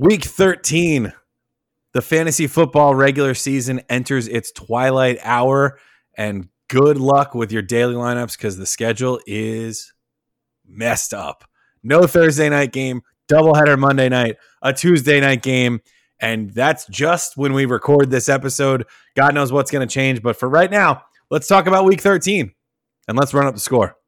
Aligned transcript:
Week 0.00 0.24
13, 0.24 1.12
the 1.92 2.00
fantasy 2.00 2.46
football 2.46 2.94
regular 2.94 3.34
season 3.34 3.82
enters 3.90 4.28
its 4.28 4.50
twilight 4.50 5.18
hour, 5.22 5.78
and 6.16 6.48
good 6.70 6.96
luck 6.96 7.34
with 7.34 7.52
your 7.52 7.60
daily 7.60 7.92
lineups 7.92 8.34
because 8.34 8.56
the 8.56 8.64
schedule 8.64 9.20
is 9.26 9.92
messed 10.66 11.12
up. 11.12 11.44
No 11.82 12.06
Thursday 12.06 12.48
night 12.48 12.72
game, 12.72 13.02
doubleheader 13.30 13.78
Monday 13.78 14.08
night, 14.08 14.36
a 14.62 14.72
Tuesday 14.72 15.20
night 15.20 15.42
game, 15.42 15.80
and 16.18 16.48
that's 16.54 16.86
just 16.86 17.36
when 17.36 17.52
we 17.52 17.66
record 17.66 18.08
this 18.08 18.30
episode. 18.30 18.86
God 19.14 19.34
knows 19.34 19.52
what's 19.52 19.70
going 19.70 19.86
to 19.86 19.94
change, 19.94 20.22
but 20.22 20.34
for 20.34 20.48
right 20.48 20.70
now, 20.70 21.02
let's 21.30 21.46
talk 21.46 21.66
about 21.66 21.84
week 21.84 22.00
13 22.00 22.50
and 23.06 23.18
let's 23.18 23.34
run 23.34 23.46
up 23.46 23.52
the 23.52 23.60
score. 23.60 23.98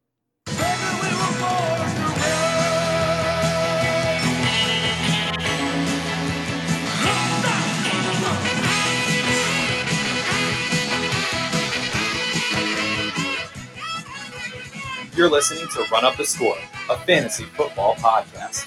You're 15.23 15.31
listening 15.31 15.69
to 15.69 15.85
Run 15.93 16.05
Up 16.05 16.17
the 16.17 16.27
Score, 16.27 16.59
a 16.91 16.99
fantasy 16.99 17.45
football 17.45 17.95
podcast. 17.95 18.67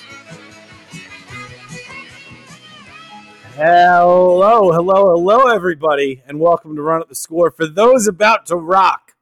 Hello, 3.57 4.71
hello, 4.71 5.15
hello, 5.17 5.47
everybody, 5.47 6.23
and 6.25 6.39
welcome 6.39 6.77
to 6.77 6.81
Run 6.81 7.01
Up 7.01 7.09
the 7.09 7.15
Score. 7.15 7.51
For 7.51 7.67
those 7.67 8.07
about 8.07 8.45
to 8.45 8.55
rock, 8.55 9.17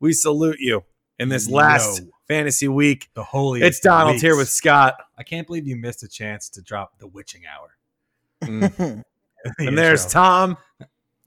we 0.00 0.14
salute 0.14 0.60
you 0.60 0.84
in 1.18 1.28
this 1.28 1.46
last 1.46 2.04
Yo. 2.04 2.08
fantasy 2.26 2.68
week. 2.68 3.10
The 3.12 3.24
holy. 3.24 3.60
It's 3.60 3.78
Donald 3.78 4.22
here 4.22 4.34
with 4.34 4.48
Scott. 4.48 4.94
I 5.18 5.24
can't 5.24 5.46
believe 5.46 5.66
you 5.66 5.76
missed 5.76 6.02
a 6.02 6.08
chance 6.08 6.48
to 6.48 6.62
drop 6.62 6.98
the 6.98 7.06
witching 7.06 7.42
hour. 7.44 7.76
Mm. 8.42 9.04
The 9.58 9.66
And 9.66 9.76
there's. 9.76 10.06
Tom. 10.06 10.56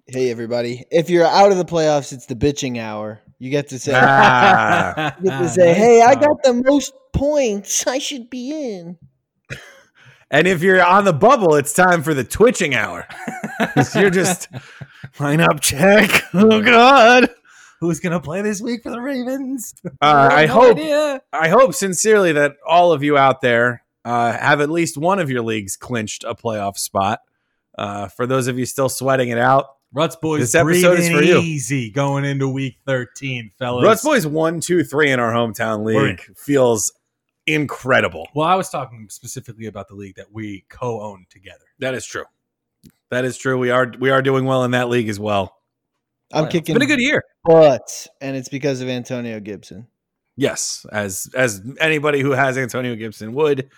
Hey 0.08 0.32
everybody! 0.32 0.86
If 0.90 1.12
you're 1.12 1.28
out 1.28 1.52
of 1.52 1.58
the 1.58 1.66
playoffs, 1.66 2.14
it's 2.14 2.26
the 2.26 2.36
bitching 2.36 2.80
hour. 2.80 3.22
You 3.40 3.50
get 3.50 3.68
to 3.70 3.80
say, 3.80 3.92
Ah. 3.96 5.16
you 5.22 5.30
get 5.30 5.40
to 5.40 5.50
say, 5.50 5.74
"Hey, 5.74 6.02
I 6.02 6.16
got 6.16 6.42
the 6.44 6.54
most 6.66 6.94
points. 7.14 7.86
I 7.86 7.98
should 7.98 8.30
be 8.30 8.52
in." 8.52 8.98
And 10.32 10.48
if 10.48 10.64
you're 10.64 10.84
on 10.84 11.06
the 11.06 11.14
bubble, 11.14 11.56
it's 11.56 11.72
time 11.74 12.02
for 12.02 12.14
the 12.14 12.24
twitching 12.24 12.74
hour. 12.74 13.08
You're 13.96 14.10
just 14.10 14.48
line 15.20 15.40
up 15.40 15.60
check. 15.62 16.10
Oh 16.34 16.62
God. 16.62 17.30
Who's 17.80 18.00
gonna 18.00 18.20
play 18.20 18.42
this 18.42 18.60
week 18.60 18.82
for 18.84 18.90
the 18.90 19.00
Ravens? 19.00 19.76
Uh, 20.02 20.30
I 20.32 20.46
No 20.48 20.54
hope 20.54 20.78
idea. 20.78 21.22
I 21.32 21.50
hope 21.50 21.74
sincerely 21.76 22.32
that 22.34 22.54
all 22.68 22.92
of 22.92 23.04
you 23.04 23.18
out 23.18 23.42
there 23.42 23.84
uh, 24.04 24.32
have 24.34 24.62
at 24.62 24.70
least 24.70 24.98
one 24.98 25.20
of 25.20 25.30
your 25.30 25.44
leagues 25.44 25.78
clinched 25.78 26.24
a 26.24 26.34
playoff 26.34 26.78
spot. 26.78 27.20
Uh, 27.78 28.08
for 28.08 28.26
those 28.26 28.48
of 28.48 28.58
you 28.58 28.66
still 28.66 28.90
sweating 28.90 29.30
it 29.30 29.38
out, 29.38 29.68
Ruts 29.96 30.18
boys. 30.18 30.42
This 30.42 30.56
episode 30.56 31.00
is 31.00 31.10
for 31.10 31.22
you. 31.22 31.38
Easy 31.38 31.90
going 31.90 32.26
into 32.26 32.50
week 32.50 32.80
thirteen, 32.86 33.52
fellas. 33.58 33.86
Ruts 33.86 34.04
Boys 34.04 34.28
one, 34.28 34.60
two, 34.60 34.84
three 34.84 35.10
in 35.10 35.22
our 35.22 35.32
hometown 35.32 35.84
We're 35.86 36.10
league 36.10 36.22
feels 36.36 36.92
incredible. 37.48 38.28
Well, 38.36 38.46
I 38.46 38.56
was 38.56 38.70
talking 38.70 39.08
specifically 39.10 39.68
about 39.68 39.88
the 39.88 39.96
league 39.96 40.16
that 40.16 40.34
we 40.34 40.66
co-own 40.68 41.28
together. 41.30 41.64
That 41.80 41.94
is 41.94 42.06
true. 42.06 42.26
That 43.10 43.24
is 43.24 43.38
true. 43.38 43.58
We 43.58 43.70
are 43.70 43.90
we 43.98 44.10
are 44.10 44.22
doing 44.22 44.44
well 44.44 44.66
in 44.66 44.72
that 44.72 44.90
league 44.90 45.08
as 45.08 45.18
well. 45.18 45.56
I'm 46.34 46.48
kicking. 46.48 46.76
It's 46.76 46.80
been 46.80 46.82
a 46.82 46.94
good 46.94 47.00
year. 47.00 47.24
but 47.46 48.06
and 48.20 48.36
it's 48.36 48.50
because 48.50 48.82
of 48.82 48.90
Antonio 48.90 49.40
Gibson. 49.40 49.88
Yes, 50.36 50.86
as 50.92 51.30
as 51.34 51.62
anybody 51.80 52.20
who 52.20 52.32
has 52.32 52.58
Antonio 52.58 52.96
Gibson 52.96 53.32
would. 53.32 53.70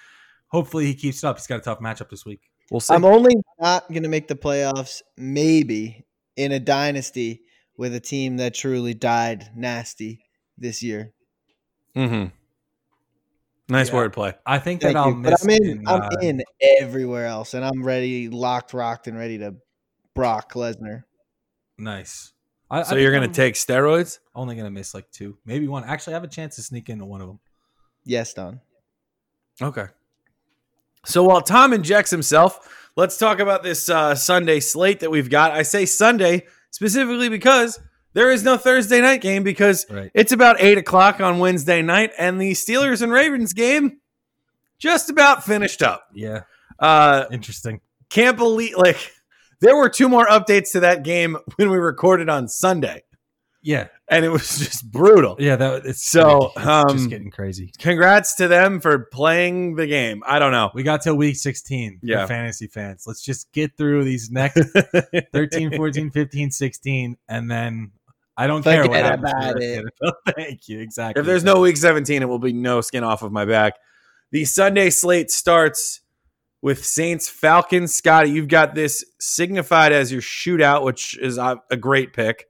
Hopefully, 0.48 0.88
he 0.88 0.96
keeps 0.96 1.24
it 1.24 1.28
up. 1.28 1.38
He's 1.38 1.46
got 1.46 1.60
a 1.60 1.62
tough 1.62 1.80
matchup 1.80 2.10
this 2.10 2.26
week. 2.26 2.42
We'll 2.72 2.80
see. 2.80 2.96
I'm 2.96 3.06
only 3.06 3.36
not 3.60 3.88
going 3.90 4.04
to 4.04 4.10
make 4.10 4.28
the 4.28 4.36
playoffs, 4.36 5.02
maybe 5.16 6.07
in 6.38 6.52
a 6.54 6.60
dynasty 6.60 7.42
with 7.78 7.94
a 7.94 8.00
team 8.00 8.38
that 8.38 8.54
truly 8.54 8.94
died 8.94 9.52
nasty 9.56 10.24
this 10.58 10.82
year. 10.82 11.14
Mm-hmm. 11.96 12.28
Nice 13.70 13.90
Yeah. 13.90 13.96
wordplay. 13.96 14.36
I 14.46 14.60
think 14.60 14.82
Thank 14.82 14.94
that 14.94 15.00
I'll 15.00 15.10
you. 15.10 15.16
miss. 15.16 15.42
But 15.44 15.44
I'm 15.44 15.50
in. 15.50 15.72
in, 15.72 15.88
I'm 15.88 16.02
uh, 16.02 16.10
in 16.22 16.42
everywhere 16.62 17.26
else, 17.26 17.54
and 17.54 17.66
I'm 17.66 17.84
ready, 17.84 18.30
locked, 18.30 18.74
rocked, 18.74 19.08
and 19.08 19.18
ready 19.18 19.40
to 19.40 19.56
Brock 20.16 20.54
Lesnar. 20.54 21.04
Nice. 21.78 22.34
I, 22.70 22.80
I 22.80 22.84
So 22.84 22.90
think 22.92 23.02
you're 23.02 23.12
gonna 23.14 23.26
I'm 23.26 23.34
take 23.34 23.56
steroids? 23.56 24.20
only 24.34 24.56
gonna 24.56 24.72
miss 24.72 24.94
like 24.94 25.10
two, 25.12 25.38
maybe 25.46 25.68
one. 25.68 25.84
Actually, 25.84 26.14
I 26.14 26.18
have 26.18 26.24
a 26.24 26.28
chance 26.30 26.56
to 26.56 26.62
sneak 26.64 26.90
into 26.90 27.06
one 27.06 27.22
of 27.22 27.28
them. 27.28 27.40
Yes, 28.06 28.34
Don. 28.34 28.62
Okay. 29.62 29.88
So 31.06 31.24
while 31.24 31.42
Tom 31.42 31.74
injects 31.74 32.12
himself, 32.12 32.90
let's 32.96 33.18
talk 33.18 33.40
about 33.40 33.64
this 33.64 33.90
uh, 33.90 34.16
Sunday 34.16 34.60
slate 34.60 35.00
that 35.02 35.12
we've 35.12 35.30
got. 35.30 35.52
I 35.52 35.64
say 35.64 35.86
Sunday 35.86 36.46
specifically 36.72 37.30
because 37.30 37.80
there 38.14 38.32
is 38.32 38.44
no 38.44 38.58
Thursday 38.58 39.00
night 39.02 39.22
game 39.22 39.44
because 39.44 39.86
Right. 39.90 40.12
it's 40.14 40.32
about 40.32 40.60
eight 40.60 40.78
o'clock 40.78 41.22
on 41.22 41.40
Wednesday 41.40 41.82
night, 41.82 42.12
and 42.18 42.42
the 42.42 42.52
Steelers 42.52 43.02
and 43.02 43.12
Ravens 43.12 43.54
game 43.54 44.00
just 44.80 45.10
about 45.10 45.44
finished 45.44 45.82
up. 45.82 46.08
Yeah. 46.14 46.42
Uh, 46.80 47.26
Interesting. 47.32 47.82
can't 48.10 48.38
believe 48.38 48.76
like 48.76 49.12
there 49.62 49.76
were 49.76 49.90
two 49.90 50.08
more 50.10 50.28
updates 50.28 50.72
to 50.74 50.82
that 50.82 51.04
game 51.04 51.38
when 51.56 51.70
we 51.70 51.78
recorded 51.78 52.30
on 52.30 52.48
Sunday, 52.48 53.04
Yeah. 53.62 53.88
and 54.10 54.24
it 54.24 54.30
was 54.30 54.58
just 54.60 54.90
brutal. 54.92 55.36
Yeah. 55.40 55.56
That 55.58 55.86
it's 55.86 56.04
So, 56.06 56.52
it's 56.56 56.66
um, 56.66 56.86
just 56.90 57.10
getting 57.10 57.32
crazy. 57.32 57.72
Congrats 57.80 58.36
to 58.36 58.48
them 58.48 58.80
for 58.80 59.00
playing 59.12 59.76
the 59.76 59.88
game. 59.88 60.24
I 60.26 60.40
don't 60.40 60.52
know. 60.52 60.72
We 60.74 60.84
got 60.84 61.02
till 61.02 61.16
week 61.16 61.36
16 61.36 62.00
Yeah. 62.04 62.26
fantasy 62.26 62.68
fans. 62.68 63.04
Let's 63.08 63.22
just 63.24 63.52
get 63.52 63.76
through 63.78 64.04
these 64.06 64.30
next 64.32 64.62
13, 65.34 65.76
14, 65.76 66.12
15, 66.12 66.52
16, 66.52 67.18
and 67.28 67.52
then 67.52 67.92
I 68.38 68.46
don't 68.48 68.62
care 68.64 68.88
what 68.88 68.96
happens. 69.04 69.32
for 69.32 69.38
about 69.38 69.56
the 69.60 69.84
it. 70.06 70.14
Thank 70.36 70.68
you. 70.70 70.80
Exactly. 70.80 71.20
If 71.20 71.26
there's 71.26 71.44
no 71.44 71.60
week 71.60 71.76
17, 71.78 72.22
it 72.22 72.26
will 72.26 72.38
be 72.40 72.54
no 72.54 72.82
skin 72.82 73.04
off 73.04 73.24
of 73.24 73.32
my 73.32 73.46
back. 73.46 73.74
The 74.32 74.46
Sunday 74.46 74.90
slate 74.92 75.32
starts 75.32 76.02
with 76.62 76.86
Saints 76.86 77.28
Falcons. 77.30 77.96
Scotty, 77.96 78.30
you've 78.30 78.48
got 78.48 78.76
this 78.76 79.04
signified 79.20 79.92
as 79.92 80.12
your 80.12 80.22
shootout, 80.22 80.84
which 80.84 81.18
is 81.18 81.38
a, 81.38 81.62
a 81.72 81.78
great 81.78 82.14
pick. 82.14 82.46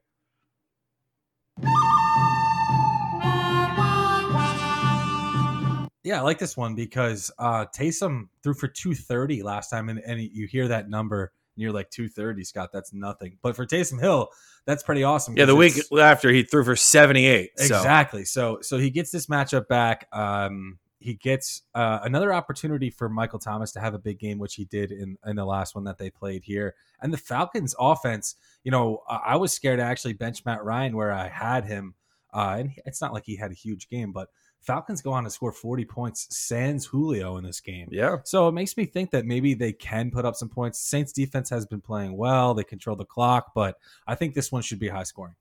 Yeah, 6.04 6.20
I 6.20 6.22
like 6.22 6.38
this 6.38 6.56
one 6.56 6.74
because 6.74 7.30
uh 7.38 7.66
Taysom 7.66 8.28
threw 8.42 8.54
for 8.54 8.68
230 8.68 9.42
last 9.42 9.68
time, 9.68 9.88
and, 9.88 10.00
and 10.00 10.20
you 10.20 10.46
hear 10.46 10.68
that 10.68 10.88
number 10.88 11.32
and 11.58 11.62
you're 11.62 11.72
like 11.72 11.90
230, 11.90 12.44
Scott. 12.44 12.70
That's 12.72 12.92
nothing. 12.92 13.36
But 13.42 13.56
for 13.56 13.66
Taysom 13.66 14.00
Hill, 14.00 14.28
that's 14.64 14.84
pretty 14.84 15.02
awesome. 15.02 15.36
Yeah, 15.36 15.44
the 15.44 15.56
week 15.56 15.74
after 16.00 16.30
he 16.30 16.44
threw 16.44 16.64
for 16.64 16.76
78. 16.76 17.50
So. 17.58 17.64
Exactly. 17.64 18.24
So 18.24 18.60
so 18.62 18.78
he 18.78 18.90
gets 18.90 19.10
this 19.10 19.26
matchup 19.26 19.66
back. 19.66 20.06
Um, 20.12 20.78
he 21.00 21.14
gets 21.14 21.62
uh, 21.74 22.00
another 22.02 22.32
opportunity 22.32 22.90
for 22.90 23.08
Michael 23.08 23.38
Thomas 23.38 23.72
to 23.72 23.80
have 23.80 23.94
a 23.94 23.98
big 23.98 24.18
game, 24.18 24.38
which 24.38 24.54
he 24.54 24.64
did 24.64 24.90
in 24.90 25.16
in 25.26 25.36
the 25.36 25.44
last 25.44 25.74
one 25.74 25.84
that 25.84 25.98
they 25.98 26.10
played 26.10 26.44
here. 26.44 26.74
And 27.00 27.12
the 27.12 27.18
Falcons' 27.18 27.74
offense, 27.78 28.36
you 28.64 28.70
know, 28.70 29.02
I, 29.08 29.16
I 29.26 29.36
was 29.36 29.52
scared 29.52 29.78
to 29.78 29.84
actually 29.84 30.14
bench 30.14 30.44
Matt 30.44 30.64
Ryan 30.64 30.96
where 30.96 31.12
I 31.12 31.28
had 31.28 31.64
him, 31.64 31.94
uh, 32.34 32.56
and 32.58 32.72
it's 32.84 33.00
not 33.00 33.12
like 33.12 33.24
he 33.26 33.36
had 33.36 33.50
a 33.50 33.54
huge 33.54 33.88
game, 33.88 34.12
but 34.12 34.28
Falcons 34.60 35.00
go 35.00 35.12
on 35.12 35.24
to 35.24 35.30
score 35.30 35.52
40 35.52 35.84
points 35.84 36.36
sans 36.36 36.84
Julio 36.84 37.36
in 37.36 37.44
this 37.44 37.60
game. 37.60 37.88
Yeah. 37.90 38.16
So 38.24 38.48
it 38.48 38.52
makes 38.52 38.76
me 38.76 38.86
think 38.86 39.10
that 39.12 39.24
maybe 39.24 39.54
they 39.54 39.72
can 39.72 40.10
put 40.10 40.24
up 40.24 40.34
some 40.34 40.48
points. 40.48 40.80
Saints 40.80 41.12
defense 41.12 41.48
has 41.50 41.64
been 41.64 41.80
playing 41.80 42.16
well. 42.16 42.54
They 42.54 42.64
control 42.64 42.96
the 42.96 43.04
clock, 43.04 43.52
but 43.54 43.76
I 44.06 44.14
think 44.14 44.34
this 44.34 44.50
one 44.50 44.62
should 44.62 44.80
be 44.80 44.88
high 44.88 45.04
scoring. 45.04 45.34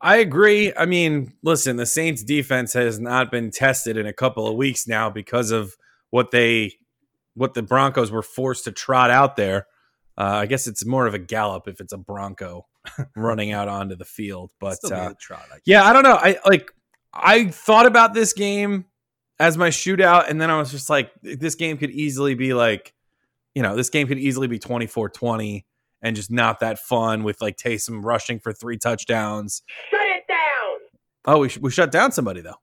I 0.00 0.18
agree. 0.18 0.72
I 0.76 0.86
mean, 0.86 1.32
listen, 1.42 1.76
the 1.76 1.86
Saints 1.86 2.22
defense 2.22 2.72
has 2.72 3.00
not 3.00 3.30
been 3.30 3.50
tested 3.50 3.96
in 3.96 4.06
a 4.06 4.12
couple 4.12 4.46
of 4.46 4.54
weeks 4.54 4.86
now 4.86 5.10
because 5.10 5.50
of 5.50 5.76
what 6.10 6.30
they 6.30 6.74
what 7.34 7.54
the 7.54 7.62
Broncos 7.62 8.10
were 8.10 8.22
forced 8.22 8.64
to 8.64 8.72
trot 8.72 9.10
out 9.10 9.36
there. 9.36 9.66
Uh, 10.16 10.40
I 10.42 10.46
guess 10.46 10.66
it's 10.66 10.84
more 10.84 11.06
of 11.06 11.14
a 11.14 11.18
gallop 11.18 11.68
if 11.68 11.80
it's 11.80 11.92
a 11.92 11.98
Bronco 11.98 12.66
running 13.16 13.52
out 13.52 13.68
onto 13.68 13.94
the 13.94 14.04
field. 14.04 14.50
But 14.58 14.78
uh, 14.90 15.14
trot, 15.20 15.46
I 15.52 15.58
yeah, 15.64 15.84
I 15.84 15.92
don't 15.92 16.02
know. 16.02 16.16
I 16.16 16.38
like 16.44 16.72
I 17.12 17.46
thought 17.48 17.86
about 17.86 18.14
this 18.14 18.32
game 18.32 18.86
as 19.38 19.56
my 19.56 19.70
shootout, 19.70 20.28
and 20.28 20.40
then 20.40 20.50
I 20.50 20.58
was 20.58 20.70
just 20.70 20.90
like, 20.90 21.12
this 21.22 21.54
game 21.54 21.78
could 21.78 21.90
easily 21.90 22.34
be 22.34 22.54
like, 22.54 22.92
you 23.54 23.62
know, 23.62 23.76
this 23.76 23.90
game 23.90 24.08
could 24.08 24.18
easily 24.18 24.48
be 24.48 24.58
24-20 24.58 25.64
and 26.02 26.14
just 26.16 26.30
not 26.30 26.60
that 26.60 26.78
fun 26.78 27.22
with 27.24 27.40
like 27.40 27.56
Taysom 27.56 28.04
rushing 28.04 28.38
for 28.38 28.52
three 28.52 28.76
touchdowns. 28.78 29.62
Shut 29.90 30.00
it 30.02 30.24
down. 30.28 30.78
Oh, 31.24 31.38
we, 31.40 31.48
sh- 31.48 31.58
we 31.58 31.70
shut 31.70 31.90
down 31.92 32.12
somebody 32.12 32.40
though. 32.40 32.54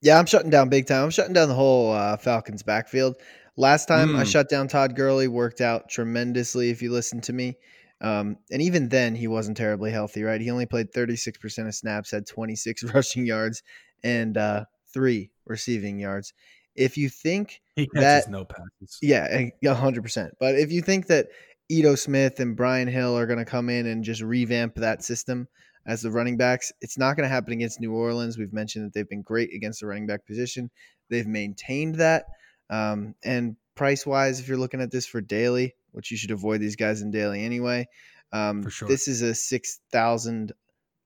Yeah, 0.00 0.18
I'm 0.18 0.26
shutting 0.26 0.50
down 0.50 0.68
big 0.68 0.86
time. 0.86 1.04
I'm 1.04 1.10
shutting 1.10 1.32
down 1.32 1.48
the 1.48 1.54
whole 1.54 1.92
uh, 1.92 2.16
Falcons 2.16 2.62
backfield. 2.62 3.16
Last 3.56 3.86
time 3.86 4.14
I 4.14 4.22
Mm. 4.22 4.26
shut 4.30 4.48
down 4.48 4.68
Todd 4.68 4.94
Gurley, 4.94 5.26
worked 5.26 5.60
out 5.60 5.88
tremendously. 5.88 6.70
If 6.70 6.80
you 6.82 6.92
listen 6.92 7.20
to 7.22 7.32
me, 7.32 7.56
um, 8.00 8.36
and 8.52 8.62
even 8.62 8.88
then 8.88 9.16
he 9.16 9.26
wasn't 9.26 9.56
terribly 9.56 9.90
healthy. 9.90 10.22
Right, 10.22 10.40
he 10.40 10.50
only 10.50 10.66
played 10.66 10.92
36 10.92 11.38
percent 11.38 11.66
of 11.66 11.74
snaps, 11.74 12.12
had 12.12 12.26
26 12.26 12.84
rushing 12.94 13.26
yards, 13.26 13.62
and 14.04 14.36
uh, 14.36 14.64
three 14.94 15.30
receiving 15.46 15.98
yards. 15.98 16.32
if 16.76 16.96
you 16.96 17.08
think 17.08 17.60
He 17.74 17.88
catches 17.88 18.26
That- 18.26 18.30
no 18.30 18.44
passes. 18.44 18.98
Yeah, 19.02 19.26
a 19.64 19.74
hundred 19.74 20.02
percent. 20.02 20.34
But 20.38 20.54
if 20.54 20.70
you 20.70 20.80
think 20.80 21.08
that 21.08 21.26
Ito 21.68 21.94
Smith 21.96 22.40
and 22.40 22.56
Brian 22.56 22.88
Hill 22.88 23.16
are 23.16 23.26
going 23.26 23.38
to 23.38 23.44
come 23.44 23.68
in 23.68 23.86
and 23.86 24.04
just 24.04 24.22
revamp 24.22 24.76
that 24.76 25.04
system 25.04 25.48
as 25.88 26.02
the 26.02 26.10
running 26.10 26.36
backs, 26.36 26.70
it's 26.82 26.98
not 26.98 27.16
going 27.16 27.26
to 27.26 27.34
happen 27.34 27.54
against 27.54 27.80
New 27.80 27.94
Orleans. 27.94 28.36
We've 28.36 28.52
mentioned 28.52 28.84
that 28.84 28.92
they've 28.92 29.08
been 29.08 29.22
great 29.22 29.54
against 29.54 29.80
the 29.80 29.86
running 29.86 30.06
back 30.06 30.26
position. 30.26 30.70
They've 31.08 31.26
maintained 31.26 31.96
that. 31.96 32.26
Um, 32.68 33.14
and 33.24 33.56
price 33.74 34.06
wise, 34.06 34.38
if 34.38 34.46
you're 34.46 34.58
looking 34.58 34.82
at 34.82 34.90
this 34.90 35.06
for 35.06 35.22
daily, 35.22 35.74
which 35.92 36.10
you 36.10 36.18
should 36.18 36.30
avoid 36.30 36.60
these 36.60 36.76
guys 36.76 37.00
in 37.00 37.10
daily 37.10 37.42
anyway, 37.42 37.88
um, 38.34 38.68
sure. 38.68 38.86
this 38.86 39.08
is 39.08 39.22
a 39.22 39.34
six 39.34 39.80
thousand. 39.90 40.52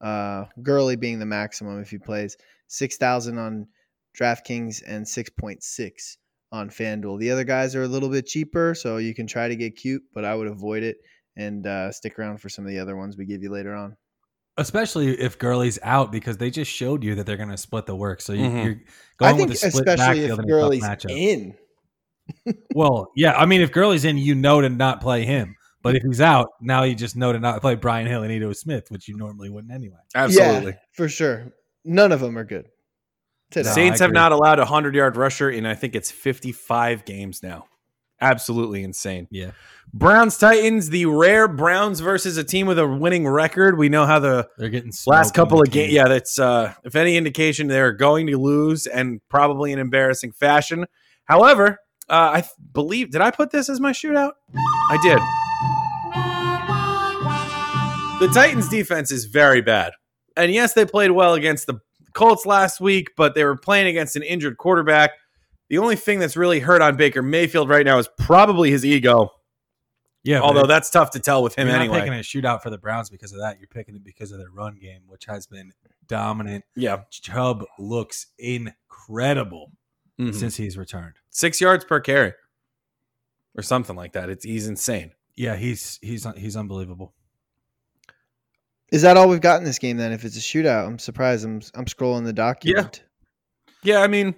Uh, 0.00 0.47
Gurley 0.61 0.97
being 0.97 1.20
the 1.20 1.26
maximum 1.26 1.81
if 1.81 1.91
he 1.91 1.99
plays 1.99 2.37
six 2.67 2.97
thousand 2.97 3.38
on 3.38 3.69
DraftKings 4.19 4.82
and 4.85 5.06
six 5.06 5.31
point 5.31 5.62
six 5.62 6.19
on 6.52 6.69
FanDuel. 6.70 7.19
The 7.19 7.31
other 7.31 7.44
guys 7.44 7.75
are 7.75 7.82
a 7.82 7.88
little 7.88 8.08
bit 8.10 8.26
cheaper, 8.26 8.75
so 8.75 8.99
you 8.99 9.14
can 9.14 9.26
try 9.26 9.49
to 9.49 9.56
get 9.56 9.75
cute, 9.76 10.02
but 10.14 10.25
I 10.25 10.34
would 10.34 10.46
avoid 10.49 10.82
it 10.82 10.99
and 11.37 11.66
uh, 11.66 11.90
stick 11.90 12.19
around 12.19 12.38
for 12.43 12.49
some 12.50 12.64
of 12.64 12.70
the 12.70 12.78
other 12.78 12.94
ones 12.94 13.16
we 13.16 13.25
give 13.25 13.43
you 13.43 13.50
later 13.50 13.75
on. 13.75 13.96
Especially 14.58 15.19
if 15.19 15.38
Gurley's 15.38 15.78
out 15.82 16.12
because 16.12 16.37
they 16.37 16.50
just 16.50 16.70
showed 16.70 17.02
you 17.02 17.14
that 17.14 17.25
they're 17.25 17.38
going 17.38 17.49
to 17.49 17.56
split 17.56 17.87
the 17.87 17.96
work. 17.96 18.20
So 18.20 18.34
you, 18.34 18.44
Mhm. 18.44 18.64
you're 18.64 18.81
going 19.16 19.34
I 19.34 19.37
think 19.37 19.49
with 19.49 19.62
a 19.64 19.70
split 19.70 19.88
especially 19.88 20.20
backfield 20.20 20.38
if 20.40 20.44
in 20.44 20.44
a 20.44 20.52
Gurley's 20.52 20.84
matchup. 20.84 21.10
in. 21.10 21.54
Well, 22.75 23.10
yeah, 23.16 23.32
I 23.32 23.46
mean, 23.46 23.60
if 23.62 23.72
Gurley's 23.72 24.05
in, 24.05 24.16
you 24.19 24.34
know 24.34 24.60
to 24.60 24.69
not 24.69 25.00
play 25.00 25.25
him. 25.25 25.56
But 25.82 25.96
if 25.96 26.02
he's 26.05 26.20
out, 26.20 26.48
now 26.60 26.84
you 26.84 26.94
just 26.94 27.16
know 27.16 27.32
to 27.32 27.40
not 27.40 27.60
play 27.60 27.75
Brian 27.75 28.06
Hill 28.06 28.22
and 28.22 28.31
Ito 28.32 28.52
Smith, 28.52 28.84
which 28.90 29.08
you 29.08 29.16
normally 29.16 29.50
wouldn't 29.50 29.72
anyway. 29.72 29.96
Absolutely. 30.14 30.70
Yeah, 30.72 30.78
for 30.93 31.08
sure. 31.08 31.52
None 31.84 32.12
of 32.12 32.20
them 32.20 32.38
are 32.38 32.44
good. 32.44 32.66
Today. 33.52 33.69
No, 33.69 33.75
Saints 33.75 34.00
have 34.00 34.12
not 34.12 34.32
allowed 34.32 34.58
a 34.58 34.62
100 34.62 34.94
yard 34.94 35.16
rusher 35.16 35.50
in, 35.50 35.66
I 35.66 35.75
think 35.75 35.94
it's 35.94 36.10
55 36.10 37.04
games 37.04 37.43
now. 37.43 37.66
Absolutely 38.20 38.84
insane. 38.84 39.26
Yeah. 39.31 39.50
Browns 39.93 40.38
Titans, 40.38 40.90
the 40.90 41.06
rare 41.06 41.49
Browns 41.49 42.00
versus 42.00 42.37
a 42.37 42.44
team 42.44 42.66
with 42.66 42.78
a 42.78 42.87
winning 42.87 43.26
record. 43.26 43.76
We 43.76 43.88
know 43.88 44.06
how 44.06 44.20
the 44.20 44.49
They're 44.56 44.69
getting 44.70 44.93
last 45.06 45.34
couple 45.34 45.60
of 45.60 45.70
games, 45.70 45.93
yeah, 45.93 46.06
that's 46.06 46.38
uh, 46.38 46.72
if 46.84 46.94
any 46.94 47.16
indication 47.16 47.66
they're 47.66 47.93
going 47.93 48.28
to 48.28 48.38
lose 48.38 48.87
and 48.87 49.20
probably 49.28 49.72
in 49.72 49.78
embarrassing 49.81 50.32
fashion. 50.32 50.87
However, 51.25 51.78
uh, 52.08 52.31
I 52.34 52.40
th- 52.43 52.52
believe 52.72 53.10
did 53.10 53.20
I 53.20 53.32
put 53.32 53.50
this 53.50 53.69
as 53.69 53.81
my 53.81 53.93
shootout? 53.93 54.32
I 54.90 54.98
did. 55.02 55.19
The 58.22 58.32
Titans 58.32 58.69
defense 58.69 59.10
is 59.10 59.25
very 59.25 59.60
bad. 59.60 59.94
And 60.37 60.52
yes, 60.52 60.75
they 60.75 60.87
played 60.87 61.10
well 61.10 61.34
against 61.34 61.66
the 61.66 61.81
Colts 62.14 62.47
last 62.47 62.81
week, 62.81 63.11
but 63.17 63.35
they 63.35 63.44
were 63.44 63.56
playing 63.56 63.87
against 63.88 64.17
an 64.17 64.23
injured 64.23 64.56
quarterback. 64.59 65.12
The 65.69 65.79
only 65.79 65.97
thing 65.97 66.19
that's 66.19 66.37
really 66.37 66.61
hurt 66.61 66.82
on 66.82 66.97
Baker 66.97 67.23
Mayfield 67.23 67.69
right 67.69 67.85
now 67.87 67.99
is 67.99 68.09
probably 68.19 68.70
his 68.70 68.85
ego. 68.85 69.31
Yeah, 70.25 70.41
Although 70.41 70.67
that's 70.67 70.88
tough 70.91 71.11
to 71.12 71.19
tell 71.20 71.43
with 71.43 71.56
him 71.56 71.67
you're 71.67 71.76
anyway. 71.76 71.97
not 71.99 72.05
picking 72.05 72.19
a 72.19 72.23
shootout 72.23 72.62
for 72.62 72.70
the 72.70 72.79
Browns 72.79 73.11
because 73.11 73.32
of 73.32 73.38
that. 73.41 73.59
You're 73.59 73.67
picking 73.67 73.97
it 73.97 74.05
because 74.05 74.31
of 74.31 74.38
their 74.38 74.50
run 74.50 74.76
game, 74.81 75.00
which 75.09 75.25
has 75.25 75.47
been 75.49 75.73
dominant. 76.06 76.64
yeah. 76.76 76.99
Chubb 77.11 77.64
looks 77.79 78.26
incredible 78.38 79.73
Mhm. 80.20 80.32
since 80.35 80.56
he's 80.56 80.76
returned. 80.79 81.15
Six 81.31 81.61
yards 81.61 81.85
per 81.85 81.99
carry. 82.00 82.35
Or 83.56 83.62
something 83.62 83.97
like 83.97 84.12
that. 84.12 84.31
It's 84.31 84.44
he's 84.44 84.69
insane. 84.69 85.12
Yeah, 85.35 85.56
he's 85.56 85.99
he's 86.03 86.26
he's 86.37 86.56
unbelievable. 86.56 87.15
Is 88.93 89.03
that 89.03 89.17
all 89.17 89.29
we've 89.29 89.41
got 89.41 89.59
in 89.59 89.65
this 89.65 89.79
game 89.79 89.97
then? 89.97 90.12
If 90.12 90.25
it's 90.25 90.37
a 90.37 90.41
shootout, 90.41 90.87
I'm 90.87 90.99
surprised. 90.99 91.44
I'm 91.44 91.61
I'm 91.75 91.87
scrolling 91.87 92.25
the 92.25 92.33
document. 92.33 93.03
Yeah, 93.83 93.97
yeah 93.97 94.03
I 94.03 94.06
mean, 94.06 94.35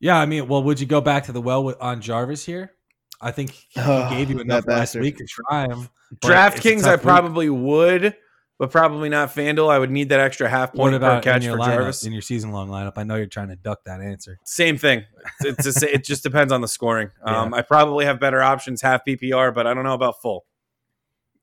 Yeah, 0.00 0.18
I 0.18 0.26
mean, 0.26 0.48
well, 0.48 0.62
would 0.64 0.80
you 0.80 0.86
go 0.86 1.00
back 1.00 1.24
to 1.26 1.32
the 1.32 1.40
well 1.40 1.62
with, 1.64 1.76
on 1.80 2.00
Jarvis 2.00 2.44
here? 2.44 2.72
I 3.20 3.30
think 3.30 3.52
he 3.52 3.66
Oh, 3.80 4.10
gave 4.10 4.28
you 4.30 4.40
enough 4.40 4.66
last 4.66 4.94
bastard. 4.94 5.02
week 5.02 5.16
to 5.18 5.24
try 5.26 5.64
him. 5.64 5.88
but 6.20 6.30
it's 6.30 6.60
DraftKings, 6.60 6.80
I 6.80 6.82
tough 6.82 7.00
week. 7.00 7.02
probably 7.02 7.48
would, 7.48 8.16
but 8.58 8.72
probably 8.72 9.08
not 9.08 9.28
FanDuel. 9.28 9.70
I 9.70 9.78
would 9.78 9.92
need 9.92 10.08
that 10.08 10.18
extra 10.18 10.48
half 10.48 10.74
What 10.74 10.90
point 10.90 11.00
per 11.00 11.20
catch 11.20 11.36
in 11.36 11.42
your 11.42 11.56
for 11.56 11.62
lineup, 11.62 11.76
Jarvis. 11.76 12.04
in 12.04 12.12
your 12.12 12.22
season 12.22 12.50
long 12.50 12.68
lineup? 12.68 12.94
I 12.96 13.04
know 13.04 13.14
you're 13.14 13.26
trying 13.26 13.48
to 13.50 13.56
duck 13.56 13.84
that 13.84 14.00
answer. 14.00 14.38
Same 14.44 14.76
thing. 14.76 15.04
It's 15.42 15.80
a, 15.80 15.94
it 15.94 16.04
just 16.04 16.24
depends 16.24 16.52
on 16.52 16.60
the 16.60 16.68
scoring. 16.68 17.10
Um, 17.24 17.54
I 17.54 17.62
probably 17.62 18.04
have 18.04 18.18
better 18.18 18.42
options, 18.42 18.82
half 18.82 19.04
PPR, 19.06 19.54
but 19.54 19.68
I 19.68 19.74
don't 19.74 19.84
know 19.84 19.94
about 19.94 20.20
full. 20.20 20.44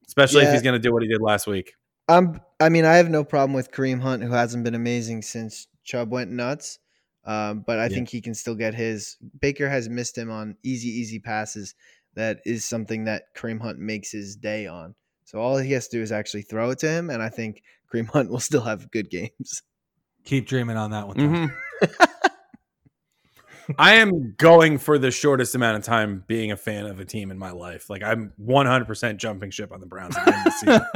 Especially 0.06 0.44
if 0.44 0.52
he's 0.52 0.62
going 0.62 0.74
to 0.74 0.80
do 0.80 0.92
what 0.92 1.02
he 1.04 1.08
did 1.08 1.22
last 1.22 1.48
week. 1.48 1.74
I'm. 2.10 2.42
I 2.60 2.68
mean, 2.70 2.84
I 2.84 2.96
have 2.98 3.10
no 3.10 3.24
problem 3.24 3.54
with 3.54 3.72
Kareem 3.72 4.02
Hunt, 4.02 4.22
who 4.24 4.32
hasn't 4.32 4.64
been 4.66 4.76
amazing 4.76 5.22
since 5.22 5.68
Chubb 5.84 6.12
went 6.12 6.32
nuts. 6.32 6.80
Um, 7.26 7.64
but 7.66 7.80
I 7.80 7.84
Yeah. 7.84 7.96
think 7.96 8.10
he 8.10 8.22
can 8.22 8.34
still 8.34 8.56
get 8.56 8.74
his. 8.74 9.18
Baker 9.40 9.70
has 9.70 9.88
missed 9.88 10.18
him 10.18 10.30
on 10.32 10.58
easy, 10.64 10.90
easy 10.90 11.20
passes. 11.20 11.76
That 12.16 12.40
is 12.46 12.66
something 12.66 13.06
that 13.06 13.34
Kareem 13.36 13.62
Hunt 13.62 13.80
makes 13.80 14.12
his 14.12 14.36
day 14.36 14.68
on. 14.68 14.96
So 15.26 15.40
all 15.40 15.58
he 15.58 15.72
has 15.74 15.88
to 15.90 15.98
do 15.98 16.02
is 16.04 16.12
actually 16.12 16.42
throw 16.42 16.72
it 16.72 16.80
to 16.80 16.90
him, 16.90 17.10
and 17.12 17.22
I 17.22 17.30
think 17.30 17.62
Kareem 17.94 18.08
Hunt 18.10 18.30
will 18.32 18.40
still 18.40 18.62
have 18.62 18.90
good 18.92 19.10
games. 19.10 19.62
Keep 20.26 20.48
dreaming 20.48 20.76
on 20.76 20.92
that 20.92 21.08
one. 21.08 21.16
Tom. 21.18 21.52
I 23.78 23.96
am 23.96 24.34
going 24.38 24.78
for 24.78 24.98
the 24.98 25.12
shortest 25.12 25.54
amount 25.56 25.78
of 25.78 25.84
time 25.84 26.24
being 26.28 26.52
a 26.52 26.58
fan 26.58 26.86
of 26.86 27.00
a 27.00 27.06
team 27.06 27.30
in 27.32 27.38
my 27.38 27.52
life. 27.52 27.90
Like 27.90 28.04
I'm 28.04 28.34
100% 28.42 29.18
jumping 29.18 29.52
ship 29.52 29.72
on 29.72 29.80
the 29.80 29.86
Browns 29.86 30.16
season. 30.60 30.82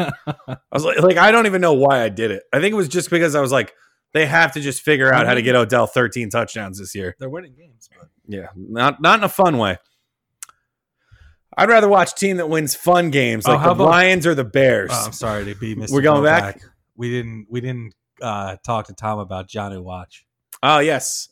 I 0.47 0.57
was 0.71 0.83
like, 0.83 0.99
like, 0.99 1.17
I 1.17 1.31
don't 1.31 1.45
even 1.45 1.61
know 1.61 1.73
why 1.73 2.01
I 2.01 2.09
did 2.09 2.31
it. 2.31 2.43
I 2.51 2.59
think 2.59 2.73
it 2.73 2.75
was 2.75 2.87
just 2.87 3.09
because 3.09 3.35
I 3.35 3.41
was 3.41 3.51
like, 3.51 3.73
they 4.13 4.25
have 4.25 4.51
to 4.53 4.59
just 4.61 4.81
figure 4.81 5.13
out 5.13 5.25
how 5.25 5.33
to 5.33 5.41
get 5.41 5.55
Odell 5.55 5.87
13 5.87 6.29
touchdowns 6.29 6.79
this 6.79 6.93
year. 6.95 7.15
They're 7.19 7.29
winning 7.29 7.53
games, 7.55 7.89
but 7.97 8.09
Yeah, 8.27 8.47
not 8.55 9.01
not 9.01 9.19
in 9.19 9.23
a 9.23 9.29
fun 9.29 9.57
way. 9.57 9.77
I'd 11.57 11.69
rather 11.69 11.87
watch 11.87 12.11
a 12.13 12.15
team 12.15 12.37
that 12.37 12.49
wins 12.49 12.73
fun 12.75 13.11
games, 13.11 13.45
Oh, 13.47 13.51
like 13.51 13.59
how 13.59 13.73
the 13.73 13.83
about- 13.83 13.91
Lions 13.91 14.25
or 14.25 14.33
the 14.35 14.43
Bears. 14.43 14.89
Oh, 14.93 15.03
I'm 15.05 15.11
sorry 15.13 15.45
to 15.45 15.55
be 15.55 15.75
Mr. 15.75 15.91
We're 15.91 16.01
going 16.01 16.23
Novak. 16.23 16.55
back? 16.55 16.61
We 16.95 17.11
didn't 17.11 17.47
we 17.49 17.61
didn't 17.61 17.93
uh, 18.21 18.57
talk 18.65 18.87
to 18.87 18.93
Tom 18.93 19.19
about 19.19 19.47
Jonnu 19.49 19.83
Watch. 19.83 20.25
oh 20.61 20.79
yes, 20.79 21.31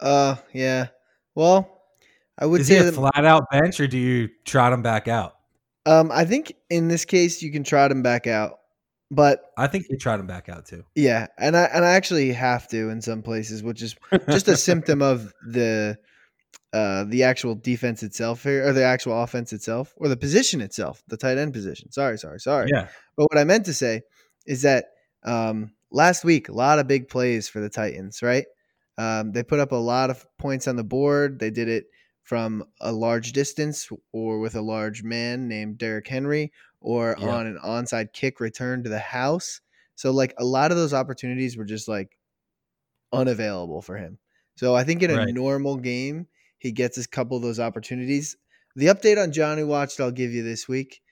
Uh, 0.00 0.36
yeah. 0.52 0.88
Well, 1.34 1.82
I 2.38 2.46
would 2.46 2.60
Is 2.60 2.68
he 2.68 2.74
say 2.74 2.80
a 2.80 2.84
that. 2.84 2.92
flat 2.92 3.24
out 3.24 3.44
bench 3.50 3.80
or 3.80 3.86
do 3.86 3.98
you 3.98 4.28
trot 4.44 4.72
him 4.72 4.82
back 4.82 5.08
out? 5.08 5.34
um, 5.86 6.10
I 6.12 6.24
think 6.24 6.52
in 6.68 6.88
this 6.88 7.04
case 7.04 7.42
you 7.42 7.52
can 7.52 7.62
trot 7.64 7.90
him 7.92 8.02
back 8.02 8.26
out, 8.26 8.58
but 9.10 9.42
I 9.56 9.68
think 9.68 9.86
you 9.88 9.96
trot 9.96 10.18
him 10.20 10.26
back 10.26 10.48
out 10.48 10.66
too. 10.66 10.84
Yeah, 10.96 11.28
and 11.38 11.56
I 11.56 11.64
and 11.64 11.84
I 11.84 11.92
actually 11.92 12.32
have 12.32 12.66
to 12.68 12.88
in 12.90 13.00
some 13.00 13.22
places, 13.22 13.62
which 13.62 13.82
is 13.82 13.94
just 14.28 14.48
a 14.48 14.56
symptom 14.68 15.00
of 15.00 15.32
the 15.48 15.96
uh 16.72 17.04
the 17.04 17.22
actual 17.22 17.54
defense 17.54 18.02
itself 18.02 18.42
here, 18.42 18.66
or 18.66 18.72
the 18.72 18.82
actual 18.82 19.22
offense 19.22 19.52
itself, 19.52 19.94
or 19.96 20.08
the 20.08 20.16
position 20.16 20.60
itself, 20.60 21.02
the 21.06 21.16
tight 21.16 21.38
end 21.38 21.52
position. 21.52 21.92
Sorry, 21.92 22.18
sorry, 22.18 22.40
sorry. 22.40 22.68
Yeah. 22.72 22.88
But 23.16 23.26
what 23.30 23.38
I 23.38 23.44
meant 23.44 23.66
to 23.66 23.74
say 23.74 24.02
is 24.46 24.62
that 24.62 24.86
um 25.24 25.70
last 25.92 26.24
week 26.24 26.48
a 26.48 26.52
lot 26.52 26.80
of 26.80 26.88
big 26.88 27.08
plays 27.08 27.48
for 27.48 27.60
the 27.60 27.70
Titans, 27.70 28.22
right? 28.22 28.46
Um, 28.98 29.32
they 29.32 29.42
put 29.42 29.60
up 29.60 29.72
a 29.72 29.76
lot 29.76 30.10
of 30.10 30.26
points 30.38 30.66
on 30.66 30.76
the 30.76 30.84
board. 30.84 31.38
They 31.38 31.50
did 31.50 31.68
it 31.68 31.86
from 32.22 32.64
a 32.80 32.92
large 32.92 33.32
distance 33.32 33.88
or 34.12 34.40
with 34.40 34.54
a 34.56 34.60
large 34.62 35.02
man 35.02 35.48
named 35.48 35.78
Derrick 35.78 36.08
Henry 36.08 36.52
or 36.80 37.16
Yeah. 37.18 37.28
on 37.36 37.46
an 37.46 37.58
onside 37.64 38.12
kick 38.12 38.40
return 38.40 38.82
to 38.84 38.88
the 38.90 38.98
house. 38.98 39.60
So 39.94 40.10
like 40.12 40.34
a 40.38 40.44
lot 40.44 40.70
of 40.70 40.76
those 40.76 40.92
opportunities 40.94 41.56
were 41.56 41.64
just 41.64 41.88
like 41.88 42.18
unavailable 43.12 43.82
for 43.82 43.96
him. 43.96 44.18
So 44.56 44.74
I 44.74 44.84
think 44.84 45.02
in 45.02 45.10
a 45.10 45.16
Right. 45.16 45.34
normal 45.34 45.76
game, 45.76 46.26
he 46.58 46.72
gets 46.72 46.98
a 46.98 47.06
couple 47.08 47.36
of 47.36 47.42
those 47.42 47.60
opportunities. 47.60 48.36
The 48.74 48.86
update 48.86 49.22
on 49.22 49.32
Jonnu 49.32 49.66
Watch 49.66 49.96
that 49.96 50.04
I'll 50.04 50.10
give 50.10 50.32
you 50.32 50.42
this 50.42 50.68
week 50.68 51.02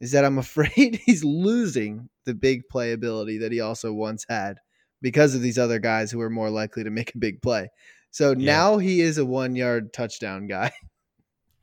is 0.00 0.12
that 0.12 0.24
I'm 0.24 0.38
afraid 0.46 1.00
he's 1.04 1.24
losing 1.24 2.08
the 2.24 2.34
big 2.34 2.62
playability 2.72 3.40
that 3.40 3.52
he 3.52 3.60
also 3.60 3.92
once 3.92 4.24
had 4.28 4.58
because 5.02 5.34
of 5.34 5.42
these 5.42 5.58
other 5.58 5.78
guys 5.78 6.10
who 6.10 6.20
are 6.20 6.30
more 6.30 6.50
likely 6.50 6.84
to 6.84 6.90
make 6.90 7.14
a 7.14 7.18
big 7.18 7.42
play. 7.42 7.68
So 8.10 8.30
Yeah. 8.30 8.52
now 8.52 8.78
he 8.78 9.00
is 9.00 9.18
a 9.18 9.24
one 9.24 9.56
yard 9.56 9.92
touchdown 9.92 10.46
guy. 10.46 10.72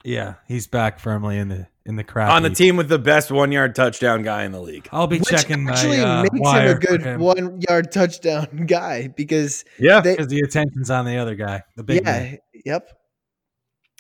Yeah. 0.03 0.35
He's 0.47 0.65
back 0.65 0.99
firmly 0.99 1.37
in 1.37 1.49
the 1.49 1.67
in 1.85 1.95
the 1.95 2.03
crowd. 2.03 2.31
on 2.31 2.41
the 2.41 2.49
team 2.49 2.75
with 2.75 2.89
the 2.89 2.97
best 2.97 3.29
one 3.29 3.51
yard 3.51 3.75
touchdown 3.75 4.23
guy 4.23 4.45
in 4.45 4.51
the 4.51 4.59
league. 4.59 4.89
I'll 4.91 5.05
be 5.05 5.19
Which 5.19 5.29
checking 5.29 5.63
my 5.63 5.73
actually 5.73 5.99
uh, 5.99 6.23
makes 6.23 6.35
him 6.49 6.67
a 6.67 6.73
good 6.73 7.05
one 7.19 7.19
one 7.45 7.61
yard 7.69 7.91
touchdown 7.91 8.65
guy 8.67 9.09
because 9.09 9.63
Yeah, 9.77 10.01
they, 10.01 10.13
because 10.13 10.27
the 10.27 10.39
attention's 10.39 10.89
on 10.89 11.05
the 11.05 11.17
other 11.17 11.35
guy, 11.35 11.61
the 11.75 11.83
big 11.83 12.01
yeah, 12.03 12.11
man. 12.19 12.37
yep. 12.65 12.89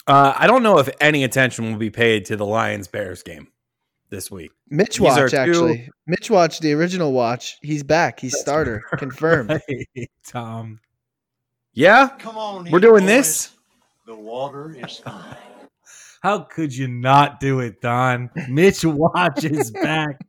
uh, 0.07 0.33
I 0.35 0.47
don't 0.47 0.63
know 0.63 0.79
if 0.79 0.89
any 0.99 1.23
attention 1.23 1.71
will 1.71 1.77
be 1.77 1.91
paid 1.91 2.25
to 2.25 2.35
the 2.35 2.47
Lions 2.47 2.87
Bears 2.87 3.21
game 3.21 3.49
this 4.11 4.29
week. 4.29 4.51
Mitch 4.69 4.97
These 4.99 5.07
are 5.17 5.21
Watch 5.23 5.31
two- 5.31 5.37
actually. 5.37 5.89
Mitch 6.05 6.29
Watch, 6.29 6.59
the 6.59 6.73
original 6.73 7.11
Watch, 7.13 7.57
he's 7.63 7.81
back. 7.81 8.19
He's 8.19 8.37
starter, 8.37 8.83
confirmed. 8.97 9.59
Tom. 10.27 10.79
Yeah, 11.73 12.09
Come 12.19 12.37
on, 12.37 12.69
we're 12.69 12.79
doing 12.79 13.01
boys. 13.05 13.07
this. 13.07 13.51
The 14.05 14.15
water 14.15 14.75
is 14.77 14.97
fine. 14.97 15.37
How 16.21 16.39
could 16.39 16.75
you 16.75 16.87
not 16.87 17.39
do 17.39 17.61
it, 17.61 17.81
Don? 17.81 18.29
Mitch 18.49 18.85
Watch 18.85 19.43
is 19.45 19.71
back. 19.83 20.19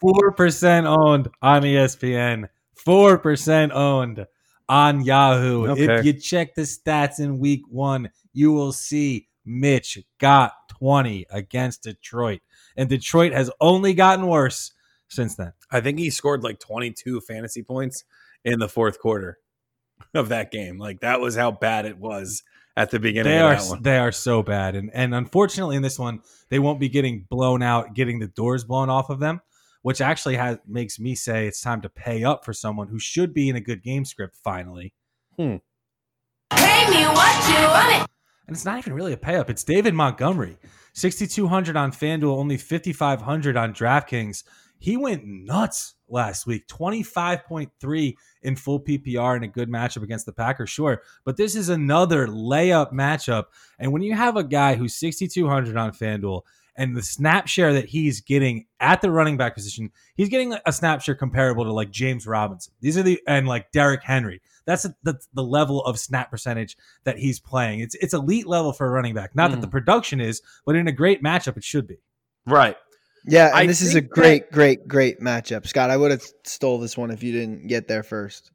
Four 0.00 0.32
percent 0.32 0.86
owned 0.86 1.28
on 1.42 1.62
ESPN. 1.62 2.48
Four 2.74 3.18
percent 3.18 3.72
owned 3.72 4.26
on 4.68 5.04
Yahoo. 5.04 5.74
If 5.76 6.04
you 6.04 6.12
check 6.14 6.54
the 6.54 6.62
stats 6.62 7.20
in 7.20 7.38
week 7.38 7.62
one, 7.68 8.10
you 8.32 8.52
will 8.52 8.72
see 8.72 9.28
Mitch 9.44 9.98
got 10.18 10.52
20 10.78 11.26
against 11.30 11.82
Detroit. 11.82 12.40
And 12.78 12.88
Detroit 12.88 13.32
has 13.34 13.50
only 13.60 13.92
gotten 13.92 14.26
worse 14.26 14.72
since 15.08 15.34
then. 15.34 15.52
I 15.70 15.80
think 15.82 15.98
he 15.98 16.08
scored 16.08 16.42
like 16.42 16.58
22 16.60 17.20
fantasy 17.20 17.62
points 17.62 18.04
in 18.44 18.58
the 18.60 18.68
fourth 18.68 18.98
quarter 19.00 19.38
of 20.14 20.30
that 20.30 20.50
game. 20.50 20.78
Like 20.78 21.00
that 21.00 21.20
was 21.20 21.36
how 21.36 21.50
bad 21.50 21.84
it 21.84 21.98
was 21.98 22.42
at 22.76 22.90
the 22.92 23.00
beginning 23.00 23.32
They 23.32 23.40
of 23.40 23.44
are 23.46 23.56
that 23.56 23.68
one. 23.68 23.82
they 23.82 23.98
are 23.98 24.12
so 24.12 24.42
bad. 24.44 24.76
And 24.76 24.90
and 24.94 25.12
unfortunately 25.14 25.74
in 25.76 25.82
this 25.82 25.98
one, 25.98 26.20
they 26.50 26.60
won't 26.60 26.78
be 26.78 26.88
getting 26.88 27.26
blown 27.28 27.62
out, 27.62 27.94
getting 27.94 28.20
the 28.20 28.28
doors 28.28 28.62
blown 28.64 28.88
off 28.90 29.10
of 29.10 29.18
them, 29.18 29.40
which 29.82 30.00
actually 30.00 30.36
has 30.36 30.58
makes 30.66 31.00
me 31.00 31.16
say 31.16 31.48
it's 31.48 31.60
time 31.60 31.80
to 31.80 31.88
pay 31.88 32.22
up 32.22 32.44
for 32.44 32.52
someone 32.52 32.86
who 32.86 33.00
should 33.00 33.34
be 33.34 33.48
in 33.48 33.56
a 33.56 33.60
good 33.60 33.82
game 33.82 34.04
script 34.04 34.36
finally. 34.44 34.94
Hmm. 35.36 35.56
Pay 36.50 36.88
me 36.90 37.04
what 37.06 37.48
you 37.48 37.66
want 37.66 38.02
it. 38.02 38.08
And 38.48 38.56
it's 38.56 38.64
not 38.64 38.78
even 38.78 38.94
really 38.94 39.12
a 39.12 39.16
pay 39.18 39.36
up. 39.36 39.50
It's 39.50 39.62
David 39.62 39.92
Montgomery. 39.92 40.56
6,200 40.94 41.76
on 41.76 41.92
FanDuel, 41.92 42.34
only 42.34 42.56
5,500 42.56 43.56
on 43.58 43.74
DraftKings. 43.74 44.42
He 44.78 44.96
went 44.96 45.26
nuts 45.26 45.96
last 46.08 46.46
week. 46.46 46.66
25.3 46.66 48.14
in 48.42 48.56
full 48.56 48.80
PPR 48.80 49.36
in 49.36 49.42
a 49.42 49.48
good 49.48 49.68
matchup 49.68 50.02
against 50.02 50.24
the 50.24 50.32
Packers, 50.32 50.70
sure. 50.70 51.02
But 51.26 51.36
this 51.36 51.54
is 51.54 51.68
another 51.68 52.26
layup 52.26 52.90
matchup. 52.90 53.44
And 53.78 53.92
when 53.92 54.00
you 54.00 54.14
have 54.14 54.38
a 54.38 54.44
guy 54.44 54.76
who's 54.76 54.94
6,200 54.94 55.76
on 55.76 55.92
FanDuel 55.92 56.40
and 56.74 56.96
the 56.96 57.02
snap 57.02 57.48
share 57.48 57.74
that 57.74 57.86
he's 57.86 58.22
getting 58.22 58.64
at 58.80 59.02
the 59.02 59.10
running 59.10 59.36
back 59.36 59.56
position, 59.56 59.90
he's 60.14 60.30
getting 60.30 60.56
a 60.64 60.72
snap 60.72 61.02
share 61.02 61.16
comparable 61.16 61.64
to 61.64 61.72
like 61.72 61.90
James 61.90 62.26
Robinson. 62.26 62.72
These 62.80 62.96
are 62.96 63.02
the, 63.02 63.20
and 63.26 63.46
like 63.46 63.72
Derrick 63.72 64.04
Henry. 64.04 64.40
That's 64.68 64.86
the, 65.02 65.18
the 65.32 65.42
level 65.42 65.82
of 65.86 65.98
snap 65.98 66.30
percentage 66.30 66.76
that 67.04 67.16
he's 67.18 67.40
playing. 67.40 67.80
It's 67.80 67.94
it's 67.94 68.12
elite 68.12 68.46
level 68.46 68.74
for 68.74 68.86
a 68.86 68.90
running 68.90 69.14
back. 69.14 69.34
Not 69.34 69.50
that 69.50 69.62
the 69.62 69.66
production 69.66 70.20
is, 70.20 70.42
but 70.66 70.76
in 70.76 70.86
a 70.86 70.92
great 70.92 71.22
matchup, 71.22 71.56
it 71.56 71.64
should 71.64 71.86
be. 71.86 71.96
Right. 72.44 72.76
Yeah, 73.24 73.46
and 73.48 73.56
I 73.56 73.66
this 73.66 73.80
is 73.80 73.92
a 73.96 74.00
think 74.00 74.10
that- 74.10 74.14
great, 74.14 74.52
great, 74.52 74.86
great 74.86 75.20
matchup. 75.20 75.66
Scott, 75.66 75.88
I 75.88 75.96
would 75.96 76.10
have 76.10 76.22
stole 76.44 76.78
this 76.78 76.98
one 76.98 77.10
if 77.10 77.22
you 77.22 77.32
didn't 77.32 77.66
get 77.66 77.88
there 77.88 78.02
first. 78.02 78.50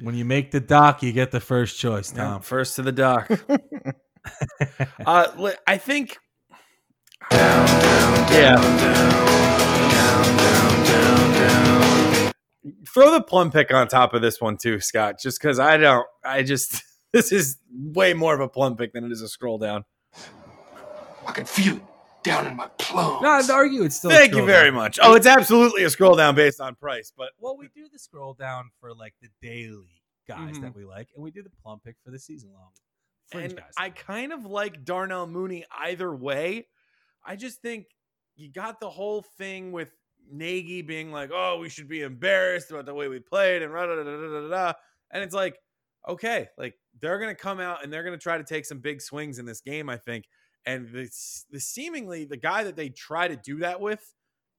When 0.00 0.14
you 0.14 0.26
make 0.26 0.50
the 0.50 0.60
doc, 0.60 1.02
you 1.02 1.12
get 1.12 1.30
the 1.30 1.40
first 1.40 1.78
choice, 1.80 2.12
Yeah, 2.14 2.24
Tom. 2.24 2.42
first 2.42 2.76
to 2.76 2.82
the 2.82 2.92
doc. 2.92 3.30
uh, 5.06 5.52
I 5.66 5.78
think. 5.78 6.18
Yeah. 7.32 9.16
Throw 12.92 13.10
the 13.12 13.22
plum 13.22 13.50
pick 13.50 13.72
on 13.72 13.86
top 13.88 14.14
of 14.14 14.22
this 14.22 14.40
one 14.40 14.56
too, 14.56 14.80
Scott. 14.80 15.16
Just 15.20 15.40
because 15.40 15.58
I 15.58 15.76
don't, 15.76 16.06
I 16.24 16.42
just 16.42 16.82
this 17.12 17.32
is 17.32 17.56
way 17.70 18.12
more 18.14 18.34
of 18.34 18.40
a 18.40 18.48
plum 18.48 18.76
pick 18.76 18.92
than 18.92 19.04
it 19.04 19.12
is 19.12 19.22
a 19.22 19.28
scroll 19.28 19.58
down. 19.58 19.84
I 21.26 21.32
can 21.32 21.44
feel 21.44 21.76
it 21.76 21.82
down 22.22 22.46
in 22.46 22.56
my 22.56 22.68
plums. 22.78 23.22
No, 23.22 23.30
I'd 23.30 23.50
argue 23.50 23.82
it's 23.84 23.96
still. 23.96 24.10
a 24.10 24.14
Thank 24.14 24.34
you 24.34 24.44
very 24.46 24.66
down. 24.70 24.74
much. 24.74 24.98
Oh, 25.02 25.14
it's 25.14 25.26
absolutely 25.26 25.84
a 25.84 25.90
scroll 25.90 26.16
down 26.16 26.34
based 26.34 26.60
on 26.60 26.74
price, 26.74 27.12
but 27.16 27.30
Well, 27.38 27.56
we 27.56 27.68
do 27.74 27.88
the 27.92 27.98
scroll 27.98 28.34
down 28.34 28.70
for 28.80 28.94
like 28.94 29.14
the 29.22 29.28
daily 29.42 30.02
guys 30.28 30.56
Mhm. 30.56 30.62
that 30.62 30.74
we 30.74 30.84
like, 30.84 31.08
and 31.14 31.22
we 31.22 31.30
do 31.30 31.42
the 31.42 31.50
plum 31.62 31.80
pick 31.84 31.96
for 32.04 32.10
the 32.10 32.18
season 32.18 32.52
long. 32.52 32.70
Fringe 33.30 33.52
and 33.52 33.60
guys. 33.60 33.72
I 33.76 33.90
kind 33.90 34.32
of 34.32 34.44
like 34.44 34.84
Darnell 34.84 35.26
Mooney 35.26 35.64
either 35.70 36.14
way. 36.14 36.68
I 37.24 37.36
just 37.36 37.60
think 37.60 37.86
you 38.36 38.50
got 38.52 38.78
the 38.80 38.90
whole 38.90 39.22
thing 39.22 39.72
with 39.72 39.90
Nagy 40.30 40.82
being 40.82 41.12
like, 41.12 41.30
"Oh, 41.32 41.58
we 41.58 41.68
should 41.68 41.88
be 41.88 42.02
embarrassed 42.02 42.70
about 42.70 42.86
the 42.86 42.94
way 42.94 43.08
we 43.08 43.20
played," 43.20 43.62
and 43.62 43.72
da 43.72 43.86
da 43.86 44.02
da 44.02 44.40
da 44.40 44.48
da. 44.48 44.72
And 45.10 45.22
it's 45.22 45.34
like, 45.34 45.58
okay, 46.08 46.48
like 46.58 46.74
they're 47.00 47.18
gonna 47.18 47.34
come 47.34 47.60
out 47.60 47.82
and 47.82 47.92
they're 47.92 48.04
gonna 48.04 48.18
try 48.18 48.38
to 48.38 48.44
take 48.44 48.64
some 48.64 48.78
big 48.78 49.00
swings 49.00 49.38
in 49.38 49.46
this 49.46 49.60
game. 49.60 49.88
I 49.88 49.96
think, 49.96 50.24
and 50.64 50.88
the 50.88 51.08
the 51.50 51.60
seemingly 51.60 52.24
the 52.24 52.36
guy 52.36 52.64
that 52.64 52.76
they 52.76 52.88
try 52.88 53.28
to 53.28 53.36
do 53.36 53.58
that 53.58 53.80
with 53.80 54.14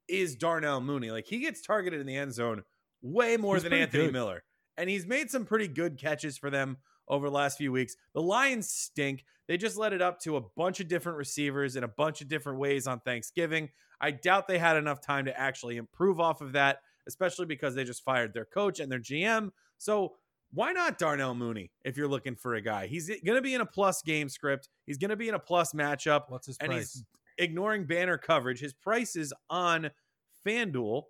is 0.07 0.35
Darnell 0.35 0.81
Mooney. 0.81 1.11
Like 1.11 1.25
he 1.25 1.39
gets 1.39 1.61
targeted 1.61 1.99
in 1.99 2.07
the 2.07 2.15
end 2.15 2.33
zone 2.33 2.63
way 3.01 3.37
more 3.37 3.55
He's 3.55 3.63
than 3.63 3.73
Anthony 3.73 4.05
good. 4.05 4.13
Miller, 4.13 4.43
and 4.77 4.89
he's 4.89 5.05
made 5.05 5.29
some 5.29 5.45
pretty 5.45 5.67
good 5.67 5.97
catches 5.99 6.37
for 6.37 6.49
them 6.49 6.77
over 7.07 7.27
the 7.27 7.35
last 7.35 7.57
few 7.57 7.71
weeks. 7.71 7.95
The 8.13 8.21
Lions 8.21 8.69
stink. 8.69 9.25
They 9.47 9.57
just 9.57 9.77
let 9.77 9.93
it 9.93 10.01
up 10.01 10.19
to 10.21 10.35
a 10.37 10.41
bunch 10.41 10.79
of 10.79 10.87
different 10.87 11.17
receivers 11.17 11.75
in 11.75 11.83
a 11.83 11.87
bunch 11.87 12.21
of 12.21 12.27
different 12.27 12.59
ways 12.59 12.85
on 12.87 12.99
Thanksgiving. 12.99 13.69
I 13.99 14.11
doubt 14.11 14.47
they 14.47 14.59
had 14.59 14.77
enough 14.77 15.01
time 15.01 15.25
to 15.25 15.39
actually 15.39 15.77
improve 15.77 16.19
off 16.19 16.41
of 16.41 16.51
that, 16.53 16.79
especially 17.07 17.45
because 17.45 17.73
they 17.73 17.83
just 17.83 18.03
fired 18.03 18.33
their 18.33 18.45
coach 18.45 18.79
and 18.79 18.91
their 18.91 18.99
GM. 18.99 19.51
So 19.77 20.15
why 20.53 20.71
not 20.73 20.97
Darnell 20.97 21.35
Mooney 21.35 21.71
if 21.83 21.97
you're 21.97 22.07
looking 22.07 22.35
for 22.35 22.55
a 22.55 22.61
guy? 22.61 22.87
He's 22.87 23.07
going 23.07 23.35
to 23.35 23.41
be 23.41 23.53
in 23.53 23.61
a 23.61 23.65
plus 23.65 24.01
game 24.01 24.29
script. 24.29 24.69
He's 24.85 24.97
going 24.97 25.09
to 25.09 25.15
be 25.15 25.29
in 25.29 25.35
a 25.35 25.39
plus 25.39 25.73
matchup 25.73 26.23
What's 26.29 26.47
his 26.47 26.57
and 26.59 26.71
price? 26.71 26.93
he's 26.93 27.03
ignoring 27.37 27.85
banner 27.85 28.17
coverage. 28.17 28.59
His 28.59 28.73
prices 28.73 29.33
on 29.49 29.91
FanDuel 30.45 31.03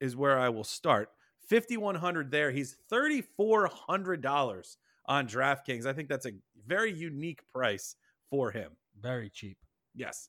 is 0.00 0.16
where 0.16 0.38
I 0.38 0.48
will 0.48 0.64
start. 0.64 1.10
5100 1.48 2.30
there. 2.30 2.50
He's 2.50 2.76
$3400 2.90 4.76
on 5.06 5.26
DraftKings. 5.26 5.86
I 5.86 5.92
think 5.92 6.08
that's 6.08 6.26
a 6.26 6.32
very 6.66 6.92
unique 6.92 7.40
price 7.52 7.96
for 8.30 8.50
him. 8.50 8.72
Very 9.00 9.30
cheap. 9.30 9.58
Yes. 9.94 10.28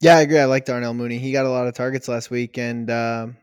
Yeah, 0.00 0.16
I 0.16 0.22
agree. 0.22 0.38
I 0.38 0.46
like 0.46 0.64
Darnell 0.64 0.94
Mooney. 0.94 1.18
He 1.18 1.32
got 1.32 1.44
a 1.44 1.50
lot 1.50 1.66
of 1.66 1.74
targets 1.74 2.08
last 2.08 2.30
week, 2.30 2.56
and 2.56 2.90
um, 2.90 3.36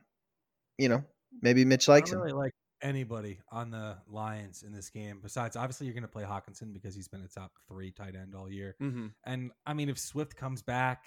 you 0.78 0.90
know 0.90 1.04
maybe 1.42 1.66
Mitch 1.66 1.88
likes 1.88 2.12
I 2.12 2.16
don't 2.16 2.30
him. 2.30 2.36
like 2.36 2.54
anybody 2.82 3.40
on 3.52 3.72
the 3.72 3.98
Lions 4.08 4.64
in 4.64 4.74
this 4.74 4.90
game. 4.90 5.20
Besides, 5.22 5.56
obviously, 5.56 5.86
you're 5.86 5.94
going 5.94 6.02
to 6.04 6.08
play 6.08 6.24
Hockenson 6.24 6.74
because 6.74 6.96
he's 6.96 7.08
been 7.08 7.22
a 7.22 7.28
top 7.28 7.52
three 7.68 7.92
tight 7.92 8.16
end 8.16 8.34
all 8.36 8.52
year. 8.52 8.76
Mm-hmm. 8.82 9.08
And 9.26 9.52
I 9.66 9.74
mean, 9.74 9.90
if 9.90 10.00
Swift 10.00 10.36
comes 10.36 10.64
back, 10.64 11.04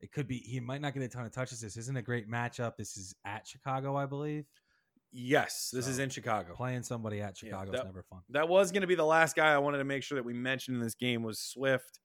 it 0.00 0.12
could 0.12 0.26
be 0.28 0.38
he 0.38 0.60
might 0.60 0.80
not 0.80 0.94
get 0.94 1.02
a 1.02 1.08
ton 1.08 1.24
of 1.24 1.32
touches. 1.32 1.60
This 1.60 1.76
isn't 1.76 1.96
a 1.96 2.02
great 2.02 2.28
matchup. 2.28 2.76
This 2.76 2.96
is 2.96 3.14
at 3.24 3.46
Chicago, 3.46 3.96
I 3.96 4.06
believe. 4.06 4.44
Yes, 5.12 5.70
this 5.72 5.86
is 5.86 5.98
in 5.98 6.08
Chicago. 6.08 6.54
Playing 6.54 6.82
somebody 6.82 7.20
at 7.20 7.40
Yeah, 7.42 7.48
Chicago 7.50 7.72
that- 7.72 7.78
is 7.80 7.84
never 7.84 8.02
fun. 8.02 8.20
That 8.30 8.48
was 8.48 8.72
going 8.72 8.80
to 8.80 8.86
be 8.86 8.94
the 8.94 9.04
last 9.04 9.36
guy 9.36 9.52
I 9.52 9.58
wanted 9.58 9.78
to 9.78 9.84
make 9.84 10.02
sure 10.02 10.16
that 10.16 10.24
we 10.24 10.32
mentioned 10.32 10.76
in 10.78 10.82
this 10.82 10.94
game 10.94 11.22
was 11.22 11.38
Swift. 11.38 12.00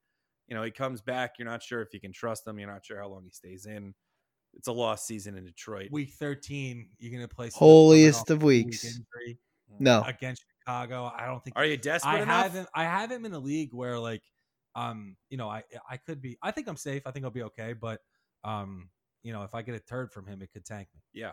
You 0.48 0.56
know, 0.56 0.64
he 0.64 0.72
comes 0.72 1.02
back. 1.02 1.36
You're 1.40 1.48
not 1.48 1.64
sure 1.64 1.82
if 1.82 1.94
you 1.94 2.00
can 2.02 2.12
trust 2.12 2.46
him. 2.48 2.60
You're 2.60 2.72
not 2.72 2.86
sure 2.86 3.00
how 3.00 3.08
long 3.08 3.24
he 3.24 3.32
stays 3.32 3.66
in. 3.66 3.94
It's 4.54 4.68
a 4.68 4.72
lost 4.72 5.06
season 5.06 5.38
in 5.38 5.46
Detroit. 5.46 5.90
Week 5.92 6.12
13, 6.20 6.90
you're 7.00 7.12
going 7.12 7.28
to 7.28 7.34
play 7.34 7.48
Swift 7.48 7.60
Holiest 7.60 8.30
of 8.30 8.44
a 8.44 8.46
week 8.46 8.66
weeks. 8.68 9.00
No, 9.80 10.02
against 10.06 10.44
Chicago. 10.60 11.12
I 11.16 11.26
don't 11.28 11.44
think 11.44 11.58
Are 11.58 11.66
you 11.66 11.78
desperate 11.78 12.12
I 12.12 12.22
enough? 12.22 12.44
have 12.44 12.54
him. 12.54 12.68
I 12.74 12.84
have 12.86 13.12
him 13.12 13.26
in 13.26 13.34
a 13.34 13.40
league 13.40 13.74
where 13.74 14.00
like, 14.00 14.24
um, 14.76 15.16
you 15.30 15.38
know, 15.38 15.50
I 15.50 15.64
I 15.90 15.98
could 15.98 16.22
be. 16.22 16.38
I 16.42 16.52
think 16.52 16.68
I'm 16.68 16.78
safe. 16.78 17.04
I 17.06 17.12
think 17.12 17.26
I'll 17.26 17.32
be 17.32 17.44
okay. 17.44 17.74
But, 17.74 18.00
um, 18.46 18.90
you 19.24 19.34
know, 19.34 19.44
if 19.44 19.54
I 19.54 19.62
get 19.62 19.76
a 19.76 19.80
turd 19.80 20.12
from 20.14 20.26
him, 20.26 20.42
it 20.42 20.52
could 20.54 20.66
tank 20.66 20.88
me. 20.96 21.02
Yeah. 21.14 21.32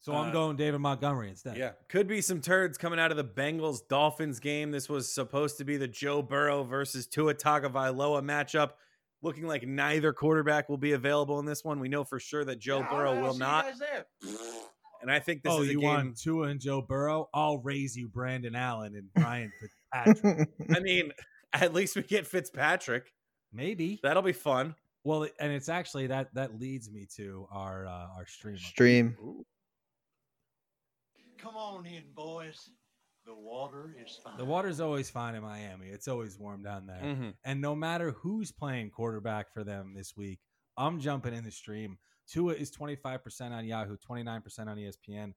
So 0.00 0.14
Uh, 0.14 0.22
I'm 0.22 0.32
going 0.32 0.56
David 0.56 0.80
Montgomery 0.80 1.28
instead. 1.28 1.56
Yeah, 1.56 1.72
could 1.88 2.06
be 2.06 2.20
some 2.20 2.40
turds 2.40 2.78
coming 2.78 2.98
out 2.98 3.10
of 3.10 3.16
the 3.16 3.24
Bengals 3.24 3.80
Dolphins 3.88 4.40
game. 4.40 4.70
This 4.70 4.88
was 4.88 5.12
supposed 5.12 5.58
to 5.58 5.64
be 5.64 5.76
the 5.76 5.88
Joe 5.88 6.22
Burrow 6.22 6.62
versus 6.62 7.06
Tua 7.06 7.34
Tagovailoa 7.34 8.22
matchup. 8.22 8.72
Looking 9.20 9.48
like 9.48 9.66
neither 9.66 10.12
quarterback 10.12 10.68
will 10.68 10.78
be 10.78 10.92
available 10.92 11.40
in 11.40 11.44
this 11.44 11.64
one. 11.64 11.80
We 11.80 11.88
know 11.88 12.04
for 12.04 12.20
sure 12.20 12.44
that 12.44 12.60
Joe 12.60 12.86
Burrow 12.88 13.20
will 13.20 13.34
not, 13.34 13.66
and 15.02 15.10
I 15.10 15.18
think 15.18 15.42
this 15.42 15.52
oh, 15.52 15.62
is 15.62 15.68
a 15.68 15.72
you 15.72 15.80
game. 15.80 15.88
want 15.88 16.18
Tua 16.18 16.48
and 16.48 16.60
Joe 16.60 16.82
Burrow? 16.82 17.28
I'll 17.34 17.58
raise 17.58 17.96
you 17.96 18.08
Brandon 18.08 18.54
Allen 18.54 18.94
and 18.94 19.12
Brian 19.14 19.52
Fitzpatrick. 19.60 20.48
I 20.76 20.80
mean, 20.80 21.12
at 21.52 21.74
least 21.74 21.96
we 21.96 22.02
get 22.02 22.26
Fitzpatrick. 22.26 23.12
Maybe. 23.52 23.98
That'll 24.02 24.22
be 24.22 24.32
fun. 24.32 24.74
Well, 25.04 25.26
and 25.40 25.52
it's 25.52 25.68
actually 25.68 26.08
that 26.08 26.34
that 26.34 26.58
leads 26.60 26.90
me 26.90 27.06
to 27.16 27.46
our 27.50 27.86
uh, 27.86 28.08
our 28.16 28.26
stream. 28.26 28.56
stream. 28.58 29.16
Come 31.38 31.56
on 31.56 31.86
in, 31.86 32.04
boys. 32.14 32.70
The 33.24 33.34
water 33.34 33.94
is 34.02 34.18
fine. 34.22 34.38
The 34.38 34.44
water's 34.44 34.80
always 34.80 35.10
fine 35.10 35.34
in 35.34 35.42
Miami. 35.42 35.88
It's 35.88 36.08
always 36.08 36.38
warm 36.38 36.62
down 36.62 36.86
there. 36.86 37.02
Mhm. 37.02 37.36
And 37.44 37.60
no 37.60 37.74
matter 37.74 38.12
who's 38.12 38.50
playing 38.50 38.90
quarterback 38.90 39.52
for 39.52 39.64
them 39.64 39.92
this 39.94 40.16
week, 40.16 40.40
I'm 40.76 40.98
jumping 40.98 41.34
in 41.34 41.44
the 41.44 41.50
stream. 41.50 41.98
Tua 42.26 42.54
is 42.54 42.70
25% 42.70 43.54
on 43.54 43.66
Yahoo, 43.66 43.96
29% 43.96 44.68
on 44.70 44.78
ESPN. 44.78 45.34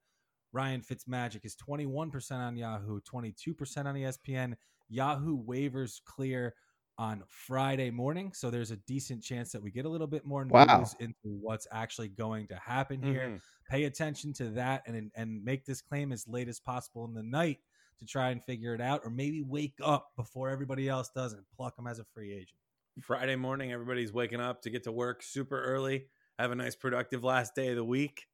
Ryan 0.54 0.82
Fitzmagic 0.82 1.46
is 1.46 1.56
21% 1.56 2.42
on 2.42 2.56
Yahoo, 2.58 3.00
22% 3.02 3.88
on 3.88 3.96
ESPN. 3.96 4.58
Yahoo 4.90 5.42
waivers 5.44 6.04
clear 6.04 6.56
on 6.98 7.24
Friday 7.28 7.90
morning. 7.92 8.34
So 8.34 8.50
there's 8.52 8.72
a 8.72 8.78
decent 8.78 9.24
chance 9.24 9.52
that 9.52 9.62
we 9.62 9.72
get 9.72 9.86
a 9.86 9.90
little 9.90 10.08
bit 10.08 10.26
more 10.26 10.46
news 10.46 10.94
Wow. 10.94 11.00
into 11.00 11.16
what's 11.24 11.68
actually 11.72 12.10
going 12.10 12.48
to 12.50 12.56
happen 12.58 13.02
here 13.02 13.32
Mhm. 13.32 13.42
pay 13.70 13.86
attention 13.86 14.34
to 14.34 14.50
that 14.52 14.84
and 14.86 15.12
and 15.16 15.44
make 15.44 15.66
this 15.66 15.82
claim 15.82 16.12
as 16.12 16.28
late 16.28 16.50
as 16.50 16.60
possible 16.60 17.06
in 17.06 17.14
the 17.14 17.24
night 17.24 17.60
to 18.00 18.06
try 18.06 18.30
and 18.32 18.44
figure 18.46 18.74
it 18.76 18.82
out 18.82 19.02
or 19.06 19.10
maybe 19.10 19.42
wake 19.42 19.76
up 19.82 20.10
before 20.18 20.50
everybody 20.50 20.90
else 20.90 21.10
does 21.16 21.34
and 21.34 21.46
pluck 21.56 21.78
him 21.78 21.88
as 21.88 22.00
a 22.00 22.04
free 22.14 22.34
agent 22.34 22.58
Friday 23.02 23.36
morning, 23.36 23.72
everybody's 23.72 24.12
waking 24.14 24.40
up 24.42 24.62
to 24.62 24.70
get 24.70 24.84
to 24.84 24.92
work 24.92 25.24
super 25.24 25.62
early. 25.62 26.10
Have 26.38 26.52
a 26.52 26.56
nice, 26.56 26.76
productive 26.76 27.24
last 27.24 27.56
day 27.56 27.70
of 27.70 27.76
the 27.76 27.86
week. 27.86 28.28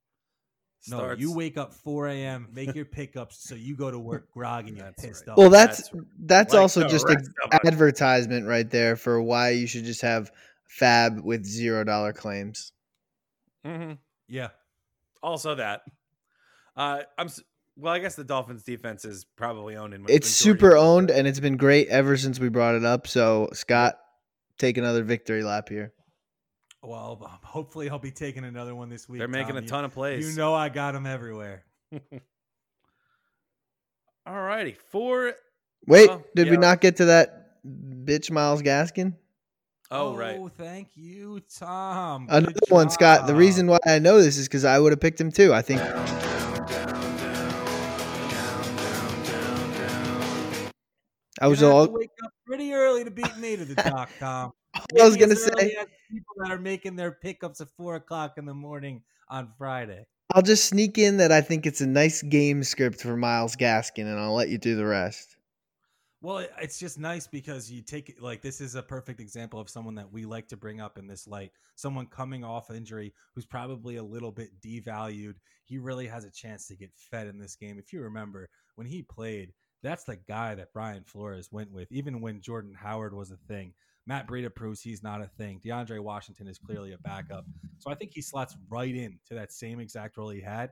No, 0.89 0.98
starts. 0.98 1.22
you 1.22 1.34
wake 1.34 1.58
up 1.58 1.74
4 1.74 2.08
a.m., 2.08 2.48
make 2.53 2.74
your 2.75 2.86
pickups, 2.86 3.48
so 3.48 3.56
you 3.56 3.75
go 3.75 3.89
to 3.91 4.00
work 4.00 4.32
groggy 4.34 4.70
and 4.72 4.79
That's 4.79 5.03
pissed 5.06 5.27
right. 5.27 5.34
off. 5.34 5.38
Well, 5.38 5.50
that's 5.50 5.89
That's 5.89 5.94
that's 6.20 6.53
like 6.53 6.62
also 6.62 6.88
just 6.88 7.06
a 7.10 7.13
rest 7.15 7.29
of 7.46 7.51
us. 7.53 7.60
advertisement 7.65 8.48
right 8.48 8.70
there 8.70 8.96
for 8.96 9.22
why 9.22 9.50
you 9.51 9.67
should 9.67 9.84
just 9.86 10.01
have 10.01 10.32
FAAB 10.79 11.22
with 11.24 11.46
zero 11.46 11.84
dollar 11.84 12.13
claims. 12.13 12.72
Mhm. 13.65 13.98
yeah. 14.27 14.50
Also 15.24 15.56
that. 15.56 15.82
Uh, 16.75 17.01
I'm. 17.17 17.29
Well, 17.75 17.94
I 17.94 18.00
guess 18.00 18.15
the 18.15 18.24
Dolphins' 18.24 18.63
defense 18.63 19.06
is 19.06 19.25
probably 19.36 19.75
owned 19.75 19.94
in. 19.94 20.06
It's 20.10 20.29
super 20.29 20.75
owned 20.75 21.12
and 21.12 21.27
it's 21.27 21.39
been 21.39 21.58
great 21.58 21.88
ever 21.89 22.17
since 22.17 22.39
we 22.39 22.50
brought 22.50 22.75
it 22.75 22.84
up. 22.86 23.06
So 23.08 23.50
Scott, 23.53 24.00
take 24.58 24.77
another 24.77 25.03
victory 25.03 25.44
lap 25.44 25.70
here. 25.70 25.94
Well, 26.84 27.39
hopefully 27.43 27.89
I'll 27.89 28.00
be 28.00 28.12
taking 28.12 28.43
another 28.43 28.75
one 28.75 28.89
this 28.89 29.07
week. 29.10 29.19
They're 29.19 29.27
making 29.27 29.55
Tom. 29.55 29.57
a 29.57 29.62
You- 29.62 29.67
ton 29.67 29.86
of 29.86 29.93
plays. 29.93 30.29
You 30.29 30.36
know 30.38 30.53
I 30.53 30.69
got 30.69 30.93
them 30.93 31.05
everywhere. 31.05 31.63
All 34.25 34.41
righty. 34.41 34.75
For 34.91 35.34
Wait, 35.88 36.10
Well, 36.10 36.24
did 36.36 36.50
we 36.50 36.57
not 36.57 36.81
get 36.81 36.98
to 36.98 37.05
that 37.05 37.62
bitch 37.65 38.29
Myles 38.31 38.62
Gaskin? 38.62 39.13
oh 39.89 40.15
right. 40.17 40.36
Oh, 40.38 40.50
thank 40.50 40.89
you, 40.96 41.39
Tom. 41.57 42.27
Another 42.29 42.51
Good 42.51 42.69
one, 42.69 42.89
Scott. 42.89 43.25
The 43.25 43.36
reason 43.36 43.67
why 43.67 43.77
I 43.86 44.00
know 44.00 44.22
this 44.22 44.38
is 44.38 44.48
because 44.50 44.65
I 44.65 44.77
would 44.79 44.91
have 44.91 45.00
picked 45.00 45.22
him 45.22 45.31
too. 45.31 45.53
I 45.53 45.62
think 45.62 45.79
I 51.39 51.48
was 51.48 51.62
You're 51.62 51.69
gonna 51.69 51.81
have 51.81 51.89
all 51.89 51.93
to 51.93 52.00
wake 52.00 52.10
up 52.24 52.31
pretty 52.46 52.74
early 52.74 53.03
to 53.03 53.12
beat 53.12 53.38
me 53.38 53.55
to 53.55 53.63
the 53.65 53.75
doc, 53.75 54.10
Tom. 54.19 54.53
I 55.00 55.05
was 55.05 55.17
gonna 55.17 55.36
say 55.36 55.75
people 56.10 56.36
that 56.39 56.51
are 56.51 56.60
making 56.60 56.96
their 56.96 57.12
pickups 57.12 57.62
at 57.62 57.69
four 57.77 57.96
o'clock 57.96 58.38
in 58.38 58.46
the 58.46 58.53
morning 58.53 59.01
on 59.29 59.51
Friday. 59.57 60.05
I'll 60.34 60.41
just 60.41 60.65
sneak 60.65 60.98
in 60.98 61.17
that 61.17 61.31
I 61.31 61.41
think 61.41 61.65
it's 61.65 61.81
a 61.81 61.88
nice 61.88 62.22
game 62.22 62.63
script 62.63 63.01
for 63.01 63.15
Myles 63.15 63.55
Gaskin, 63.55 64.05
and 64.05 64.19
I'll 64.19 64.36
let 64.36 64.50
you 64.50 64.57
do 64.57 64.75
the 64.75 64.86
rest. 64.86 65.38
Well, 66.22 66.48
it's 66.60 66.79
just 66.79 66.98
nice 66.98 67.27
because 67.27 67.72
you 67.72 67.84
take 67.84 68.10
it 68.10 68.22
like 68.22 68.41
this 68.41 68.60
is 68.60 68.74
a 68.74 68.81
perfect 68.81 69.19
example 69.19 69.60
of 69.60 69.69
someone 69.69 69.96
that 69.96 70.12
we 70.12 70.25
like 70.25 70.48
to 70.48 70.57
bring 70.57 70.81
up 70.81 70.98
in 70.98 71.05
this 71.05 71.27
light. 71.27 71.51
Someone 71.75 72.07
coming 72.07 72.43
off 72.43 72.72
injury 72.72 73.13
who's 73.36 73.46
probably 73.46 73.98
a 73.98 74.03
little 74.03 74.31
bit 74.31 74.50
devalued. 74.60 75.36
He 75.63 75.77
really 75.77 76.07
has 76.07 76.25
a 76.25 76.31
chance 76.31 76.67
to 76.67 76.75
get 76.75 76.89
fed 76.96 77.27
in 77.27 77.38
this 77.38 77.55
game. 77.55 77.77
If 77.77 77.93
you 77.93 78.01
remember 78.01 78.50
when 78.75 78.88
he 78.88 79.03
played, 79.03 79.53
that's 79.84 80.05
the 80.05 80.15
guy 80.15 80.55
that 80.55 80.74
Brian 80.74 81.03
Flores 81.03 81.51
went 81.51 81.72
with, 81.72 81.91
even 81.91 82.19
when 82.19 82.41
Jordan 82.41 82.74
Howard 82.74 83.13
was 83.13 83.29
a 83.29 83.38
thing. 83.48 83.74
Matt 84.08 84.28
Breida 84.28 84.54
proves 84.54 84.82
he's 84.82 85.04
not 85.04 85.22
a 85.22 85.28
thing. 85.28 85.60
DeAndre 85.64 86.00
Washington 86.00 86.48
is 86.48 86.58
clearly 86.58 86.94
a 86.94 86.98
backup. 86.98 87.46
So 87.78 87.92
I 87.92 87.96
think 87.96 88.12
he 88.14 88.22
slots 88.22 88.56
right 88.70 88.96
in 88.96 89.20
to 89.28 89.36
that 89.36 89.52
same 89.52 89.80
exact 89.80 90.18
role 90.18 90.30
he 90.30 90.42
had. 90.42 90.72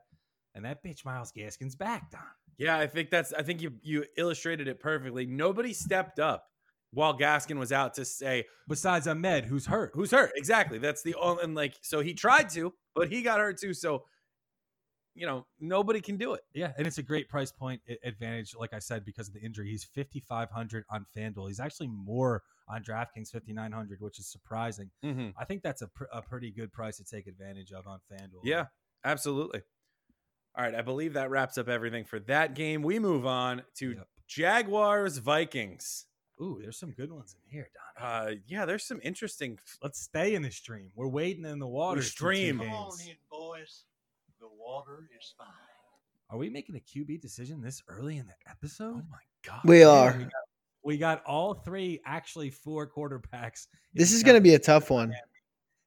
And 0.55 0.63
that 0.63 0.81
bitch 0.83 1.03
Myles 1.03 1.33
Gaskin's 1.37 1.75
back, 1.75 2.09
Don. 2.11 2.21
Yeah, 2.57 2.79
I 2.79 2.87
think 2.87 3.09
that's. 3.09 3.33
I 3.33 3.41
think 3.43 3.61
you 3.61 3.73
you 3.83 4.05
illustrated 4.17 4.69
it 4.69 4.79
perfectly. 4.79 5.25
Nobody 5.25 5.73
stepped 5.73 6.17
up 6.17 6.45
while 6.91 7.17
Gaskin 7.17 7.59
was 7.59 7.73
out 7.73 7.95
to 7.95 8.05
say 8.05 8.45
Besides 8.69 9.05
Ahmed, 9.05 9.43
who's 9.43 9.65
hurt. 9.65 9.91
who's 9.93 10.11
hurt. 10.11 10.31
Exactly. 10.37 10.77
That's 10.77 11.03
the 11.03 11.15
only. 11.15 11.43
And 11.43 11.55
like, 11.55 11.75
so 11.81 11.99
he 11.99 12.13
tried 12.13 12.49
to, 12.51 12.73
but 12.95 13.09
he 13.09 13.21
got 13.21 13.41
hurt 13.41 13.59
too. 13.59 13.73
So, 13.73 14.05
you 15.13 15.25
know, 15.25 15.45
nobody 15.59 15.99
can 15.99 16.15
do 16.15 16.35
it. 16.35 16.41
Yeah, 16.53 16.71
and 16.77 16.87
it's 16.87 16.99
a 16.99 17.03
great 17.03 17.27
price 17.27 17.51
point 17.51 17.81
advantage, 18.05 18.55
like 18.57 18.73
I 18.73 18.79
said, 18.79 19.03
because 19.03 19.27
of 19.27 19.33
the 19.33 19.41
injury. 19.41 19.69
He's 19.69 19.83
fifty 19.83 20.21
five 20.21 20.49
hundred 20.49 20.85
on 20.89 21.05
FanDuel. 21.17 21.49
He's 21.49 21.59
actually 21.59 21.87
more 21.87 22.43
on 22.67 22.83
DraftKings 22.83 23.29
fifty 23.31 23.53
nine 23.53 23.71
hundred, 23.71 23.99
which 24.01 24.19
is 24.19 24.27
surprising. 24.27 24.89
Mm-hmm. 25.03 25.29
I 25.39 25.45
think 25.45 25.61
that's 25.63 25.81
a, 25.81 25.87
pr- 25.87 26.05
a 26.11 26.21
pretty 26.21 26.51
good 26.51 26.71
price 26.73 26.97
to 26.97 27.03
take 27.03 27.27
advantage 27.27 27.71
of 27.71 27.85
on 27.87 27.99
FanDuel. 28.11 28.41
Yeah, 28.43 28.65
absolutely. 29.03 29.61
All 30.57 30.63
right, 30.63 30.73
I 30.75 30.81
believe 30.81 31.13
that 31.13 31.29
wraps 31.29 31.57
up 31.57 31.67
everything 31.67 32.05
for 32.05 32.19
that 32.21 32.55
game. 32.55 32.81
We 32.81 32.97
move 32.99 33.25
on 33.25 33.63
to 33.77 33.91
Yep. 33.91 34.07
Jaguars 34.27 35.17
Vikings. 35.17 36.05
Ooh, 36.41 36.59
there's 36.61 36.77
some 36.77 36.91
good 36.91 37.11
ones 37.11 37.35
in 37.35 37.49
here, 37.49 37.69
Don. 37.99 38.05
Uh, 38.05 38.31
yeah, 38.47 38.65
there's 38.65 38.83
some 38.85 38.99
interesting. 39.03 39.57
Let's 39.83 40.01
stay 40.01 40.33
in 40.35 40.41
the 40.41 40.51
stream. 40.51 40.91
We're 40.95 41.07
waiting 41.07 41.45
in 41.45 41.59
the 41.59 41.67
water. 41.67 42.01
stream. 42.01 42.59
Come 42.59 42.69
on 42.71 42.91
in, 43.07 43.15
boys. 43.31 43.83
The 44.41 44.47
water 44.57 45.07
is 45.17 45.33
fine. 45.37 45.47
Are 46.29 46.37
we 46.37 46.49
making 46.49 46.75
a 46.75 46.79
QB 46.79 47.21
decision 47.21 47.61
this 47.61 47.81
early 47.87 48.17
in 48.17 48.25
the 48.27 48.33
episode? 48.49 48.95
Oh 48.97 49.01
my 49.11 49.19
god, 49.45 49.61
We 49.63 49.81
Yeah, 49.81 49.87
are. 49.87 50.15
We 50.17 50.23
got, 50.23 50.31
we 50.85 50.97
got 50.97 51.23
all 51.25 51.55
three, 51.55 51.99
actually 52.05 52.51
four 52.51 52.87
quarterbacks. 52.87 53.67
This 53.93 54.13
is 54.13 54.23
going 54.23 54.35
to 54.35 54.41
be 54.41 54.53
a 54.53 54.59
tough 54.59 54.91
one. 54.91 55.13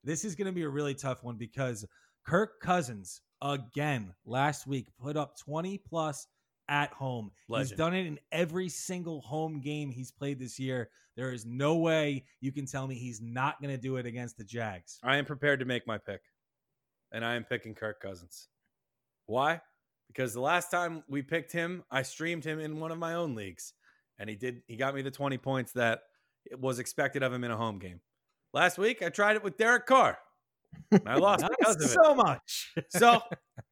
This 0.05 0.25
is 0.25 0.35
going 0.35 0.47
to 0.47 0.53
be 0.53 0.63
a 0.63 0.69
really 0.69 0.95
tough 0.95 1.23
one 1.23 1.37
because 1.37 1.87
Kirk 2.27 2.61
Cousins 2.61 3.21
again 3.41 4.13
last 4.27 4.67
week 4.67 4.89
put 5.01 5.17
up 5.17 5.39
20 5.39 5.79
plus 5.79 6.27
at 6.69 6.93
home. 6.93 7.31
He's 7.49 7.71
done 7.71 7.95
it 7.95 8.07
in 8.07 8.19
every 8.33 8.69
single 8.69 9.21
home 9.21 9.61
game 9.61 9.91
he's 9.91 10.11
played 10.11 10.39
this 10.39 10.59
year. 10.59 10.91
There 11.17 11.33
is 11.33 11.47
no 11.47 11.77
way 11.77 12.25
you 12.41 12.53
can 12.53 12.67
tell 12.67 12.87
me 12.87 12.95
he's 12.97 13.21
not 13.21 13.61
going 13.63 13.75
to 13.75 13.81
do 13.81 13.97
it 13.97 14.07
against 14.07 14.37
the 14.37 14.45
Jags. 14.45 14.99
I 15.03 15.17
am 15.17 15.25
prepared 15.25 15.61
to 15.61 15.67
make 15.67 15.87
my 15.87 15.99
pick, 15.99 16.21
and 17.13 17.25
I 17.25 17.35
am 17.35 17.45
picking 17.45 17.75
Kirk 17.75 18.01
Cousins. 18.01 18.49
Why? 19.27 19.61
Because 20.09 20.33
the 20.33 20.41
last 20.41 20.71
time 20.71 21.03
we 21.09 21.23
picked 21.23 21.53
him, 21.53 21.85
I 21.91 22.03
streamed 22.03 22.45
him 22.45 22.61
in 22.61 22.81
one 22.81 22.93
of 22.93 22.99
my 22.99 23.15
own 23.15 23.35
leagues, 23.35 23.75
and 24.19 24.29
he 24.29 24.37
did. 24.37 24.63
He 24.67 24.77
got 24.77 24.95
me 24.95 25.03
the 25.03 25.11
twenty 25.11 25.39
points 25.39 25.73
that 25.73 26.01
it 26.51 26.59
was 26.61 26.79
expected 26.79 27.23
of 27.23 27.33
him 27.33 27.45
in 27.45 27.51
a 27.51 27.57
home 27.57 27.79
game. 27.79 28.01
Last 28.53 28.79
week, 28.79 29.03
I 29.03 29.11
tried 29.11 29.37
it 29.37 29.45
with 29.45 29.57
Derek 29.57 29.87
Carr. 29.87 30.19
and 30.91 31.07
I 31.07 31.15
lost 31.19 31.45
because 31.59 31.77
of 31.77 31.83
it. 31.83 31.89
so 31.89 32.15
much. 32.15 32.73
So, 32.89 33.21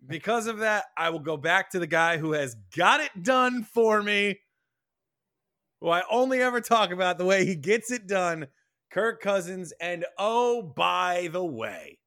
because 0.07 0.47
of 0.47 0.59
that, 0.59 0.85
I 0.97 1.11
will 1.11 1.21
go 1.21 1.37
back 1.37 1.71
to 1.71 1.79
the 1.79 1.87
guy 1.87 2.19
who 2.19 2.33
has 2.33 2.57
got 2.77 3.01
it 3.01 3.23
done 3.23 3.63
for 3.63 4.03
me. 4.03 4.41
Who 5.81 5.89
I 5.89 6.03
only 6.11 6.41
ever 6.41 6.61
talk 6.61 6.91
about 6.91 7.19
the 7.19 7.25
way 7.25 7.45
he 7.45 7.55
gets 7.55 7.91
it 7.91 8.07
done, 8.07 8.47
Kirk 8.91 9.21
Cousins. 9.21 9.73
And 9.81 10.05
oh, 10.19 10.63
by 10.63 11.29
the 11.33 11.45
way, 11.45 11.99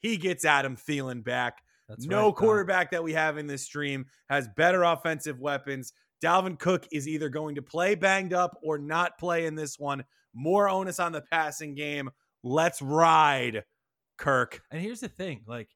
he 0.00 0.16
gets 0.16 0.44
Adam 0.44 0.76
Thielen 0.76 1.24
back. 1.24 1.58
That's 1.88 2.06
no 2.06 2.26
right, 2.26 2.34
quarterback 2.34 2.90
that 2.90 3.02
we 3.02 3.14
have 3.14 3.38
in 3.38 3.46
this 3.46 3.62
stream 3.62 4.06
has 4.28 4.46
better 4.56 4.82
offensive 4.82 5.40
weapons. 5.40 5.92
Dalvin 6.22 6.58
Cook 6.58 6.86
is 6.92 7.06
either 7.06 7.28
going 7.28 7.54
to 7.56 7.62
play 7.62 7.94
banged 7.94 8.32
up 8.32 8.58
or 8.62 8.78
not 8.78 9.18
play 9.18 9.46
in 9.46 9.54
this 9.54 9.78
one. 9.78 10.04
More 10.34 10.68
onus 10.68 11.00
on 11.00 11.12
the 11.12 11.22
passing 11.22 11.74
game. 11.74 12.10
Let's 12.42 12.80
ride, 12.82 13.64
Kirk. 14.16 14.60
And 14.70 14.80
here's 14.80 15.00
the 15.00 15.08
thing, 15.08 15.42
like 15.46 15.68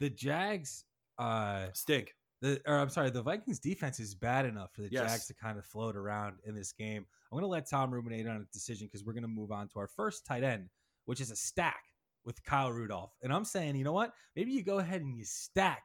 the 0.00 0.10
Jags 0.10 0.84
uh 1.18 1.66
Stink. 1.72 2.14
the 2.42 2.60
or 2.66 2.76
I'm 2.78 2.88
sorry, 2.90 3.10
the 3.10 3.22
Vikings 3.22 3.58
defense 3.58 3.98
is 4.00 4.14
bad 4.14 4.44
enough 4.46 4.70
for 4.74 4.82
the 4.82 4.88
Yes. 4.90 5.10
Jags 5.10 5.26
to 5.28 5.34
kind 5.34 5.58
of 5.58 5.64
float 5.64 5.96
around 5.96 6.36
in 6.44 6.54
this 6.54 6.72
game. 6.72 7.06
I'm 7.30 7.36
going 7.36 7.42
to 7.42 7.48
let 7.48 7.68
Tom 7.68 7.90
ruminate 7.92 8.26
on 8.26 8.36
a 8.36 8.52
decision 8.52 8.86
because 8.86 9.04
we're 9.04 9.12
going 9.14 9.22
to 9.22 9.28
move 9.28 9.50
on 9.50 9.68
to 9.68 9.78
our 9.78 9.88
first 9.88 10.24
tight 10.26 10.44
end, 10.44 10.68
which 11.06 11.20
is 11.20 11.30
a 11.30 11.36
stack 11.36 11.82
with 12.24 12.42
Kyle 12.44 12.70
Rudolph. 12.72 13.12
And 13.22 13.32
I'm 13.32 13.44
saying, 13.44 13.76
you 13.76 13.84
know 13.84 13.92
what? 13.92 14.12
Maybe 14.36 14.52
you 14.52 14.62
go 14.62 14.78
ahead 14.78 15.00
and 15.00 15.16
you 15.16 15.24
stack 15.24 15.82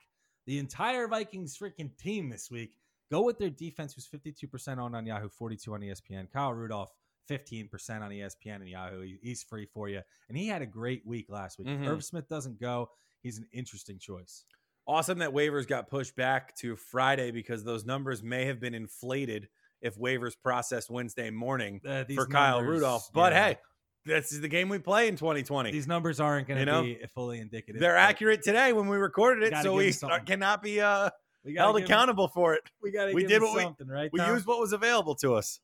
the 0.48 0.60
entire 0.60 1.08
Vikings 1.08 1.58
freaking 1.58 1.96
team 1.98 2.30
this 2.30 2.50
week. 2.52 2.76
Go 3.12 3.22
with 3.24 3.38
their 3.38 3.50
defense, 3.50 3.94
who's 3.94 4.08
52% 4.08 4.78
owned 4.80 4.96
on 4.96 5.06
Yahoo, 5.06 5.28
42 5.30 5.74
on 5.74 5.82
ESPN. 5.82 6.32
Kyle 6.32 6.54
Rudolph, 6.54 6.90
15% 7.30 7.70
on 8.02 8.10
ESPN 8.12 8.56
and 8.56 8.70
Yahoo. 8.70 9.06
He's 9.22 9.44
free 9.44 9.68
for 9.74 9.90
you. 9.90 10.02
And 10.30 10.38
he 10.38 10.48
had 10.48 10.62
a 10.62 10.66
great 10.66 11.06
week 11.06 11.28
last 11.30 11.60
week. 11.60 11.68
Mhm. 11.68 11.82
If 11.84 11.88
Irv 11.90 12.04
Smith 12.04 12.28
doesn't 12.30 12.60
go, 12.60 12.90
he's 13.22 13.38
an 13.38 13.48
interesting 13.52 14.00
choice. 14.00 14.46
Awesome 14.88 15.20
that 15.20 15.30
waivers 15.32 15.68
got 15.68 15.90
pushed 15.90 16.16
back 16.16 16.56
to 16.58 16.76
Friday 16.76 17.32
because 17.32 17.64
those 17.64 17.86
numbers 17.86 18.24
may 18.24 18.46
have 18.46 18.60
been 18.60 18.74
inflated 18.74 19.48
if 19.82 19.96
waivers 19.98 20.34
processed 20.42 20.90
Wednesday 20.90 21.30
morning 21.30 21.82
Uh, 21.86 22.04
for 22.16 22.26
Kyle 22.26 22.58
numbers, 22.58 22.76
Rudolph. 22.80 23.10
But 23.14 23.34
yeah. 23.34 23.48
hey, 23.50 23.58
this 24.06 24.32
is 24.32 24.42
the 24.42 24.48
game 24.48 24.70
we 24.70 24.80
play 24.80 25.08
in 25.08 25.16
2020. 25.18 25.72
these 25.72 25.88
numbers 25.88 26.20
aren't 26.20 26.48
going 26.48 26.60
You 26.60 26.66
to 26.66 26.72
know, 26.72 26.84
be 26.84 27.00
fully 27.14 27.40
indicative. 27.40 27.80
They're 27.80 27.98
accurate 27.98 28.42
today 28.42 28.74
when 28.74 28.88
we 28.88 28.98
recorded 28.98 29.52
it, 29.54 29.62
so 29.62 29.76
we 29.76 29.92
something. 29.92 30.26
cannot 30.26 30.64
be 30.64 30.82
uh, 30.82 31.10
We 31.44 31.54
gotta 31.54 31.66
held 31.66 31.76
give 31.78 31.86
him- 31.86 31.92
accountable 31.92 32.28
for 32.28 32.54
it. 32.54 32.64
We 32.82 32.92
got 32.92 33.06
to. 33.06 33.14
we 33.14 33.24
did 33.24 33.38
him 33.38 33.44
what 33.44 33.56
we- 33.56 33.62
something, 33.64 33.88
right? 33.88 34.12
We 34.14 34.20
Tom? 34.20 34.34
used 34.34 34.46
what 34.46 34.60
was 34.60 34.74
available 34.74 35.16
to 35.16 35.36
us. 35.36 35.60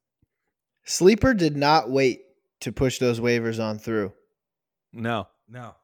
Sleeper 0.86 1.34
did 1.34 1.58
not 1.58 1.90
wait 1.90 2.22
to 2.62 2.72
push 2.72 2.98
those 3.00 3.20
waivers 3.20 3.64
on 3.64 3.78
through. 3.78 4.14
No. 4.94 5.28
no. 5.50 5.76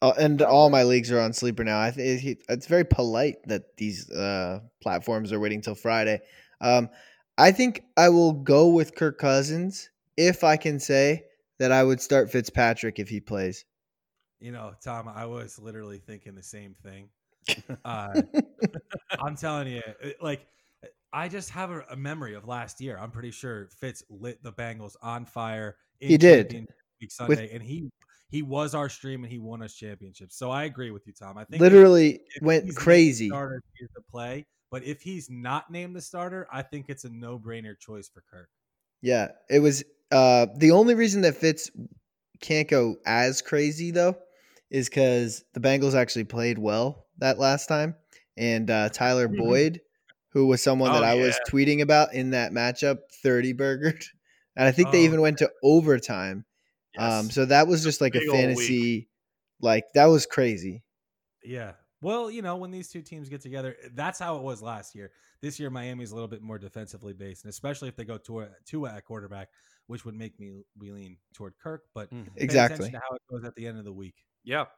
Uh, 0.00 0.12
and 0.18 0.40
all 0.42 0.70
my 0.70 0.82
leagues 0.84 1.10
are 1.10 1.20
on 1.20 1.32
sleeper 1.32 1.64
now. 1.64 1.80
I 1.80 1.90
think 1.90 2.38
it's 2.48 2.66
very 2.66 2.84
polite 2.84 3.36
that 3.46 3.76
these 3.76 4.10
uh, 4.10 4.60
platforms 4.80 5.32
are 5.32 5.40
waiting 5.40 5.60
till 5.60 5.74
Friday. 5.74 6.20
Um, 6.60 6.90
I 7.36 7.52
think 7.52 7.82
I 7.96 8.10
will 8.10 8.32
go 8.32 8.68
with 8.68 8.94
Kirk 8.94 9.18
Cousins 9.18 9.90
if 10.16 10.44
I 10.44 10.56
can 10.56 10.78
say 10.78 11.24
that 11.58 11.72
I 11.72 11.82
would 11.82 12.00
start 12.00 12.30
Fitzpatrick 12.30 12.98
if 12.98 13.08
he 13.08 13.20
plays. 13.20 13.64
You 14.40 14.52
know, 14.52 14.74
Tom, 14.82 15.08
I 15.08 15.26
was 15.26 15.58
literally 15.58 15.98
thinking 15.98 16.34
the 16.34 16.42
same 16.42 16.74
thing. 16.82 17.08
Uh, 17.84 18.22
I'm 19.20 19.36
telling 19.36 19.68
you, 19.68 19.82
like, 20.20 20.46
I 21.12 21.28
just 21.28 21.50
have 21.50 21.70
a, 21.70 21.84
a 21.90 21.96
memory 21.96 22.34
of 22.34 22.46
last 22.46 22.80
year. 22.80 22.98
I'm 22.98 23.10
pretty 23.10 23.30
sure 23.30 23.68
Fitz 23.78 24.02
lit 24.10 24.42
the 24.42 24.52
Bengals 24.52 24.96
on 25.02 25.24
fire. 25.24 25.76
in 26.00 26.08
He 26.10 26.18
did. 26.18 26.66
Sunday, 27.08 27.50
and 27.52 27.62
he 27.62 27.90
he 28.30 28.42
was 28.42 28.74
our 28.74 28.88
stream 28.88 29.22
and 29.22 29.32
he 29.32 29.38
won 29.38 29.62
us 29.62 29.74
championships. 29.74 30.36
So 30.36 30.50
I 30.50 30.64
agree 30.64 30.90
with 30.90 31.06
you, 31.06 31.12
Tom. 31.12 31.36
I 31.36 31.44
think 31.44 31.60
Literally 31.60 32.22
went 32.40 32.74
crazy. 32.74 33.28
Starter, 33.28 33.62
the 33.78 34.02
play. 34.10 34.46
But 34.70 34.84
if 34.84 35.02
he's 35.02 35.28
not 35.30 35.70
named 35.70 35.94
the 35.94 36.00
starter, 36.00 36.48
I 36.50 36.62
think 36.62 36.86
it's 36.88 37.04
a 37.04 37.10
no-brainer 37.10 37.78
choice 37.78 38.08
for 38.08 38.24
Kirk. 38.28 38.48
Yeah, 39.02 39.28
it 39.50 39.60
was 39.60 39.84
uh 40.10 40.46
the 40.56 40.70
only 40.72 40.94
reason 40.94 41.22
that 41.22 41.36
Fitz 41.36 41.70
can't 42.40 42.68
go 42.68 42.96
as 43.06 43.42
crazy 43.42 43.90
though 43.90 44.16
is 44.74 44.88
because 44.88 45.44
the 45.54 45.60
Bengals 45.60 45.94
actually 45.94 46.24
played 46.24 46.58
well 46.58 47.06
that 47.18 47.38
last 47.38 47.68
time, 47.68 47.96
and 48.36 48.70
uh, 48.70 48.88
Tyler 48.90 49.28
Mhm. 49.28 49.28
Boyd, 49.28 49.80
who 50.30 50.46
was 50.48 50.62
someone 50.62 50.92
that 50.92 51.02
Oh, 51.02 51.04
I 51.04 51.14
was 51.14 51.40
tweeting 51.40 51.80
about 51.82 52.14
in 52.14 52.30
that 52.30 52.52
matchup, 52.52 52.98
thirty 53.22 53.52
burgered, 53.52 54.04
and 54.56 54.66
I 54.68 54.72
think 54.72 54.90
they 54.90 55.02
Oh, 55.02 55.04
even 55.04 55.20
went 55.20 55.38
to 55.38 55.52
overtime. 55.62 56.46
Um, 56.96 57.30
so 57.30 57.46
that 57.46 57.68
was 57.68 57.84
just 57.84 58.00
like 58.00 58.14
a 58.16 58.22
fantasy, 58.22 59.10
like 59.60 59.84
that 59.94 60.06
was 60.06 60.26
crazy. 60.26 60.84
Yeah. 61.42 61.74
Well, 62.00 62.30
you 62.30 62.42
know, 62.42 62.56
when 62.56 62.70
these 62.70 62.90
two 62.90 63.00
teams 63.02 63.28
get 63.28 63.40
together, 63.40 63.76
that's 63.92 64.18
how 64.18 64.36
it 64.36 64.42
was 64.42 64.60
last 64.62 64.94
year. 64.94 65.12
This 65.40 65.58
year, 65.58 65.70
Miami's 65.70 66.10
a 66.10 66.14
little 66.14 66.28
bit 66.28 66.42
more 66.42 66.58
defensively 66.58 67.14
based, 67.14 67.44
and 67.44 67.50
especially 67.50 67.88
if 67.88 67.96
they 67.96 68.04
go 68.04 68.18
to 68.18 68.40
a 68.40 68.50
two 68.66 68.86
at 68.86 69.04
quarterback, 69.04 69.48
which 69.86 70.04
would 70.04 70.14
make 70.14 70.38
me 70.38 70.62
lean 70.76 71.18
toward 71.32 71.56
Kirk. 71.58 71.84
But 71.94 72.10
Mhm. 72.10 72.38
pay 72.46 72.58
Exactly. 72.58 72.58
attention 72.58 72.92
to 72.92 73.00
how 73.00 73.14
it 73.16 73.22
goes 73.30 73.44
at 73.44 73.54
the 73.54 73.66
end 73.66 73.78
of 73.78 73.84
the 73.84 73.92
week. 73.92 74.24
Yep. 74.44 74.68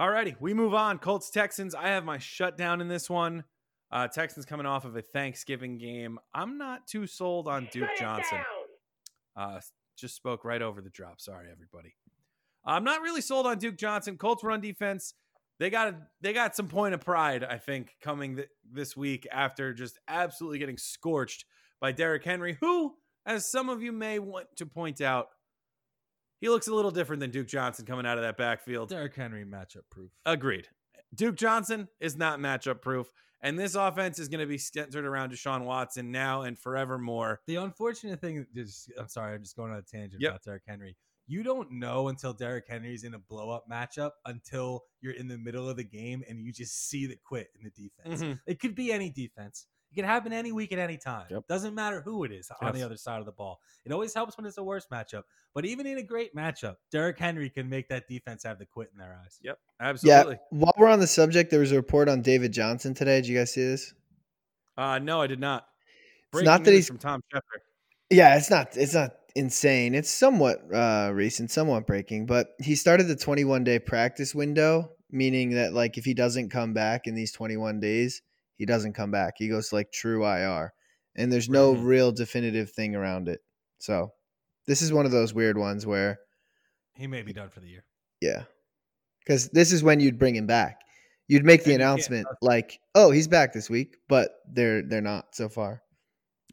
Alrighty, 0.00 0.36
we 0.40 0.54
move 0.54 0.74
on. 0.74 0.98
Colts 0.98 1.30
Texans. 1.30 1.74
I 1.74 1.88
have 1.88 2.04
my 2.04 2.18
shutdown 2.18 2.80
in 2.80 2.88
this 2.88 3.08
one. 3.08 3.44
Uh, 3.90 4.08
Texans 4.08 4.46
coming 4.46 4.66
off 4.66 4.84
of 4.84 4.96
a 4.96 5.02
Thanksgiving 5.02 5.78
game. 5.78 6.18
I'm 6.34 6.56
not 6.58 6.86
too 6.86 7.06
sold 7.06 7.46
on 7.46 7.68
Duke 7.70 7.90
Johnson. 7.98 8.38
Uh, 9.36 9.60
just 9.96 10.16
spoke 10.16 10.44
right 10.44 10.62
over 10.62 10.80
the 10.80 10.90
drop. 10.90 11.20
Sorry, 11.20 11.48
everybody. 11.50 11.94
I'm 12.64 12.84
not 12.84 13.02
really 13.02 13.20
sold 13.20 13.46
on 13.46 13.58
Duke 13.58 13.76
Johnson. 13.76 14.16
Colts 14.16 14.42
run 14.42 14.60
defense. 14.60 15.14
They 15.58 15.70
got 15.70 15.88
a, 15.88 15.96
they 16.20 16.32
got 16.32 16.56
some 16.56 16.68
point 16.68 16.94
of 16.94 17.00
pride, 17.00 17.44
I 17.44 17.58
think, 17.58 17.94
coming 18.00 18.36
th- 18.36 18.48
this 18.70 18.96
week 18.96 19.26
after 19.30 19.72
just 19.72 19.98
absolutely 20.08 20.58
getting 20.58 20.78
scorched 20.78 21.44
by 21.80 21.92
Derrick 21.92 22.24
Henry, 22.24 22.56
who, 22.60 22.94
as 23.26 23.50
some 23.50 23.68
of 23.68 23.82
you 23.82 23.92
may 23.92 24.18
want 24.18 24.46
to 24.56 24.66
point 24.66 25.00
out, 25.00 25.28
he 26.42 26.50
looks 26.50 26.68
a 26.68 26.74
little 26.74 26.90
different 26.90 27.20
than 27.20 27.30
Duke 27.30 27.46
Johnson 27.46 27.86
coming 27.86 28.04
out 28.04 28.18
of 28.18 28.24
that 28.24 28.36
backfield. 28.36 28.90
Derrick 28.90 29.14
Henry 29.14 29.46
matchup 29.46 29.88
proof. 29.90 30.10
Agreed. 30.26 30.68
Duke 31.14 31.36
Johnson 31.36 31.88
is 32.00 32.16
not 32.16 32.38
matchup 32.40 32.82
proof, 32.82 33.10
and 33.42 33.58
this 33.58 33.74
offense 33.74 34.18
is 34.18 34.28
going 34.28 34.40
to 34.40 34.46
be 34.46 34.58
centered 34.58 35.04
around 35.06 35.30
Deshaun 35.32 35.64
Watson 35.64 36.10
now 36.10 36.42
and 36.42 36.58
forevermore. 36.58 37.40
The 37.46 37.56
unfortunate 37.56 38.20
thing 38.20 38.46
is, 38.54 38.88
I'm 38.98 39.08
sorry, 39.08 39.34
I'm 39.34 39.42
just 39.42 39.56
going 39.56 39.72
on 39.72 39.78
a 39.78 39.82
tangent 39.82 40.20
Yep. 40.20 40.30
about 40.30 40.42
Derrick 40.42 40.62
Henry. 40.66 40.96
You 41.28 41.42
don't 41.44 41.70
know 41.70 42.08
until 42.08 42.32
Derrick 42.32 42.64
Henry's 42.68 43.04
in 43.04 43.14
a 43.14 43.18
blow 43.18 43.50
up 43.50 43.64
matchup 43.70 44.10
until 44.26 44.82
you're 45.00 45.12
in 45.14 45.28
the 45.28 45.38
middle 45.38 45.68
of 45.68 45.76
the 45.76 45.84
game 45.84 46.22
and 46.28 46.44
you 46.44 46.52
just 46.52 46.88
see 46.88 47.06
the 47.06 47.16
quit 47.24 47.48
in 47.56 47.62
the 47.64 47.70
defense. 47.70 48.22
Mhm. 48.22 48.40
It 48.46 48.58
could 48.58 48.74
be 48.74 48.90
any 48.92 49.08
defense. 49.08 49.66
It 49.92 49.96
can 49.96 50.04
happen 50.06 50.32
any 50.32 50.52
week 50.52 50.72
at 50.72 50.78
any 50.78 50.96
time. 50.96 51.26
Yep. 51.30 51.48
Doesn't 51.48 51.74
matter 51.74 52.00
who 52.00 52.24
it 52.24 52.32
is 52.32 52.50
on 52.62 52.74
the 52.74 52.82
other 52.82 52.96
side 52.96 53.20
of 53.20 53.26
the 53.26 53.32
ball. 53.32 53.60
It 53.84 53.92
always 53.92 54.14
helps 54.14 54.38
when 54.38 54.46
it's 54.46 54.56
a 54.56 54.64
worse 54.64 54.86
matchup. 54.90 55.24
But 55.54 55.66
even 55.66 55.86
in 55.86 55.98
a 55.98 56.02
great 56.02 56.34
matchup, 56.34 56.76
Derrick 56.90 57.18
Henry 57.18 57.50
can 57.50 57.68
make 57.68 57.88
that 57.90 58.08
defense 58.08 58.42
have 58.44 58.58
the 58.58 58.64
quit 58.64 58.88
in 58.94 58.98
their 58.98 59.18
eyes. 59.22 59.38
Yep, 59.42 59.58
absolutely. 59.80 60.34
Yeah. 60.34 60.58
While 60.58 60.72
we're 60.78 60.88
on 60.88 61.00
the 61.00 61.06
subject, 61.06 61.50
there 61.50 61.60
was 61.60 61.72
a 61.72 61.76
report 61.76 62.08
on 62.08 62.22
David 62.22 62.52
Johnson 62.52 62.94
today. 62.94 63.20
Did 63.20 63.28
you 63.28 63.38
guys 63.38 63.52
see 63.52 63.64
this? 63.64 63.92
Uh, 64.78 64.98
no, 64.98 65.20
I 65.20 65.26
did 65.26 65.40
not. 65.40 65.66
It's 66.32 66.42
not 66.42 66.64
that 66.64 66.72
he's- 66.72 66.86
from 66.86 66.96
Tom 66.98 67.20
Schefter. 67.32 67.60
Yeah, 68.08 68.36
it's 68.36 68.50
not 68.50 68.76
it's 68.76 68.94
not 68.94 69.12
insane. 69.34 69.94
It's 69.94 70.10
somewhat 70.10 70.62
uh 70.72 71.10
recent, 71.14 71.50
somewhat 71.50 71.86
breaking, 71.86 72.26
but 72.26 72.48
he 72.60 72.76
started 72.76 73.08
the 73.08 73.16
21 73.16 73.64
day 73.64 73.78
practice 73.78 74.34
window, 74.34 74.92
meaning 75.10 75.50
that 75.50 75.72
like 75.74 75.98
if 75.98 76.04
he 76.06 76.14
doesn't 76.14 76.50
come 76.50 76.72
back 76.74 77.06
in 77.06 77.14
these 77.14 77.32
21 77.32 77.80
days, 77.80 78.22
he 78.62 78.66
doesn't 78.66 78.92
come 78.92 79.10
back. 79.10 79.34
He 79.38 79.48
goes 79.48 79.70
to 79.70 79.74
like 79.74 79.90
true 79.90 80.24
IR. 80.24 80.72
And 81.16 81.32
there's 81.32 81.48
no 81.48 81.74
Mhm. 81.74 81.84
real 81.84 82.12
definitive 82.12 82.70
thing 82.70 82.94
around 82.94 83.26
it. 83.28 83.40
So, 83.78 84.14
this 84.66 84.80
is 84.82 84.92
one 84.92 85.04
of 85.04 85.10
those 85.10 85.34
weird 85.34 85.58
ones 85.58 85.84
where 85.84 86.20
He 86.94 87.08
may 87.08 87.22
be 87.22 87.32
done 87.32 87.50
for 87.50 87.58
the 87.58 87.66
year. 87.66 87.84
yeah. 88.20 88.44
Cuz 89.26 89.48
this 89.48 89.72
is 89.72 89.82
when 89.82 89.98
you'd 89.98 90.16
bring 90.16 90.36
him 90.36 90.46
back. 90.46 90.80
You'd 91.26 91.44
make 91.44 91.64
the 91.64 91.72
And 91.72 91.82
announcement 91.82 92.28
like, 92.40 92.78
"Oh, 92.94 93.10
he's 93.10 93.26
back 93.26 93.52
this 93.52 93.68
week," 93.68 93.96
but 94.08 94.30
they're 94.46 94.82
they're 94.82 95.00
not 95.00 95.34
so 95.34 95.48
far. 95.48 95.82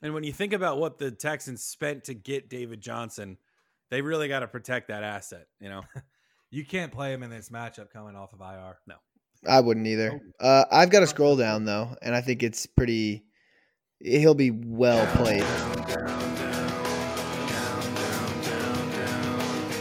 And 0.01 0.15
when 0.15 0.23
you 0.23 0.33
think 0.33 0.51
about 0.53 0.79
what 0.79 0.97
the 0.97 1.11
Texans 1.11 1.63
spent 1.63 2.05
to 2.05 2.15
get 2.15 2.49
David 2.49 2.81
Johnson, 2.81 3.37
they 3.91 4.01
really 4.01 4.27
got 4.27 4.39
to 4.39 4.47
protect 4.47 4.87
that 4.87 5.03
asset. 5.03 5.47
You 5.59 5.69
know, 5.69 5.83
You 6.51 6.65
can't 6.65 6.91
play 6.91 7.13
him 7.13 7.21
in 7.21 7.29
this 7.29 7.49
matchup 7.49 7.91
coming 7.91 8.15
off 8.15 8.33
of 8.33 8.41
IR. 8.41 8.79
No. 8.87 8.95
I 9.47 9.59
wouldn't 9.61 9.87
either. 9.87 10.19
Uh, 10.39 10.65
I've 10.71 10.89
got 10.89 10.99
to 11.01 11.07
scroll 11.07 11.35
down 11.35 11.65
though, 11.65 11.95
and 12.01 12.13
I 12.15 12.21
think 12.21 12.43
it's 12.43 12.65
pretty. 12.65 13.23
He'll 13.99 14.35
be 14.35 14.51
well 14.51 15.05
played. 15.15 15.43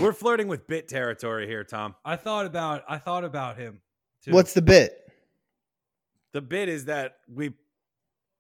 we're 0.01 0.13
flirting 0.13 0.49
with 0.49 0.67
bit 0.67 0.89
territory 0.89 1.47
here, 1.47 1.65
Tom. 1.65 1.95
I 2.05 2.17
thought 2.17 2.47
about 2.47 2.85
I 2.89 2.99
thought 2.99 3.25
about 3.25 3.59
him. 3.59 3.81
Too. 4.25 4.33
What's 4.33 4.55
the 4.55 4.63
bit? 4.63 4.97
The 6.33 6.41
bit 6.43 6.69
is 6.69 6.85
that 6.87 7.17
we 7.33 7.53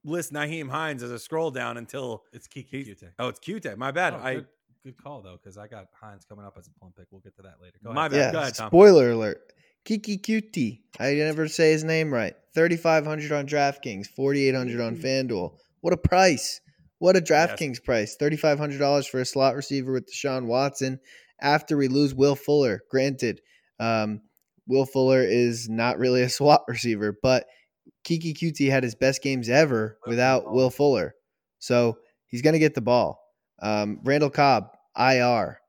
list 0.04 0.32
Naheem 0.32 0.68
Hines 0.68 1.02
as 1.02 1.10
a 1.10 1.18
scroll 1.18 1.50
down 1.50 1.76
until 1.76 2.24
it's 2.32 2.46
Kiki 2.46 2.84
he's. 2.84 2.98
Cute. 2.98 3.12
Oh, 3.18 3.28
it's 3.28 3.40
Qt. 3.40 3.76
My 3.76 3.90
bad. 3.90 4.14
Oh, 4.14 4.20
I 4.22 4.34
good, 4.34 4.46
good 4.84 5.02
call 5.02 5.22
though, 5.22 5.38
because 5.42 5.58
I 5.58 5.66
got 5.66 5.86
Hines 6.00 6.24
coming 6.24 6.44
up 6.44 6.56
as 6.58 6.66
a 6.66 6.70
plum 6.78 6.92
pick. 6.96 7.06
We'll 7.10 7.20
get 7.20 7.36
to 7.36 7.42
that 7.42 7.56
later. 7.60 7.78
Go 7.82 7.92
My 7.92 8.06
ahead. 8.06 8.12
bad. 8.12 8.18
Yeah. 8.18 8.32
Go 8.32 8.38
ahead, 8.40 8.54
Tom. 8.54 8.68
Spoiler 8.68 9.10
alert. 9.10 9.52
Kiki 9.88 10.18
Cutie. 10.18 10.82
I 11.00 11.14
never 11.14 11.48
say 11.48 11.72
his 11.72 11.82
name 11.82 12.12
right. 12.12 12.34
Thirty 12.54 12.76
five 12.76 13.06
hundred 13.06 13.32
on 13.32 13.46
DraftKings. 13.46 14.06
Forty 14.06 14.46
eight 14.46 14.54
hundred 14.54 14.82
on 14.82 14.96
FanDuel. 14.98 15.56
What 15.80 15.94
a 15.94 15.96
price! 15.96 16.60
What 16.98 17.16
a 17.16 17.22
DraftKings 17.22 17.82
price. 17.82 18.14
Thirty 18.14 18.36
five 18.36 18.58
hundred 18.58 18.80
dollars 18.80 19.06
for 19.06 19.18
a 19.18 19.24
slot 19.24 19.56
receiver 19.56 19.90
with 19.90 20.12
Deshaun 20.12 20.44
Watson. 20.44 21.00
After 21.40 21.78
we 21.78 21.88
lose 21.88 22.14
Will 22.14 22.34
Fuller, 22.34 22.82
granted, 22.90 23.40
um, 23.80 24.20
Will 24.66 24.84
Fuller 24.84 25.22
is 25.22 25.70
not 25.70 25.98
really 25.98 26.20
a 26.20 26.28
slot 26.28 26.64
receiver, 26.68 27.18
but 27.22 27.46
Kiki 28.04 28.34
Cutie 28.34 28.68
had 28.68 28.82
his 28.82 28.94
best 28.94 29.22
games 29.22 29.48
ever 29.48 29.96
without 30.06 30.52
Will 30.52 30.68
Fuller. 30.68 31.14
So 31.60 31.96
he's 32.26 32.42
going 32.42 32.52
to 32.52 32.58
get 32.58 32.74
the 32.74 32.82
ball. 32.82 33.22
Um, 33.62 34.00
Randall 34.04 34.28
Cobb, 34.28 34.68
IR. 34.98 35.60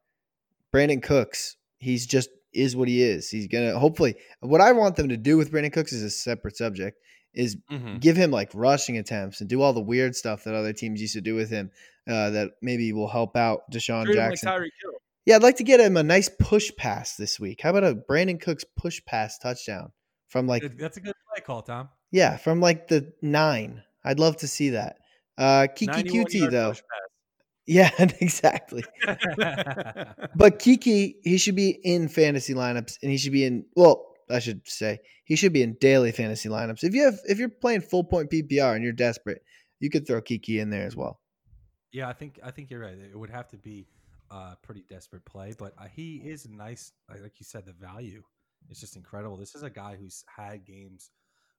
Brandin 0.75 1.01
Cooks, 1.01 1.55
he's 1.77 2.05
just 2.05 2.29
is 2.53 2.75
what 2.75 2.87
he 2.87 3.03
is. 3.03 3.29
He's 3.29 3.47
going 3.47 3.69
to 3.71 3.77
hopefully, 3.79 4.15
what 4.41 4.61
I 4.61 4.71
want 4.71 4.95
them 4.95 5.09
to 5.09 5.17
do 5.17 5.37
with 5.37 5.51
Brandin 5.51 5.71
Cooks 5.73 5.93
is 5.93 6.03
a 6.03 6.09
separate 6.09 6.57
subject, 6.57 6.99
is 7.33 7.57
Mhm. 7.71 7.99
give 7.99 8.15
him 8.17 8.31
like 8.31 8.49
rushing 8.53 8.97
attempts 8.97 9.39
and 9.41 9.49
do 9.49 9.61
all 9.61 9.73
the 9.73 9.81
weird 9.81 10.15
stuff 10.15 10.43
that 10.45 10.55
other 10.55 10.73
teams 10.73 10.99
used 11.01 11.13
to 11.13 11.21
do 11.21 11.35
with 11.35 11.49
him 11.49 11.71
uh, 12.07 12.31
that 12.31 12.51
maybe 12.61 12.91
will 12.91 13.07
help 13.07 13.35
out 13.37 13.69
Deshaun 13.71 14.05
Treat 14.05 14.17
like 14.17 14.29
Jackson. 14.31 14.49
Tyreek 14.49 14.69
Yeah, 15.25 15.35
I'd 15.35 15.43
like 15.43 15.57
to 15.57 15.63
get 15.63 15.79
him 15.79 15.95
a 15.95 16.01
nice 16.03 16.27
push 16.39 16.71
pass 16.75 17.15
this 17.15 17.39
week. 17.39 17.61
How 17.61 17.69
about 17.69 17.83
a 17.83 17.93
Brandin 17.93 18.41
Cooks 18.41 18.63
push 18.75 18.99
pass 19.05 19.37
touchdown 19.37 19.91
from 20.27 20.47
like 20.47 20.63
That's 20.77 20.97
a 20.97 21.01
good 21.01 21.13
play 21.33 21.43
call, 21.45 21.61
Tom. 21.61 21.89
yeah, 22.11 22.37
from 22.37 22.61
like 22.61 22.87
the 22.87 23.13
nine. 23.21 23.83
I'd 24.03 24.17
love 24.19 24.37
to 24.37 24.47
see 24.47 24.71
that. 24.71 24.97
Uh 25.37 25.67
Kiki 25.75 25.91
91 25.91 26.25
QT 26.25 26.49
though. 26.51 26.73
Yeah, 27.69 27.91
exactly. 27.99 28.83
But 30.35 30.57
Kiki, 30.57 31.17
he 31.23 31.37
should 31.37 31.55
be 31.55 31.69
in 31.69 32.09
fantasy 32.09 32.55
lineups 32.55 32.97
and 33.03 33.11
he 33.11 33.17
should 33.17 33.31
be 33.31 33.45
in 33.45 33.65
well, 33.75 34.07
I 34.27 34.39
should 34.39 34.67
say 34.67 34.97
he 35.23 35.35
should 35.35 35.53
be 35.53 35.61
in 35.61 35.77
daily 35.79 36.11
fantasy 36.11 36.49
lineups. 36.49 36.83
If 36.83 36.95
you 36.95 37.03
have 37.03 37.19
if 37.25 37.37
you're 37.37 37.47
playing 37.47 37.81
full 37.81 38.03
point 38.03 38.31
PPR 38.31 38.73
and 38.73 38.83
you're 38.83 38.91
desperate, 38.91 39.43
you 39.79 39.91
could 39.91 40.07
throw 40.07 40.19
Kiki 40.19 40.59
in 40.59 40.71
there 40.71 40.87
as 40.87 40.95
well. 40.95 41.19
Yeah, 41.91 42.09
I 42.09 42.13
think 42.13 42.39
I 42.43 42.49
think 42.49 42.71
you're 42.71 42.79
right. 42.79 42.97
It 42.97 43.17
would 43.17 43.29
have 43.29 43.47
to 43.49 43.57
be 43.57 43.85
a 44.31 44.55
pretty 44.63 44.83
desperate 44.89 45.25
play, 45.25 45.53
but 45.55 45.73
uh, 45.77 45.85
he 45.95 46.23
is 46.25 46.47
nice. 46.49 46.91
Like 47.07 47.21
like 47.21 47.33
you 47.39 47.45
said, 47.45 47.67
the 47.67 47.73
value 47.73 48.23
is 48.71 48.79
just 48.79 48.95
incredible. 48.95 49.37
This 49.37 49.53
is 49.53 49.61
a 49.61 49.69
guy 49.69 49.95
who's 49.95 50.23
had 50.35 50.65
games 50.65 51.11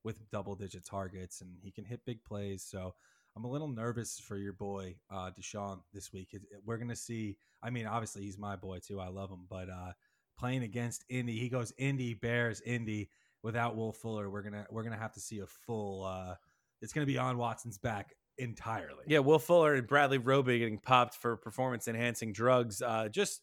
with 0.02 0.28
double 0.32 0.56
digit 0.56 0.84
targets 0.84 1.40
and 1.40 1.50
he 1.62 1.70
can 1.70 1.84
hit 1.84 2.04
big 2.04 2.24
plays. 2.24 2.64
So 2.68 2.94
I'm 3.36 3.44
a 3.44 3.50
little 3.50 3.68
nervous 3.68 4.18
for 4.18 4.36
your 4.36 4.52
boy 4.52 4.96
uh, 5.10 5.30
Deshaun 5.38 5.80
this 5.92 6.12
week. 6.12 6.36
We're 6.64 6.78
gonna 6.78 6.96
see. 6.96 7.36
I 7.62 7.70
mean, 7.70 7.86
obviously 7.86 8.22
he's 8.22 8.38
my 8.38 8.56
boy 8.56 8.78
too. 8.78 9.00
I 9.00 9.08
love 9.08 9.30
him, 9.30 9.46
but 9.48 9.68
uh, 9.68 9.92
playing 10.38 10.62
against 10.62 11.04
Indy, 11.08 11.38
he 11.38 11.48
goes 11.48 11.72
Indy 11.78 12.14
Bears 12.14 12.60
Indy 12.62 13.08
without 13.42 13.76
Will 13.76 13.92
Fuller. 13.92 14.30
We're 14.30 14.42
gonna 14.42 14.66
we're 14.70 14.82
gonna 14.82 14.96
have 14.96 15.12
to 15.14 15.20
see 15.20 15.40
a 15.40 15.46
full. 15.46 16.04
Uh, 16.04 16.34
it's 16.82 16.92
gonna 16.92 17.06
be 17.06 17.18
on 17.18 17.38
Watson's 17.38 17.78
back 17.78 18.14
entirely. 18.38 19.04
Yeah, 19.06 19.20
Will 19.20 19.38
Fuller 19.38 19.74
and 19.74 19.86
Bradley 19.86 20.18
Roby 20.18 20.58
getting 20.58 20.78
popped 20.78 21.14
for 21.14 21.36
performance 21.36 21.88
enhancing 21.88 22.32
drugs. 22.32 22.82
Uh, 22.82 23.08
just, 23.08 23.42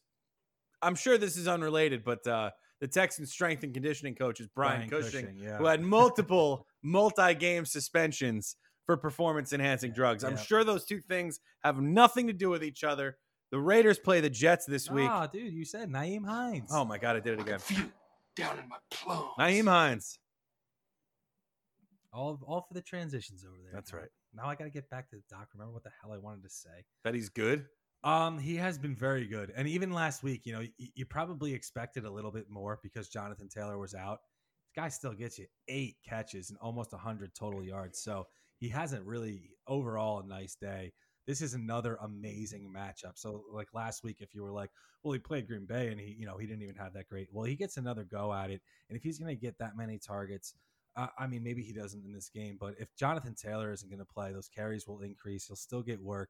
I'm 0.81 0.95
sure 0.95 1.17
this 1.17 1.37
is 1.37 1.47
unrelated, 1.47 2.03
but 2.03 2.25
uh, 2.27 2.51
the 2.81 2.87
Texans 2.87 3.31
strength 3.31 3.63
and 3.63 3.73
conditioning 3.73 4.15
coach 4.15 4.39
is 4.39 4.47
Brian, 4.47 4.89
Cushing, 4.89 5.37
yeah. 5.41 5.57
who 5.57 5.65
had 5.65 5.81
multiple 5.81 6.65
multi 6.83 7.33
game 7.35 7.65
suspensions 7.65 8.55
for 8.87 8.97
performance 8.97 9.53
enhancing 9.53 9.91
drugs. 9.91 10.23
I'm 10.23 10.37
sure 10.37 10.63
those 10.63 10.85
two 10.85 11.01
things 11.01 11.39
have 11.63 11.79
nothing 11.79 12.25
to 12.27 12.33
do 12.33 12.49
with 12.49 12.63
each 12.63 12.83
other. 12.83 13.17
The 13.51 13.59
Raiders 13.59 13.99
play 13.99 14.21
the 14.21 14.29
Jets 14.29 14.65
this 14.65 14.89
week. 14.89 15.09
Ah, 15.09 15.27
dude, 15.27 15.53
you 15.53 15.65
said 15.65 15.89
Naeem 15.89 16.25
Hines. 16.25 16.69
Oh 16.73 16.83
my 16.83 16.97
god, 16.97 17.17
I 17.17 17.19
did 17.19 17.33
it 17.33 17.41
again. 17.41 17.59
can 17.59 17.75
feel 17.75 17.85
down 18.35 18.57
in 18.59 18.67
my 18.67 18.77
plums. 18.89 19.31
Naeem 19.37 19.67
Hines. 19.67 20.19
all 22.13 22.39
all 22.47 22.65
for 22.67 22.73
the 22.73 22.81
transitions 22.81 23.45
over 23.45 23.57
there. 23.61 23.71
That's 23.73 23.93
right. 23.93 24.09
Now 24.33 24.45
I 24.45 24.55
got 24.55 24.65
to 24.65 24.69
get 24.69 24.89
back 24.89 25.09
to 25.11 25.17
the 25.17 25.23
doc. 25.29 25.49
Remember 25.53 25.73
what 25.73 25.83
the 25.83 25.91
hell 26.01 26.13
I 26.13 26.17
wanted 26.17 26.43
to 26.43 26.49
say? 26.49 26.85
Bet 27.03 27.13
he's 27.13 27.29
good. 27.29 27.65
Um, 28.03 28.37
he 28.37 28.55
has 28.55 28.77
been 28.77 28.95
very 28.95 29.25
good, 29.25 29.51
and 29.55 29.67
even 29.67 29.91
last 29.91 30.23
week, 30.23 30.45
you 30.45 30.53
know, 30.53 30.61
you, 30.61 30.87
you 30.95 31.05
probably 31.05 31.53
expected 31.53 32.05
a 32.05 32.11
little 32.11 32.31
bit 32.31 32.49
more 32.49 32.79
because 32.83 33.09
Jonathan 33.09 33.49
Taylor 33.49 33.77
was 33.77 33.95
out. 33.95 34.19
This 34.63 34.83
guy 34.83 34.89
still 34.89 35.13
gets 35.13 35.39
you 35.39 35.47
eight 35.67 35.97
catches 36.07 36.49
and 36.49 36.59
almost 36.61 36.93
hundred 36.93 37.33
total 37.33 37.63
yards, 37.63 37.99
so 37.99 38.27
he 38.59 38.69
hasn't 38.69 39.05
really 39.05 39.51
overall 39.67 40.19
a 40.19 40.27
nice 40.27 40.55
day. 40.55 40.93
This 41.25 41.41
is 41.41 41.53
another 41.53 41.97
amazing 42.01 42.71
matchup. 42.75 43.13
So, 43.15 43.43
like 43.51 43.67
last 43.73 44.03
week, 44.03 44.17
if 44.21 44.33
you 44.33 44.43
were 44.43 44.51
like, 44.51 44.71
"Well, 45.03 45.13
he 45.13 45.19
played 45.19 45.47
Green 45.47 45.65
Bay 45.65 45.89
and 45.89 45.99
he, 45.99 46.15
you 46.17 46.25
know, 46.25 46.37
he 46.37 46.47
didn't 46.47 46.63
even 46.63 46.75
have 46.75 46.93
that 46.93 47.09
great," 47.09 47.27
well, 47.31 47.43
he 47.43 47.55
gets 47.55 47.77
another 47.77 48.03
go 48.03 48.33
at 48.33 48.49
it, 48.49 48.61
and 48.89 48.97
if 48.97 49.03
he's 49.03 49.19
going 49.19 49.35
to 49.35 49.39
get 49.39 49.57
that 49.59 49.75
many 49.75 49.97
targets, 49.97 50.53
uh, 50.97 51.07
I 51.17 51.27
mean, 51.27 51.43
maybe 51.43 51.61
he 51.61 51.73
doesn't 51.73 52.03
in 52.03 52.11
this 52.11 52.29
game, 52.29 52.57
but 52.59 52.73
if 52.79 52.93
Jonathan 52.95 53.35
Taylor 53.35 53.71
isn't 53.71 53.87
going 53.87 53.99
to 53.99 54.05
play, 54.05 54.33
those 54.33 54.49
carries 54.49 54.87
will 54.87 55.01
increase. 55.01 55.47
He'll 55.47 55.55
still 55.55 55.83
get 55.83 56.01
work. 56.01 56.29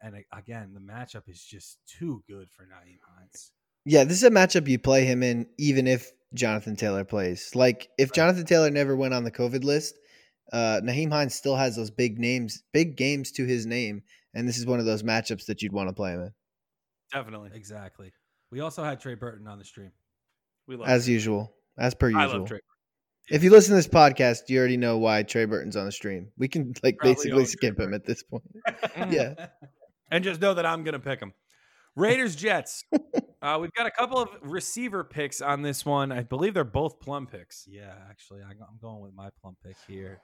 And 0.00 0.24
again, 0.32 0.72
the 0.72 0.80
matchup 0.80 1.28
is 1.28 1.42
just 1.42 1.78
too 1.86 2.22
good 2.28 2.48
for 2.50 2.62
Naeem 2.62 2.98
Hines. 3.02 3.52
Yeah, 3.84 4.04
this 4.04 4.18
is 4.18 4.22
a 4.22 4.30
matchup 4.30 4.68
you 4.68 4.78
play 4.78 5.04
him 5.04 5.22
in 5.22 5.46
even 5.58 5.86
if 5.86 6.12
Jonathan 6.32 6.76
Taylor 6.76 7.04
plays. 7.04 7.54
Like 7.54 7.88
if 7.98 8.12
Jonathan 8.12 8.46
Taylor 8.46 8.70
never 8.70 8.96
went 8.96 9.14
on 9.14 9.24
the 9.24 9.30
COVID 9.30 9.64
list, 9.64 9.96
uh 10.52 10.80
Naheem 10.84 11.10
Hines 11.10 11.34
still 11.34 11.56
has 11.56 11.76
those 11.76 11.90
big 11.90 12.18
names, 12.18 12.62
big 12.72 12.96
games 12.96 13.32
to 13.32 13.44
his 13.46 13.66
name, 13.66 14.02
and 14.34 14.46
this 14.48 14.58
is 14.58 14.66
one 14.66 14.78
of 14.80 14.86
those 14.86 15.02
matchups 15.02 15.46
that 15.46 15.62
you'd 15.62 15.72
want 15.72 15.88
to 15.88 15.94
play 15.94 16.12
him 16.12 16.20
in. 16.22 16.32
Definitely. 17.12 17.50
Exactly. 17.54 18.12
We 18.50 18.60
also 18.60 18.82
had 18.84 19.00
Trey 19.00 19.14
Burton 19.14 19.46
on 19.48 19.58
the 19.58 19.64
stream. 19.64 19.92
We 20.66 20.76
love 20.76 20.88
As 20.88 21.04
Trey. 21.04 21.14
usual. 21.14 21.54
As 21.78 21.94
per 21.94 22.08
usual. 22.08 22.20
I 22.20 22.24
usual. 22.24 22.38
love 22.40 22.48
Trey. 22.48 22.58
If 23.30 23.42
you 23.42 23.50
listen 23.50 23.70
to 23.70 23.76
this 23.76 23.88
podcast, 23.88 24.40
you 24.48 24.58
already 24.58 24.76
know 24.76 24.98
why 24.98 25.22
Trey 25.22 25.46
Burton's 25.46 25.76
on 25.76 25.86
the 25.86 25.92
stream. 25.92 26.28
We 26.36 26.46
can 26.48 26.74
like 26.82 26.98
Probably 26.98 27.14
basically 27.14 27.44
skip 27.46 27.78
him 27.80 27.94
at 27.94 28.04
this 28.04 28.22
point. 28.22 28.44
Yeah. 29.10 29.46
and 30.10 30.22
just 30.22 30.40
know 30.40 30.54
that 30.54 30.66
I'm 30.66 30.84
going 30.84 30.92
to 30.92 30.98
pick 31.00 31.20
him. 31.20 31.32
Raiders 31.96 32.34
Jets. 32.36 32.84
uh, 33.42 33.58
we've 33.60 33.72
got 33.72 33.86
a 33.86 33.90
couple 33.90 34.18
of 34.18 34.28
receiver 34.42 35.04
picks 35.04 35.40
on 35.40 35.62
this 35.62 35.86
one. 35.86 36.10
I 36.12 36.22
believe 36.22 36.52
they're 36.54 36.64
both 36.64 36.98
plum 37.00 37.26
picks. 37.26 37.66
Yeah, 37.68 37.94
actually, 38.10 38.42
I- 38.42 38.50
I'm 38.50 38.78
going 38.80 39.00
with 39.00 39.14
my 39.14 39.30
plum 39.40 39.56
pick 39.64 39.76
here. 39.86 40.20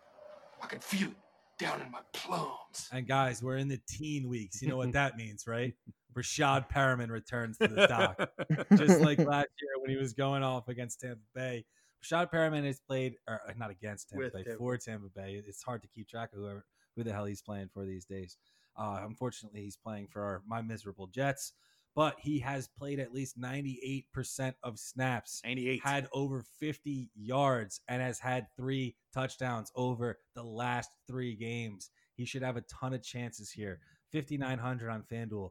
I 0.63 0.67
can 0.67 0.79
feel 0.81 1.09
it 1.09 1.17
down 1.59 1.81
in 1.81 1.91
my 1.91 2.01
plums. 2.13 2.89
And 2.93 3.07
guys, 3.07 3.43
we're 3.43 3.57
in 3.57 3.69
the 3.69 3.81
teen 3.89 4.29
weeks. 4.29 4.63
You 4.63 4.69
know 4.69 4.77
what 4.77 4.93
that 4.95 5.17
means, 5.17 5.47
right? 5.47 5.75
Rashad 6.17 6.69
Perriman 6.71 7.09
returns 7.11 7.59
to 7.59 7.69
the 7.69 7.87
dock. 7.89 8.31
just 8.77 9.01
like 9.01 9.19
last 9.19 9.49
year 9.61 9.71
when 9.81 9.91
he 9.91 9.97
was 9.97 10.13
going 10.13 10.43
off 10.43 10.69
against 10.69 11.01
Tampa 11.01 11.21
Bay. 11.35 11.65
Rashad 12.05 12.31
Perriman 12.33 12.65
has 12.65 12.81
played, 12.81 13.15
or 13.29 13.41
uh, 13.47 13.53
not 13.57 13.71
against 13.71 14.09
Tampa 14.09 14.25
With 14.25 14.33
Bay, 14.33 14.43
Tampa. 14.45 14.59
for 14.59 14.77
Tampa 14.79 15.09
Bay. 15.15 15.43
It's 15.47 15.63
hard 15.63 15.83
to 15.83 15.89
keep 15.89 16.09
track 16.09 16.31
of 16.33 16.39
whoever, 16.41 16.65
who 16.97 17.05
the 17.05 17.13
hell 17.13 17.27
he's 17.27 17.43
playing 17.43 17.69
for 17.73 17.85
these 17.85 18.05
days. 18.07 18.37
Uh, 18.77 19.01
unfortunately, 19.05 19.61
he's 19.61 19.77
playing 19.77 20.09
for 20.11 20.23
our, 20.23 20.43
my 20.47 20.63
miserable 20.63 21.07
Jets, 21.09 21.53
but 21.95 22.17
he 22.21 22.39
has 22.41 22.69
played 22.69 23.01
at 23.01 23.13
least 23.13 23.41
98% 23.41 24.55
of 24.63 24.79
snaps, 24.79 25.41
98. 25.45 25.81
had 25.83 26.09
over 26.13 26.45
50 26.59 27.11
yards, 27.15 27.81
and 27.89 28.01
has 28.01 28.19
had 28.19 28.47
three 28.57 28.97
touchdowns 29.13 29.73
over 29.75 30.19
the 30.35 30.43
last 30.43 30.91
three 31.07 31.35
games. 31.35 31.91
He 32.15 32.25
should 32.25 32.43
have 32.43 32.57
a 32.57 32.63
ton 32.63 32.95
of 32.95 33.03
chances 33.03 33.51
here. 33.51 33.81
5,900 34.13 34.91
on 34.91 35.03
FanDuel, 35.03 35.51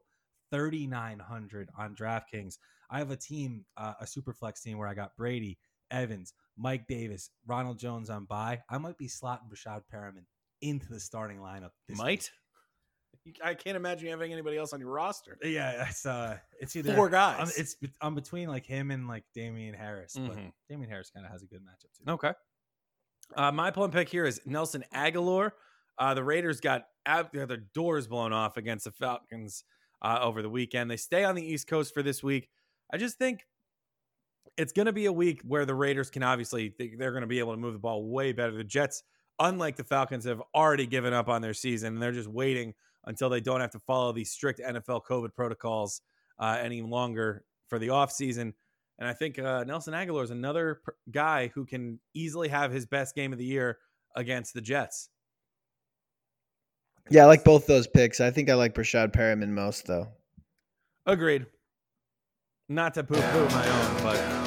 3,900 0.50 1.68
on 1.78 1.94
DraftKings. 1.94 2.58
I 2.90 2.98
have 2.98 3.10
a 3.10 3.16
team, 3.16 3.64
uh, 3.76 3.94
a 4.00 4.06
super 4.06 4.32
flex 4.32 4.62
team 4.62 4.78
where 4.78 4.88
I 4.88 4.94
got 4.94 5.16
Brady, 5.16 5.58
Evans, 5.90 6.34
Mike 6.56 6.86
Davis, 6.86 7.30
Ronald 7.46 7.78
Jones 7.78 8.10
on 8.10 8.24
bye. 8.24 8.60
I 8.68 8.78
might 8.78 8.98
be 8.98 9.08
slotting 9.08 9.50
Rashad 9.52 9.82
Perriman 9.92 10.24
into 10.60 10.88
the 10.88 11.00
starting 11.00 11.38
lineup. 11.38 11.70
This 11.88 11.98
Might. 11.98 12.30
I 13.44 13.54
can't 13.54 13.76
imagine 13.76 14.06
you 14.06 14.10
having 14.10 14.32
anybody 14.32 14.56
else 14.56 14.72
on 14.72 14.80
your 14.80 14.90
roster. 14.90 15.36
Yeah, 15.42 15.86
it's 15.88 16.06
uh, 16.06 16.38
it's 16.58 16.74
either 16.74 16.94
Four 16.94 17.08
guys. 17.10 17.36
I'm, 17.38 17.48
it's 17.56 17.74
be- 17.74 17.92
I'm 18.00 18.14
between 18.14 18.48
like 18.48 18.64
him 18.66 18.90
and 18.90 19.06
like 19.06 19.24
Damien 19.34 19.74
Harris, 19.74 20.14
but 20.16 20.36
Mhm. 20.38 20.52
Damien 20.68 20.90
Harris 20.90 21.10
kind 21.10 21.26
of 21.26 21.32
has 21.32 21.42
a 21.42 21.46
good 21.46 21.60
matchup 21.60 21.92
too. 21.96 22.10
Okay. 22.10 22.32
Uh, 23.36 23.52
my 23.52 23.70
plum 23.70 23.90
pick 23.90 24.08
here 24.08 24.24
is 24.26 24.40
Nelson 24.46 24.84
Agholor. 24.94 25.52
Uh, 25.98 26.14
the 26.14 26.24
Raiders 26.24 26.60
got 26.60 26.86
ab- 27.06 27.30
their 27.32 27.46
doors 27.74 28.06
blown 28.06 28.32
off 28.32 28.56
against 28.56 28.84
the 28.86 28.90
Falcons 28.90 29.64
uh, 30.02 30.18
over 30.22 30.40
the 30.42 30.48
weekend. 30.50 30.90
They 30.90 30.96
stay 30.96 31.22
on 31.24 31.34
the 31.34 31.44
East 31.46 31.66
Coast 31.68 31.92
for 31.94 32.02
this 32.02 32.22
week. 32.22 32.48
I 32.92 32.96
just 32.96 33.18
think 33.18 33.46
it's 34.56 34.72
going 34.72 34.86
to 34.86 34.92
be 34.92 35.04
a 35.06 35.12
week 35.12 35.42
where 35.46 35.64
the 35.66 35.74
Raiders 35.74 36.10
can 36.10 36.22
obviously 36.22 36.74
they- 36.78 36.94
they're 36.98 37.12
going 37.12 37.20
to 37.20 37.26
be 37.28 37.38
able 37.38 37.52
to 37.52 37.60
move 37.60 37.74
the 37.74 37.78
ball 37.78 38.04
way 38.08 38.32
better. 38.32 38.52
The 38.52 38.64
Jets, 38.64 39.02
unlike 39.38 39.76
the 39.76 39.84
Falcons, 39.84 40.24
have 40.24 40.42
already 40.54 40.86
given 40.86 41.12
up 41.12 41.28
on 41.28 41.42
their 41.42 41.54
season 41.54 41.92
and 41.94 42.02
they're 42.02 42.12
just 42.12 42.28
waiting 42.28 42.74
until 43.06 43.28
they 43.28 43.40
don't 43.40 43.60
have 43.60 43.70
to 43.72 43.78
follow 43.78 44.12
these 44.12 44.30
strict 44.30 44.60
NFL 44.60 45.04
COVID 45.04 45.34
protocols 45.34 46.02
uh, 46.38 46.58
any 46.60 46.82
longer 46.82 47.44
for 47.68 47.78
the 47.78 47.88
offseason. 47.88 48.52
And 48.98 49.08
I 49.08 49.12
think 49.12 49.38
uh, 49.38 49.64
Nelson 49.64 49.94
Agholor 49.94 50.24
is 50.24 50.30
another 50.30 50.80
pr- 50.84 50.90
guy 51.10 51.48
who 51.54 51.64
can 51.64 51.98
easily 52.14 52.48
have 52.48 52.70
his 52.70 52.84
best 52.84 53.14
game 53.14 53.32
of 53.32 53.38
the 53.38 53.44
year 53.44 53.78
against 54.14 54.52
the 54.52 54.60
Jets. 54.60 55.08
Yeah, 57.08 57.24
I 57.24 57.26
like 57.26 57.42
both 57.42 57.66
those 57.66 57.86
picks. 57.86 58.20
I 58.20 58.30
think 58.30 58.50
I 58.50 58.54
like 58.54 58.74
Rashad 58.74 59.12
Perriman 59.12 59.48
most 59.48 59.86
though. 59.86 60.08
Agreed. 61.06 61.46
Not 62.68 62.94
to 62.94 63.02
poo 63.02 63.20
poo 63.20 63.48
my 63.48 63.68
own, 63.68 64.02
but 64.02 64.39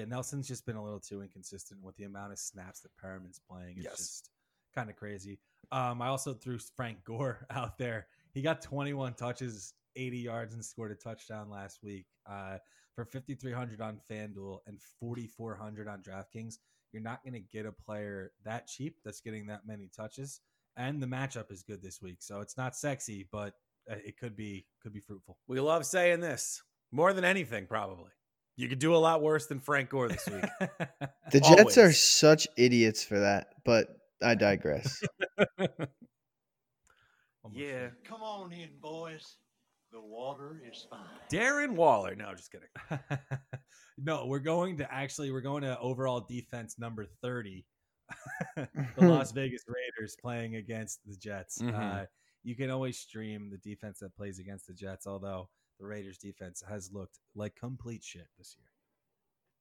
Yeah, 0.00 0.06
Nelson's 0.06 0.48
just 0.48 0.64
been 0.64 0.76
a 0.76 0.82
little 0.82 0.98
too 0.98 1.20
inconsistent 1.20 1.82
with 1.82 1.94
the 1.96 2.04
amount 2.04 2.32
of 2.32 2.38
snaps 2.38 2.80
that 2.80 2.96
Perriman's 2.96 3.38
playing. 3.38 3.74
It's 3.76 3.84
Yes. 3.84 3.96
just 3.98 4.30
kind 4.74 4.88
of 4.88 4.96
crazy. 4.96 5.38
Um, 5.72 6.00
I 6.00 6.06
also 6.08 6.32
threw 6.32 6.58
Frank 6.58 7.04
Gore 7.04 7.46
out 7.50 7.76
there. 7.76 8.06
He 8.32 8.40
got 8.40 8.62
21 8.62 9.12
touches, 9.14 9.74
80 9.96 10.18
yards, 10.18 10.54
and 10.54 10.64
scored 10.64 10.90
a 10.90 10.94
touchdown 10.94 11.50
last 11.50 11.82
week 11.82 12.06
uh, 12.26 12.56
for 12.94 13.04
5,300 13.04 13.82
on 13.82 14.00
FanDuel 14.10 14.60
and 14.66 14.80
4,400 15.00 15.86
on 15.86 16.00
DraftKings. 16.02 16.54
You're 16.92 17.02
not 17.02 17.22
going 17.22 17.34
to 17.34 17.40
get 17.40 17.66
a 17.66 17.72
player 17.72 18.32
that 18.44 18.68
cheap 18.68 18.96
that's 19.04 19.20
getting 19.20 19.46
that 19.48 19.66
many 19.66 19.90
touches, 19.94 20.40
and 20.78 21.02
the 21.02 21.06
matchup 21.06 21.52
is 21.52 21.62
good 21.62 21.82
this 21.82 22.00
week. 22.00 22.22
So 22.22 22.40
it's 22.40 22.56
not 22.56 22.74
sexy, 22.74 23.28
but 23.30 23.52
uh, 23.90 23.96
it 24.04 24.16
could 24.16 24.34
be 24.34 24.66
could 24.82 24.92
be 24.94 25.00
fruitful. 25.00 25.36
we 25.46 25.60
love 25.60 25.84
saying 25.84 26.20
this 26.20 26.62
more 26.90 27.12
than 27.12 27.24
anything, 27.24 27.66
probably. 27.66 28.10
You 28.56 28.68
could 28.68 28.78
do 28.78 28.94
a 28.94 28.98
lot 28.98 29.22
worse 29.22 29.46
than 29.46 29.60
Frank 29.60 29.90
Gore 29.90 30.08
this 30.08 30.28
week. 30.28 30.44
The 31.32 31.40
Jets 31.40 31.78
are 31.78 31.92
such 31.92 32.48
idiots 32.56 33.04
for 33.04 33.20
that, 33.20 33.54
but 33.64 33.86
I 34.20 34.34
digress. 34.34 35.00
Yeah. 37.52 37.88
Come 38.04 38.22
on 38.22 38.52
in, 38.52 38.68
boys. 38.80 39.36
The 39.92 40.00
water 40.00 40.62
is 40.70 40.86
fine. 40.88 41.00
Darren 41.32 41.72
Waller. 41.74 42.14
No, 42.14 42.32
just 42.34 42.52
kidding. 42.52 42.68
no, 43.98 44.26
we're 44.26 44.38
going 44.38 44.76
to 44.78 44.92
actually 44.92 45.32
we're 45.32 45.40
going 45.40 45.62
to 45.62 45.78
overall 45.80 46.20
defense 46.20 46.76
number 46.78 47.06
30. 47.22 47.66
the 48.56 48.68
Las 48.98 49.32
Vegas 49.32 49.64
Raiders 49.66 50.16
playing 50.20 50.56
against 50.56 51.00
the 51.06 51.16
Jets. 51.16 51.58
Mhm. 51.60 52.02
Uh, 52.02 52.06
you 52.44 52.54
can 52.54 52.70
always 52.70 52.98
stream 52.98 53.50
the 53.50 53.58
defense 53.58 53.98
that 53.98 54.14
plays 54.14 54.38
against 54.38 54.66
the 54.66 54.74
Jets, 54.74 55.06
although 55.06 55.48
the 55.80 55.86
Raiders 55.86 56.18
defense 56.18 56.62
has 56.68 56.92
looked 56.92 57.18
like 57.34 57.56
complete 57.56 58.04
shit 58.04 58.28
this 58.38 58.54
year. 58.58 58.66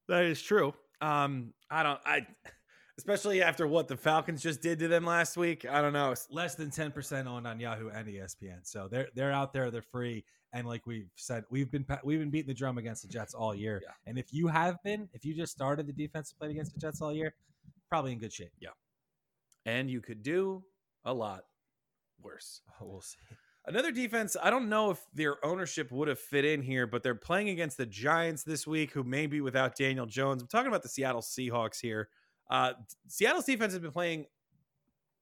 That 0.07 0.25
is 0.25 0.41
true. 0.41 0.73
Um, 1.01 1.53
I 1.69 1.83
don't. 1.83 1.99
I, 2.05 2.27
especially 2.97 3.41
after 3.41 3.65
what 3.65 3.87
the 3.87 3.95
Falcons 3.95 4.43
just 4.43 4.61
did 4.61 4.77
to 4.79 4.87
them 4.89 5.05
last 5.05 5.37
week. 5.37 5.65
I 5.65 5.81
don't 5.81 5.93
know. 5.93 6.13
Less 6.29 6.55
than 6.55 6.69
10% 6.69 7.27
owned 7.27 7.47
on 7.47 7.59
Yahoo 7.59 7.89
and 7.89 8.07
ESPN. 8.07 8.59
So 8.63 8.87
they're 8.91 9.07
they're 9.15 9.31
out 9.31 9.53
there, 9.53 9.71
they're 9.71 9.81
free. 9.81 10.25
And 10.51 10.67
like 10.67 10.85
we've 10.85 11.09
said, 11.15 11.43
we've 11.49 11.71
been 11.71 11.85
we've 12.03 12.19
been 12.19 12.29
beating 12.29 12.47
the 12.47 12.53
drum 12.53 12.77
against 12.77 13.03
the 13.03 13.07
Jets 13.07 13.33
all 13.33 13.55
year. 13.55 13.81
Yeah. 13.83 13.93
And 14.05 14.17
if 14.17 14.33
you 14.33 14.47
have 14.47 14.81
been, 14.83 15.07
if 15.13 15.23
you 15.23 15.33
just 15.33 15.53
started 15.53 15.87
the 15.87 15.93
defense 15.93 16.33
played 16.33 16.51
against 16.51 16.73
the 16.73 16.79
Jets 16.79 17.01
all 17.01 17.13
year, 17.13 17.33
probably 17.87 18.11
in 18.11 18.19
good 18.19 18.33
shape. 18.33 18.51
Yeah. 18.59 18.69
And 19.65 19.89
you 19.89 20.01
could 20.01 20.23
do 20.23 20.63
a 21.05 21.13
lot 21.13 21.43
worse. 22.21 22.61
we'll 22.81 23.01
see. 23.01 23.17
Another 23.69 23.91
defense, 23.91 24.35
I 24.41 24.49
don't 24.49 24.67
know 24.67 24.89
if 24.89 24.99
their 25.13 25.43
ownership 25.45 25.91
would 25.91 26.07
have 26.07 26.19
fit 26.19 26.43
in 26.43 26.61
here, 26.63 26.87
but 26.87 27.03
they're 27.03 27.13
playing 27.13 27.49
against 27.49 27.77
the 27.77 27.85
Giants 27.85 28.43
this 28.43 28.65
week, 28.65 28.91
who 28.91 29.03
may 29.03 29.27
be 29.27 29.41
without 29.41 29.75
Daniel 29.77 30.07
Jones. 30.07 30.41
I'm 30.41 30.47
talking 30.47 30.67
about 30.69 30.81
the 30.81 30.89
Seattle 30.89 31.21
Seahawks 31.21 31.79
here. 31.79 32.09
Uh, 32.49 32.73
Seattle's 33.07 33.45
defense 33.45 33.73
has 33.73 33.79
been 33.81 33.91
playing 33.91 34.25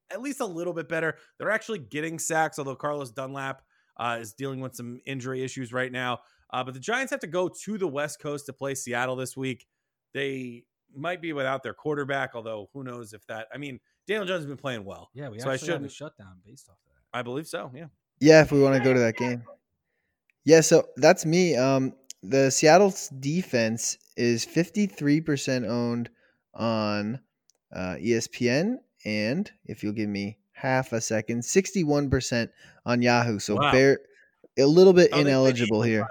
at 0.09 0.21
least 0.21 0.39
a 0.39 0.45
little 0.45 0.71
bit 0.71 0.87
better. 0.87 1.17
They're 1.37 1.51
actually 1.51 1.79
getting 1.79 2.19
sacks, 2.19 2.57
although 2.57 2.77
Carlos 2.77 3.11
Dunlap 3.11 3.63
uh, 3.97 4.17
is 4.21 4.31
dealing 4.31 4.61
with 4.61 4.75
some 4.75 5.01
injury 5.05 5.43
issues 5.43 5.73
right 5.73 5.91
now. 5.91 6.19
Uh, 6.53 6.63
but 6.63 6.73
the 6.73 6.79
Giants 6.79 7.11
have 7.11 7.19
to 7.19 7.27
go 7.27 7.49
to 7.65 7.77
the 7.77 7.87
West 7.87 8.21
Coast 8.21 8.45
to 8.45 8.53
play 8.53 8.73
Seattle 8.75 9.17
this 9.17 9.35
week. 9.35 9.67
They 10.13 10.63
might 10.95 11.21
be 11.21 11.33
without 11.33 11.63
their 11.63 11.73
quarterback, 11.73 12.31
although 12.33 12.69
who 12.73 12.85
knows 12.85 13.11
if 13.11 13.27
that. 13.27 13.47
I 13.53 13.57
mean, 13.57 13.81
Daniel 14.07 14.25
Jones 14.25 14.39
has 14.39 14.45
been 14.45 14.55
playing 14.55 14.85
well. 14.85 15.09
Yeah, 15.13 15.27
we 15.27 15.39
So 15.39 15.49
I 15.49 15.55
actually 15.55 15.67
have 15.73 15.83
a 15.83 15.89
shouldn't- 15.89 15.91
shutdown 15.91 16.39
based 16.45 16.69
off 16.69 16.77
of 16.85 16.93
that. 16.93 17.17
I 17.19 17.23
believe 17.23 17.47
so. 17.47 17.69
Yeah. 17.75 17.87
Yeah, 18.19 18.41
if 18.41 18.51
we 18.51 18.61
want 18.61 18.75
to 18.75 18.83
go 18.83 18.93
to 18.93 18.99
that 18.99 19.17
game. 19.17 19.43
Yeah, 20.43 20.61
so 20.61 20.87
that's 20.95 21.25
me. 21.25 21.55
Um, 21.55 21.93
the 22.23 22.49
Seattle's 22.49 23.09
defense 23.09 23.97
is 24.15 24.45
53% 24.45 25.67
owned 25.69 26.09
on 26.53 27.19
uh, 27.73 27.95
ESPN, 27.99 28.77
and 29.05 29.51
if 29.65 29.83
you'll 29.83 29.93
give 29.93 30.09
me 30.09 30.37
half 30.53 30.93
a 30.93 31.01
second, 31.01 31.41
61% 31.41 32.49
on 32.85 33.01
Yahoo. 33.01 33.39
So 33.39 33.55
Wow. 33.55 33.71
a 34.57 34.65
little 34.65 34.93
bit 34.93 35.09
Oh, 35.11 35.17
they 35.17 35.23
played 35.23 35.25
the 35.25 35.29
ineligible 35.31 35.81
here. 35.83 36.07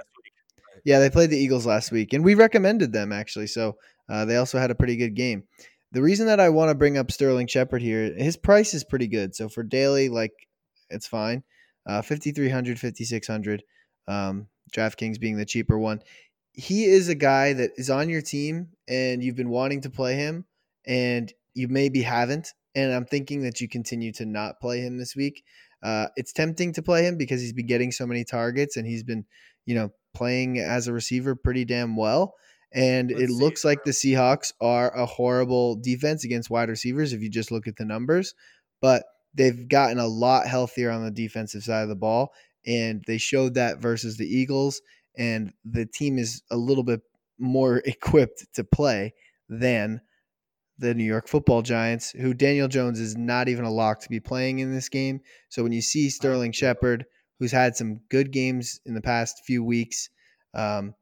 Yeah, 0.85 1.01
they 1.01 1.11
played 1.11 1.31
the 1.31 1.38
Eagles 1.38 1.66
last 1.66 1.90
week, 1.90 2.12
and 2.12 2.25
we 2.25 2.35
recommended 2.35 2.92
them 2.92 3.12
actually. 3.12 3.49
So 3.49 3.77
uh, 4.09 4.25
they 4.25 4.37
also 4.37 4.59
had 4.59 4.71
a 4.71 4.75
pretty 4.77 4.97
good 4.97 5.14
game. 5.14 5.45
The 5.92 6.03
reason 6.03 6.27
that 6.27 6.38
I 6.40 6.51
want 6.51 6.69
to 6.71 6.75
bring 6.75 6.97
up 6.99 7.11
Sterling 7.11 7.47
Shepard 7.49 7.83
here, 7.83 8.12
his 8.14 8.37
price 8.37 8.75
is 8.75 8.85
pretty 8.85 9.09
good. 9.09 9.35
So 9.35 9.49
for 9.49 9.62
daily, 9.62 10.09
like 10.09 10.33
it's 10.90 11.07
fine. 11.09 11.42
Uh, 11.87 12.03
5,300, 12.03 12.79
5,600. 12.79 13.62
Um, 14.09 14.49
DraftKings 14.75 15.20
being 15.20 15.37
the 15.37 15.44
cheaper 15.44 15.79
one. 15.79 16.03
He 16.53 16.85
is 16.85 17.09
a 17.09 17.14
guy 17.14 17.53
that 17.53 17.72
is 17.77 17.90
on 17.90 18.09
your 18.09 18.22
team, 18.22 18.68
and 18.88 19.22
you've 19.22 19.37
been 19.37 19.51
wanting 19.51 19.83
to 19.83 19.90
play 19.90 20.14
him, 20.14 20.46
and 20.87 21.33
you 21.55 21.68
maybe 21.68 22.03
haven't. 22.03 22.53
And 22.75 22.92
I'm 22.92 23.05
thinking 23.05 23.42
that 23.42 23.61
you 23.61 23.68
continue 23.68 24.12
to 24.14 24.27
not 24.27 24.61
play 24.61 24.81
him 24.81 24.99
this 24.99 25.14
week. 25.14 25.44
Uh, 25.83 26.09
it's 26.16 26.33
tempting 26.33 26.72
to 26.75 26.83
play 26.83 27.05
him 27.05 27.16
because 27.16 27.40
he's 27.40 27.53
been 27.53 27.66
getting 27.66 27.92
so 27.92 28.07
many 28.07 28.25
targets, 28.25 28.77
and 28.77 28.87
he's 28.87 29.03
been, 29.03 29.25
you 29.66 29.75
know, 29.75 29.90
playing 30.14 30.59
as 30.59 30.88
a 30.88 30.92
receiver 30.92 31.35
pretty 31.37 31.64
damn 31.64 31.96
well. 31.96 32.35
And 32.72 33.11
Let's 33.11 33.22
it 33.22 33.31
looks 33.31 33.64
it, 33.64 33.68
like 33.68 33.85
the 33.85 33.92
Seahawks 33.92 34.53
are 34.61 34.94
a 34.96 35.07
horrible 35.07 35.77
defense 35.77 36.25
against 36.25 36.51
wide 36.51 36.68
receivers 36.68 37.12
if 37.12 37.20
you 37.20 37.31
just 37.31 37.51
look 37.51 37.66
at 37.66 37.77
the 37.77 37.85
numbers. 37.85 38.35
But 38.81 39.05
they've 39.37 39.68
gotten 39.68 39.99
a 39.99 40.07
lot 40.07 40.46
healthier 40.46 40.90
on 40.90 41.05
the 41.05 41.11
defensive 41.11 41.62
side 41.62 41.83
of 41.83 41.88
the 41.88 41.94
ball. 41.94 42.33
And 42.66 43.05
they 43.07 43.18
showed 43.18 43.55
that 43.55 43.79
versus 43.79 44.16
the 44.16 44.27
Eagles. 44.27 44.81
And 45.16 45.53
the 45.64 45.87
team 45.87 46.18
is 46.18 46.42
a 46.51 46.57
little 46.57 46.83
bit 46.83 47.03
more 47.38 47.79
equipped 47.85 48.46
to 48.55 48.64
play 48.64 49.14
than 49.49 50.01
the 50.79 50.94
New 50.94 51.05
York 51.05 51.29
football 51.29 51.62
giants, 51.62 52.11
who 52.11 52.35
Daniel 52.35 52.68
Jones 52.68 53.01
is 53.01 53.16
not 53.16 53.49
even 53.49 53.64
a 53.64 53.70
lock 53.70 54.01
to 54.01 54.11
be 54.11 54.20
playing 54.20 54.59
in 54.59 54.75
this 54.75 54.88
game. 54.88 55.20
So 55.49 55.62
when 55.62 55.72
you 55.72 55.81
see 55.81 56.11
Sterling 56.11 56.53
Shepard, 56.53 57.07
who's 57.38 57.53
had 57.53 57.77
some 57.77 58.01
good 58.11 58.31
games 58.31 58.81
in 58.85 58.94
the 58.94 59.01
past 59.01 59.42
few 59.46 59.64
weeks, 59.64 60.11
um, 60.53 60.94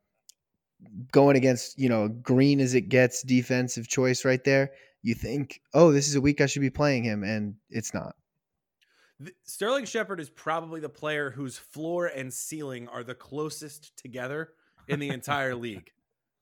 going 1.11 1.37
against, 1.37 1.79
you 1.79 1.89
know, 1.89 2.09
green 2.09 2.61
as 2.61 2.75
it 2.75 2.89
gets 2.89 3.23
defensive 3.23 3.89
choice 3.89 4.25
right 4.25 4.43
there, 4.45 4.71
you 5.03 5.15
think, 5.15 5.61
oh, 5.73 5.93
this 5.93 6.09
is 6.09 6.15
a 6.15 6.21
week 6.21 6.41
I 6.41 6.47
should 6.47 6.63
be 6.63 6.71
playing 6.71 7.05
him. 7.05 7.25
And 7.25 7.57
it's 7.69 7.93
not. 7.93 8.15
Th- 9.25 9.37
Sterling 9.45 9.85
Shepard 9.85 10.21
is 10.21 10.31
probably 10.31 10.81
the 10.81 10.89
player 10.89 11.31
whose 11.31 11.59
floor 11.59 12.07
and 12.07 12.33
ceiling 12.33 12.89
are 12.89 13.03
the 13.05 13.15
closest 13.15 13.97
together 13.97 14.51
in 14.89 15.01
the 15.01 15.09
entire 15.11 15.55
league. 15.55 15.91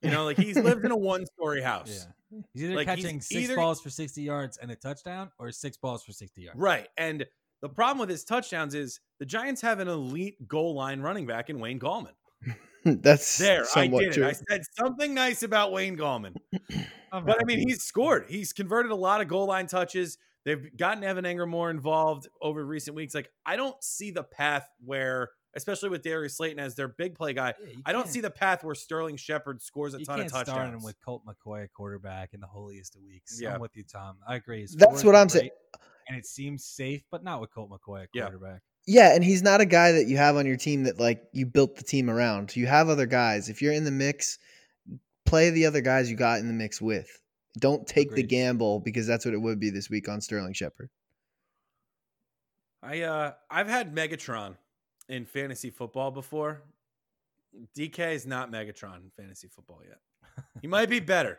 You 0.01 0.11
know, 0.11 0.25
like 0.25 0.37
he's 0.37 0.57
lived 0.57 0.83
in 0.85 0.91
a 0.91 0.97
one-story 0.97 1.61
house. 1.71 2.07
Yeah. 2.31 2.41
He's 2.53 2.63
either 2.63 2.75
Like, 2.75 2.89
he's 2.89 3.03
catching 3.05 3.21
six 3.21 3.41
either- 3.43 3.55
balls 3.55 3.79
for 3.81 3.89
60 3.89 4.21
yards 4.21 4.57
and 4.57 4.69
a 4.71 4.75
touchdown 4.75 5.31
or 5.39 5.51
six 5.51 5.77
balls 5.77 6.03
for 6.03 6.11
60 6.11 6.41
yards. 6.41 6.59
Right. 6.59 6.87
And 6.97 7.25
the 7.61 7.69
problem 7.69 7.99
with 7.99 8.09
his 8.09 8.23
touchdowns 8.25 8.75
is 8.75 8.99
the 9.19 9.25
Giants 9.25 9.61
have 9.61 9.79
an 9.79 9.87
elite 9.87 10.47
goal 10.47 10.75
line 10.75 10.99
running 10.99 11.25
back 11.25 11.49
in 11.49 11.59
Wayne 11.59 11.79
Gallman. 11.79 12.11
That's 12.85 13.37
There, 13.37 13.61
I 13.61 13.65
somewhat 13.65 13.99
did 14.01 14.09
it. 14.09 14.13
true. 14.15 14.25
I 14.27 14.33
said 14.33 14.61
something 14.77 15.13
nice 15.13 15.43
about 15.43 15.71
Wayne 15.71 15.95
Gallman. 15.95 16.35
I'm 17.13 17.23
But 17.23 17.39
I 17.41 17.45
mean, 17.45 17.59
he's 17.59 17.81
scored. 17.83 18.25
He's 18.27 18.51
converted 18.51 18.91
a 18.91 18.95
lot 18.95 19.21
of 19.21 19.29
goal 19.29 19.45
line 19.45 19.67
touches. 19.67 20.17
They've 20.45 20.75
gotten 20.77 21.03
Evan 21.03 21.25
Engram 21.25 21.47
more 21.49 21.69
involved 21.69 22.27
over 22.41 22.65
recent 22.65 22.95
weeks. 22.95 23.15
Like, 23.15 23.29
I 23.45 23.55
don't 23.55 23.81
see 23.83 24.11
the 24.11 24.23
path 24.23 24.67
where, 24.83 25.29
especially 25.55 25.89
with 25.89 26.01
Darius 26.03 26.35
Slayton 26.35 26.59
as 26.59 26.75
their 26.75 26.89
big 26.89 27.15
play 27.15 27.33
guy, 27.33 27.53
Yeah, 27.65 27.75
I 27.85 27.93
don't 27.93 28.07
see 28.09 28.19
the 28.19 28.29
path 28.29 28.63
where 28.63 28.75
Sterling 28.75 29.15
Shepard 29.15 29.61
scores 29.61 29.93
a 29.93 29.99
You 29.99 30.05
ton 30.05 30.17
can't 30.19 30.25
of 30.25 30.31
start 30.31 30.47
him 30.47 30.55
touchdowns. 30.55 30.83
with 30.83 30.95
Colt 31.03 31.21
McCoy, 31.25 31.63
at 31.63 31.73
quarterback, 31.73 32.33
in 32.33 32.41
the 32.41 32.47
holiest 32.47 32.95
of 32.95 33.03
weeks. 33.03 33.39
Yeah. 33.41 33.53
I'm 33.55 33.61
with 33.61 33.75
you, 33.77 33.83
Tom. 33.83 34.17
I 34.27 34.35
agree. 34.35 34.61
His 34.61 34.75
That's 34.75 35.03
what 35.03 35.15
I'm 35.15 35.29
saying. 35.29 35.51
And 36.09 36.17
it 36.17 36.25
seems 36.25 36.65
safe, 36.65 37.03
but 37.09 37.23
not 37.23 37.39
with 37.39 37.53
Colt 37.53 37.69
McCoy 37.69 38.03
at 38.03 38.09
Yeah. 38.13 38.23
quarterback. 38.23 38.61
Yeah, 38.85 39.15
and 39.15 39.23
he's 39.23 39.41
not 39.41 39.61
a 39.61 39.65
guy 39.65 39.93
that 39.93 40.07
you 40.07 40.17
have 40.17 40.35
on 40.35 40.45
your 40.45 40.57
team 40.57 40.83
that 40.83 40.99
like 40.99 41.23
you 41.31 41.45
built 41.45 41.77
the 41.77 41.83
team 41.85 42.09
around. 42.09 42.53
You 42.57 42.67
have 42.67 42.89
other 42.89 43.05
guys. 43.05 43.47
If 43.47 43.61
you're 43.61 43.71
in 43.71 43.85
the 43.85 43.91
mix, 43.91 44.39
play 45.25 45.51
the 45.51 45.65
other 45.67 45.79
guys 45.79 46.11
you 46.11 46.17
got 46.17 46.39
in 46.39 46.47
the 46.47 46.53
mix 46.53 46.81
with. 46.81 47.07
Don't 47.59 47.85
take 47.87 48.11
the 48.11 48.23
gamble 48.23 48.79
because 48.79 49.05
that's 49.05 49.25
what 49.25 49.33
it 49.33 49.41
would 49.41 49.59
be 49.59 49.69
this 49.69 49.89
week 49.89 50.09
on 50.09 50.21
Sterling 50.21 50.53
Shepard. 50.53 50.89
I 52.81 53.01
uh 53.01 53.33
I've 53.49 53.67
had 53.67 53.95
Megatron 53.95 54.55
in 55.07 55.25
fantasy 55.25 55.69
football 55.69 56.11
before. 56.11 56.63
DK 57.77 58.13
is 58.13 58.25
not 58.25 58.51
Megatron 58.51 58.97
in 58.97 59.11
fantasy 59.15 59.47
football 59.47 59.81
yet. 59.87 59.99
He 60.61 60.67
might 60.67 60.89
be 60.89 60.99
better 60.99 61.37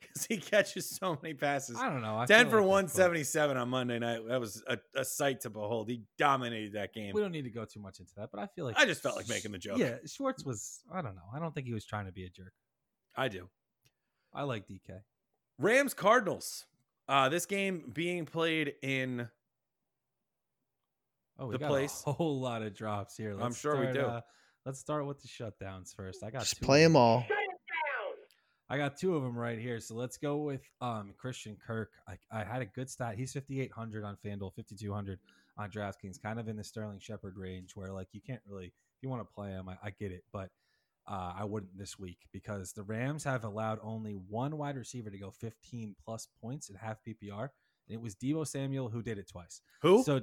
because 0.00 0.26
he 0.26 0.36
catches 0.36 0.90
so 0.90 1.18
many 1.22 1.34
passes. 1.34 1.78
I 1.78 1.88
don't 1.88 2.02
know. 2.02 2.18
I 2.18 2.26
10 2.26 2.50
for 2.50 2.60
like 2.60 2.68
177 2.68 3.56
on 3.56 3.68
Monday 3.68 3.98
night. 3.98 4.20
That 4.28 4.40
was 4.40 4.62
a, 4.66 4.78
a 4.94 5.04
sight 5.04 5.40
to 5.42 5.50
behold. 5.50 5.88
He 5.88 6.02
dominated 6.18 6.74
that 6.74 6.92
game. 6.92 7.12
We 7.14 7.20
don't 7.22 7.32
need 7.32 7.44
to 7.44 7.50
go 7.50 7.64
too 7.64 7.80
much 7.80 7.98
into 8.00 8.12
that, 8.16 8.30
but 8.30 8.40
I 8.40 8.46
feel 8.46 8.66
like 8.66 8.78
I 8.78 8.84
just 8.84 9.02
felt 9.02 9.16
like 9.16 9.28
making 9.28 9.52
the 9.52 9.58
joke. 9.58 9.78
Yeah, 9.78 9.96
Schwartz 10.06 10.44
was. 10.44 10.80
I 10.92 11.00
don't 11.00 11.14
know. 11.14 11.22
I 11.34 11.38
don't 11.38 11.54
think 11.54 11.66
he 11.66 11.72
was 11.74 11.84
trying 11.86 12.06
to 12.06 12.12
be 12.12 12.24
a 12.24 12.28
jerk. 12.28 12.52
I 13.16 13.28
do. 13.28 13.48
I 14.38 14.44
like 14.44 14.68
DK. 14.68 15.00
Rams 15.58 15.94
Cardinals. 15.94 16.64
Uh, 17.08 17.28
this 17.28 17.44
game 17.44 17.90
being 17.92 18.24
played 18.24 18.74
in 18.82 19.28
Oh, 21.40 21.46
we 21.46 21.52
The 21.54 21.58
got 21.58 21.68
place. 21.68 22.02
a 22.06 22.12
whole 22.12 22.38
lot 22.40 22.62
of 22.62 22.74
drops 22.74 23.16
here. 23.16 23.32
I'm 23.32 23.38
Let's 23.38 23.58
sure 23.58 23.78
we 23.78 23.92
do. 23.92 24.00
Uh, 24.02 24.20
let's 24.64 24.78
start 24.78 25.06
with 25.06 25.20
the 25.22 25.28
shutdowns 25.28 25.94
first. 25.94 26.22
I 26.22 26.30
got 26.30 26.40
Just 26.40 26.58
two 26.58 26.64
play 26.66 26.82
them 26.84 26.94
all. 26.96 27.24
I 28.70 28.76
got 28.76 28.96
two 28.98 29.16
of 29.16 29.22
them 29.22 29.36
right 29.36 29.58
here. 29.58 29.80
So 29.80 29.94
let's 29.94 30.18
go 30.18 30.36
with 30.36 30.62
um 30.80 31.14
Christian 31.16 31.56
Kirk. 31.64 31.90
I, 32.06 32.18
I 32.30 32.44
had 32.44 32.62
a 32.62 32.66
good 32.66 32.88
stat. 32.90 33.14
He's 33.16 33.32
5,800 33.32 34.04
on 34.04 34.16
FanDuel, 34.24 34.54
5,200 34.54 35.18
on 35.56 35.70
DraftKings, 35.70 36.20
kind 36.22 36.38
of 36.38 36.48
in 36.48 36.56
the 36.56 36.64
Sterling 36.64 37.00
Shepard 37.00 37.36
range 37.36 37.72
where 37.74 37.92
like 37.92 38.08
you 38.12 38.20
can't 38.20 38.42
really, 38.46 38.66
if 38.66 39.02
you 39.02 39.08
want 39.08 39.22
to 39.22 39.34
play 39.34 39.48
him, 39.50 39.68
I, 39.68 39.76
I 39.82 39.90
get 39.90 40.12
it, 40.12 40.22
but 40.32 40.50
uh, 41.08 41.32
I 41.38 41.44
wouldn't 41.44 41.76
this 41.76 41.98
week 41.98 42.18
because 42.32 42.72
the 42.72 42.82
Rams 42.82 43.24
have 43.24 43.44
allowed 43.44 43.78
only 43.82 44.12
one 44.12 44.58
wide 44.58 44.76
receiver 44.76 45.10
to 45.10 45.18
go 45.18 45.30
15 45.30 45.96
plus 46.04 46.28
points 46.40 46.68
in 46.68 46.76
half 46.76 46.98
PPR, 47.06 47.48
and 47.88 47.94
it 47.94 48.00
was 48.00 48.14
Deebo 48.14 48.46
Samuel 48.46 48.88
who 48.88 49.02
did 49.02 49.18
it 49.18 49.28
twice. 49.28 49.62
who? 49.80 50.02
So 50.02 50.20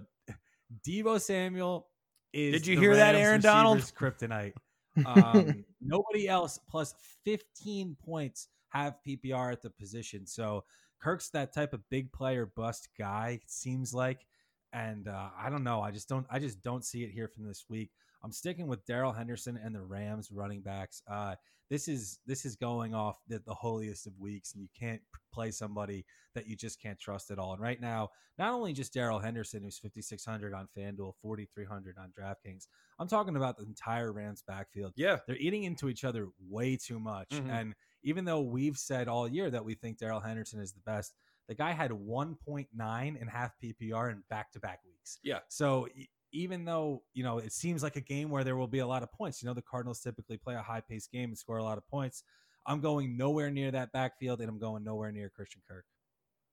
Deebo 0.88 1.20
Samuel 1.20 1.88
is. 2.34 2.54
Did 2.54 2.68
you 2.68 2.80
hear 2.80 2.96
that, 2.96 3.16
Aaron 3.16 3.42
Donald? 3.42 3.80
Kryptonite. 3.98 4.54
Um, 5.06 5.66
nobody 5.82 6.30
else 6.30 6.58
plus 6.70 6.96
15 7.26 7.98
points 8.00 8.48
have 8.70 8.96
PPR 9.06 9.52
at 9.52 9.62
the 9.62 9.70
position. 9.70 10.26
So 10.26 10.64
Kirk's 11.02 11.30
that 11.32 11.54
type 11.54 11.74
of 11.74 11.82
big 11.90 12.14
player 12.14 12.46
bust 12.56 12.88
guy. 12.98 13.40
It 13.44 13.52
seems 13.52 13.94
like, 13.94 14.26
and 14.72 15.10
uh, 15.10 15.30
I 15.38 15.50
don't 15.50 15.66
know. 15.66 15.82
I 15.82 15.92
just 15.92 16.08
don't. 16.08 16.26
I 16.30 16.40
just 16.40 16.62
don't 16.62 16.86
see 16.86 17.04
it 17.04 17.12
here 17.12 17.28
from 17.28 17.46
this 17.46 17.66
week. 17.70 17.92
I'm 18.26 18.32
sticking 18.32 18.66
with 18.66 18.84
Darrell 18.86 19.14
Henderson 19.14 19.58
and 19.64 19.76
the 19.76 19.84
Rams 19.84 20.32
running 20.32 20.62
backs. 20.62 21.04
Uh, 21.08 21.36
this 21.70 21.88
is 21.88 22.18
this 22.26 22.44
is 22.44 22.56
going 22.56 22.96
off 22.96 23.20
the, 23.28 23.40
the 23.46 23.54
holiest 23.54 24.08
of 24.08 24.14
weeks, 24.20 24.54
and 24.54 24.64
you 24.64 24.70
can't 24.78 25.02
play 25.32 25.52
somebody 25.52 26.06
that 26.34 26.48
you 26.48 26.56
just 26.56 26.82
can't 26.82 27.00
trust 27.00 27.30
at 27.30 27.38
all. 27.38 27.54
And 27.54 27.62
right 27.62 27.80
now, 27.80 28.10
not 28.40 28.52
only 28.52 28.74
just 28.74 28.94
Darrell 28.94 29.20
Henderson, 29.20 29.62
who's 29.64 29.78
5,600 29.78 30.54
on 30.56 30.68
FanDuel, 30.76 31.14
4,300 31.22 31.98
on 32.00 32.12
DraftKings. 32.20 32.68
I'm 33.00 33.08
talking 33.08 33.36
about 33.36 33.58
the 33.58 33.64
entire 33.64 34.12
Rams 34.12 34.44
backfield. 34.48 34.94
yeah. 34.96 35.18
They're 35.28 35.38
eating 35.38 35.64
into 35.64 35.88
each 35.88 36.04
other 36.04 36.30
way 36.50 36.78
too 36.78 37.00
much. 37.00 37.30
Mhm. 37.30 37.50
And 37.50 37.76
even 38.04 38.26
though 38.26 38.42
we've 38.42 38.78
said 38.78 39.08
all 39.08 39.28
year 39.28 39.50
that 39.52 39.64
we 39.64 39.76
think 39.76 40.00
Darrell 40.00 40.20
Henderson 40.20 40.60
is 40.60 40.74
the 40.74 40.82
best, 40.82 41.14
the 41.48 41.56
guy 41.56 41.72
had 41.74 41.92
1.9 41.92 43.16
in 43.22 43.28
half 43.28 43.52
PPR 43.64 44.12
in 44.12 44.24
back 44.30 44.52
to 44.54 44.60
back 44.60 44.80
weeks. 44.86 45.20
Yeah. 45.24 45.40
So 45.48 45.88
even 46.36 46.66
though, 46.66 47.02
you 47.14 47.24
know, 47.24 47.38
it 47.38 47.54
seems 47.54 47.82
like 47.82 47.96
a 47.96 48.02
game 48.02 48.30
where 48.30 48.44
there 48.44 48.58
will 48.58 48.68
be 48.68 48.80
a 48.80 48.88
lot 48.88 49.04
of 49.04 49.12
points, 49.12 49.42
you 49.42 49.48
know, 49.48 49.54
the 49.54 49.62
Cardinals 49.62 50.02
typically 50.02 50.38
play 50.38 50.56
a 50.56 50.62
high 50.62 50.82
paced 50.82 51.12
game 51.12 51.30
and 51.30 51.38
score 51.38 51.58
a 51.58 51.64
lot 51.64 51.78
of 51.78 51.88
points. 51.88 52.24
I'm 52.68 52.82
going 52.82 53.16
nowhere 53.16 53.50
near 53.50 53.72
that 53.72 53.92
backfield 53.94 54.42
and 54.42 54.50
I'm 54.50 54.60
going 54.60 54.84
nowhere 54.84 55.12
near 55.12 55.30
Christian 55.30 55.62
Kirk. 55.68 55.86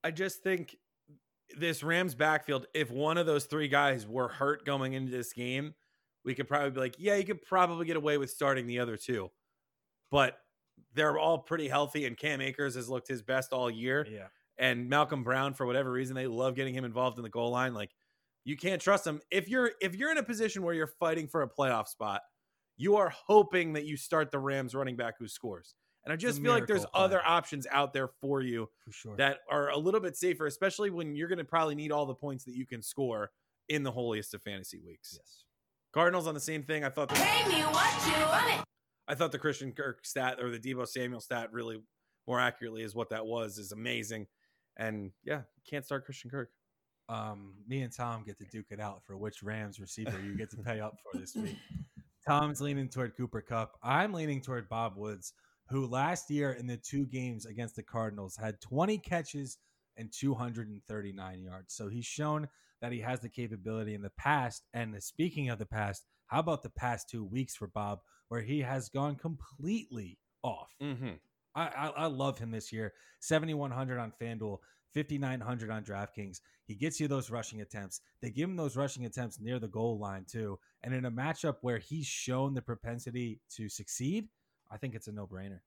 I 0.03 0.11
just 0.11 0.41
think 0.41 0.77
this 1.57 1.83
Rams 1.83 2.15
backfield, 2.15 2.65
if 2.73 2.89
one 2.89 3.17
of 3.17 3.25
those 3.25 3.45
three 3.45 3.67
guys 3.67 4.07
were 4.07 4.29
hurt 4.29 4.65
going 4.65 4.93
into 4.93 5.11
this 5.11 5.33
game, 5.33 5.73
we 6.23 6.33
could 6.33 6.47
probably 6.47 6.71
be 6.71 6.79
like, 6.79 6.95
yeah, 6.97 7.15
you 7.15 7.25
could 7.25 7.41
probably 7.41 7.85
get 7.85 7.97
away 7.97 8.17
with 8.17 8.29
starting 8.29 8.67
the 8.67 8.79
other 8.79 8.95
two. 8.95 9.29
But 10.09 10.37
they're 10.93 11.17
all 11.17 11.39
pretty 11.39 11.67
healthy, 11.67 12.05
and 12.05 12.17
Cam 12.17 12.39
Akers 12.39 12.75
has 12.75 12.87
looked 12.87 13.07
his 13.07 13.21
best 13.21 13.51
all 13.51 13.69
year. 13.69 14.07
Yeah. 14.09 14.27
And 14.57 14.87
Malcolm 14.87 15.23
Brown, 15.23 15.53
for 15.53 15.65
whatever 15.65 15.91
reason, 15.91 16.15
they 16.15 16.27
love 16.27 16.55
getting 16.55 16.73
him 16.73 16.85
involved 16.85 17.17
in 17.17 17.23
the 17.23 17.29
goal 17.29 17.51
line. 17.51 17.73
Like 17.73 17.89
you 18.45 18.57
can't 18.57 18.81
trust 18.81 19.03
them. 19.03 19.21
If 19.31 19.47
you're 19.49 19.71
if 19.81 19.95
you're 19.95 20.11
in 20.11 20.17
a 20.17 20.23
position 20.23 20.63
where 20.63 20.73
you're 20.73 20.87
fighting 20.99 21.27
for 21.27 21.41
a 21.43 21.49
playoff 21.49 21.87
spot, 21.87 22.21
you 22.77 22.95
are 22.97 23.09
hoping 23.27 23.73
that 23.73 23.85
you 23.85 23.97
start 23.97 24.31
the 24.31 24.39
Rams 24.39 24.75
running 24.75 24.95
back 24.95 25.15
who 25.19 25.27
scores. 25.27 25.75
And 26.05 26.11
I 26.11 26.17
just 26.17 26.41
feel 26.41 26.51
like 26.51 26.67
there's 26.67 26.79
miracle 26.79 26.91
play. 26.93 27.03
other 27.05 27.21
options 27.25 27.65
out 27.71 27.93
there 27.93 28.09
for 28.19 28.41
you 28.41 28.67
For 28.83 28.91
sure. 28.91 29.15
that 29.15 29.39
are 29.49 29.69
a 29.69 29.77
little 29.77 30.01
bit 30.01 30.17
safer, 30.17 30.45
especially 30.47 30.89
when 30.89 31.15
you're 31.15 31.29
going 31.29 31.37
to 31.37 31.45
probably 31.45 31.75
need 31.75 31.93
all 31.93 32.05
the 32.05 32.13
points 32.13 32.43
that 32.43 32.55
you 32.55 32.65
can 32.65 32.81
score 32.81 33.31
in 33.69 33.83
the 33.83 33.91
holiest 33.91 34.33
of 34.33 34.41
fantasy 34.41 34.81
weeks. 34.85 35.17
Yes. 35.17 35.45
Cardinals 35.93 36.27
on 36.27 36.33
the 36.33 36.41
same 36.41 36.63
thing. 36.63 36.83
I 36.83 36.89
thought 36.89 37.07
the, 37.07 37.15
Pay 37.15 37.47
me 37.47 37.61
what 37.61 38.07
you 38.07 38.25
want 38.25 38.59
it. 38.59 38.65
I 39.07 39.15
thought 39.15 39.31
the 39.31 39.39
Christian 39.39 39.71
Kirk 39.71 40.05
stat 40.05 40.39
or 40.41 40.49
the 40.49 40.59
Deebo 40.59 40.85
Samuel 40.85 41.21
stat 41.21 41.53
really 41.53 41.81
more 42.27 42.39
accurately 42.39 42.83
is 42.83 42.93
what 42.93 43.09
that 43.11 43.25
was 43.25 43.57
is 43.57 43.71
amazing. 43.71 44.27
And 44.75 45.11
yeah, 45.23 45.41
can't 45.69 45.85
start 45.85 46.03
Christian 46.03 46.29
Kirk. 46.29 46.49
Um, 47.09 47.53
me 47.67 47.81
and 47.81 47.93
Tom 47.93 48.23
get 48.25 48.37
to 48.37 48.45
duke 48.45 48.67
it 48.71 48.79
out 48.79 49.03
for 49.03 49.17
which 49.17 49.43
Rams 49.43 49.79
receiver 49.79 50.19
you 50.23 50.35
get 50.35 50.49
to 50.51 50.57
pay 50.65 50.79
up 50.79 50.97
for 51.03 51.17
this 51.17 51.35
week. 51.35 51.57
Tom's 52.25 52.61
leaning 52.61 52.87
toward 52.87 53.17
Cooper 53.17 53.41
Kupp. 53.41 53.77
I'm 53.83 54.13
leaning 54.13 54.41
toward 54.41 54.69
Bob 54.69 54.95
Woods, 54.95 55.33
who 55.69 55.85
last 55.87 56.29
year 56.29 56.53
in 56.53 56.67
the 56.67 56.77
two 56.77 57.05
games 57.05 57.45
against 57.45 57.75
the 57.75 57.83
Cardinals 57.83 58.37
had 58.37 58.61
20 58.61 58.97
catches 58.99 59.57
and 59.97 60.11
239 60.11 61.43
yards. 61.43 61.73
So 61.73 61.89
he's 61.89 62.05
shown 62.05 62.47
that 62.81 62.91
he 62.91 62.99
has 62.99 63.19
the 63.19 63.29
capability 63.29 63.93
in 63.93 64.01
the 64.01 64.11
past. 64.17 64.63
And 64.73 65.01
speaking 65.03 65.49
of 65.49 65.59
the 65.59 65.65
past, 65.65 66.05
how 66.27 66.39
about 66.39 66.63
the 66.63 66.69
past 66.69 67.09
two 67.09 67.23
weeks 67.23 67.55
for 67.55 67.67
Bob, 67.67 67.99
where 68.29 68.41
he 68.41 68.59
has 68.61 68.89
gone 68.89 69.15
completely 69.15 70.17
off? 70.41 70.73
Mm-hmm. 70.81 71.11
I, 71.55 71.67
I, 71.67 71.87
I 71.95 72.05
love 72.07 72.39
him 72.39 72.51
this 72.51 72.71
year. 72.71 72.93
7,100 73.19 73.99
on 73.99 74.13
FanDuel, 74.21 74.57
5,900 74.93 75.69
on 75.69 75.83
DraftKings. 75.83 76.41
He 76.65 76.75
gets 76.75 76.99
you 76.99 77.07
those 77.07 77.29
rushing 77.29 77.61
attempts. 77.61 78.01
They 78.21 78.29
give 78.29 78.49
him 78.49 78.55
those 78.55 78.75
rushing 78.75 79.05
attempts 79.05 79.39
near 79.39 79.59
the 79.59 79.67
goal 79.67 79.99
line, 79.99 80.25
too. 80.25 80.59
And 80.83 80.93
in 80.93 81.05
a 81.05 81.11
matchup 81.11 81.55
where 81.61 81.77
he's 81.77 82.05
shown 82.05 82.53
the 82.53 82.61
propensity 82.61 83.39
to 83.55 83.69
succeed, 83.69 84.27
I 84.71 84.77
think 84.77 84.95
it's 84.95 85.07
a 85.07 85.11
no 85.11 85.27
brainer. 85.27 85.59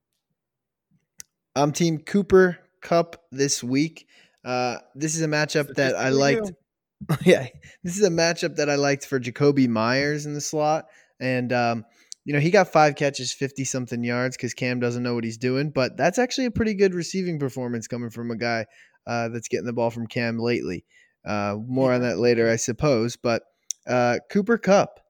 I'm 1.55 1.73
Team 1.73 1.99
Cooper 1.99 2.59
Kupp 2.83 3.17
this 3.31 3.63
week. 3.65 4.09
Uh, 4.45 4.79
this 4.95 5.15
is 5.17 5.23
a 5.23 5.27
matchup 5.27 5.75
that 5.75 5.97
I 5.97 6.11
liked. 6.11 6.53
yeah, 7.25 7.47
this 7.83 7.97
is 7.97 8.05
a 8.05 8.11
matchup 8.11 8.57
that 8.57 8.71
I 8.71 8.77
liked 8.77 9.07
for 9.07 9.19
Jakobi 9.19 9.69
Meyers 9.69 10.27
in 10.27 10.35
the 10.35 10.41
slot, 10.41 10.87
and 11.19 11.53
um, 11.53 11.85
you 12.25 12.33
know 12.33 12.41
he 12.41 12.51
got 12.51 12.69
five 12.69 12.95
catches, 12.95 13.33
fifty 13.33 13.65
something 13.65 14.05
yards 14.05 14.37
because 14.37 14.55
Cam 14.55 14.81
doesn't 14.81 15.03
know 15.03 15.15
what 15.15 15.25
he's 15.25 15.39
doing. 15.39 15.71
But 15.71 15.97
that's 15.97 16.19
actually 16.19 16.47
a 16.47 16.51
pretty 16.51 16.75
good 16.75 16.95
receiving 16.95 17.39
performance 17.39 17.87
coming 17.89 18.11
from 18.11 18.31
a 18.31 18.37
guy 18.37 18.67
uh, 19.07 19.29
that's 19.29 19.49
getting 19.49 19.67
the 19.67 19.73
ball 19.73 19.91
from 19.91 20.07
Cam 20.07 20.39
lately. 20.39 20.85
Uh, 21.25 21.57
more 21.67 21.93
on 21.93 22.03
that 22.03 22.19
later, 22.19 22.51
I 22.51 22.57
suppose. 22.57 23.17
But 23.17 23.43
uh, 23.87 24.19
Cooper 24.31 24.59
Kupp, 24.59 25.01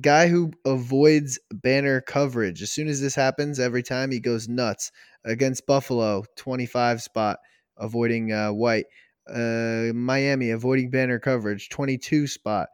guy 0.00 0.28
who 0.28 0.52
avoids 0.64 1.38
banner 1.52 2.00
coverage. 2.00 2.62
As 2.62 2.72
soon 2.72 2.88
as 2.88 3.00
this 3.00 3.14
happens, 3.14 3.58
every 3.58 3.82
time 3.82 4.10
he 4.10 4.20
goes 4.20 4.48
nuts 4.48 4.90
against 5.24 5.66
Buffalo, 5.66 6.24
25 6.36 7.02
spot, 7.02 7.38
avoiding 7.76 8.32
uh, 8.32 8.52
White. 8.52 8.86
Uh, 9.28 9.90
Miami, 9.94 10.50
avoiding 10.50 10.90
banner 10.90 11.18
coverage, 11.18 11.70
22 11.70 12.26
spot. 12.26 12.68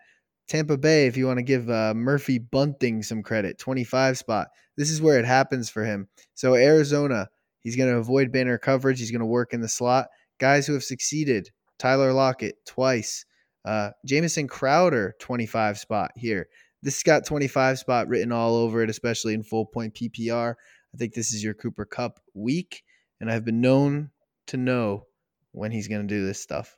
Tampa 0.49 0.77
Bay, 0.77 1.07
if 1.07 1.17
you 1.17 1.29
want 1.29 1.39
to 1.39 1.45
give 1.45 1.71
uh, 1.71 1.95
Murphy 1.95 2.39
Bunting 2.39 3.05
some 3.05 3.23
credit, 3.23 3.57
25 3.59 4.19
spot. 4.19 4.49
This 4.77 4.91
is 4.91 5.01
where 5.01 5.19
it 5.19 5.25
happens 5.25 5.71
for 5.71 5.85
him. 5.85 6.09
So, 6.35 6.57
Arizona, 6.57 7.29
he's 7.61 7.77
going 7.77 7.93
to 7.93 7.99
avoid 7.99 8.33
banner 8.33 8.59
coverage. 8.59 8.99
He's 8.99 9.13
going 9.13 9.21
to 9.21 9.27
work 9.27 9.53
in 9.53 9.61
the 9.61 9.69
slot. 9.69 10.09
Guys 10.41 10.67
who 10.67 10.73
have 10.73 10.83
succeeded 10.83 11.51
Tyler 11.79 12.13
Lockett 12.13 12.57
twice. 12.67 13.25
Uh, 13.65 13.91
Jamison 14.07 14.49
Crowder, 14.49 15.15
25 15.21 15.79
spot 15.79 16.13
here. 16.17 16.49
This 16.83 16.97
has 16.97 17.03
got 17.03 17.27
25 17.27 17.79
spot 17.79 18.09
written 18.09 18.33
all 18.33 18.57
over 18.57 18.83
it, 18.83 18.91
especially 18.91 19.35
in 19.35 19.43
full 19.43 19.67
point 19.67 19.95
PPR. 19.95 20.55
I 20.95 20.97
think 20.97 21.15
this 21.15 21.33
is 21.33 21.45
your 21.45 21.55
Cooper 21.55 21.85
Kupp 21.85 22.21
week, 22.35 22.83
and 23.21 23.31
I've 23.31 23.45
been 23.45 23.61
known 23.61 24.11
to 24.49 24.57
know 24.57 25.07
when 25.53 25.71
he's 25.73 25.89
going 25.89 26.07
to 26.07 26.15
do 26.15 26.25
this 26.25 26.41
stuff. 26.41 26.77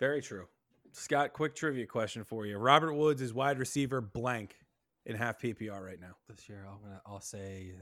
Very 0.00 0.20
true. 0.20 0.46
Scott, 0.92 1.32
quick 1.32 1.54
trivia 1.54 1.86
question 1.86 2.24
for 2.24 2.46
you. 2.46 2.58
Robert 2.58 2.94
Woods 2.94 3.22
is 3.22 3.32
wide 3.32 3.58
receiver 3.58 4.00
blank 4.00 4.56
in 5.04 5.14
half 5.14 5.40
PPR 5.40 5.80
right 5.80 6.00
now. 6.00 6.16
This 6.28 6.48
year, 6.48 6.66
I'm 6.68 6.80
gonna, 6.82 7.00
I'll 7.06 7.20
say 7.20 7.74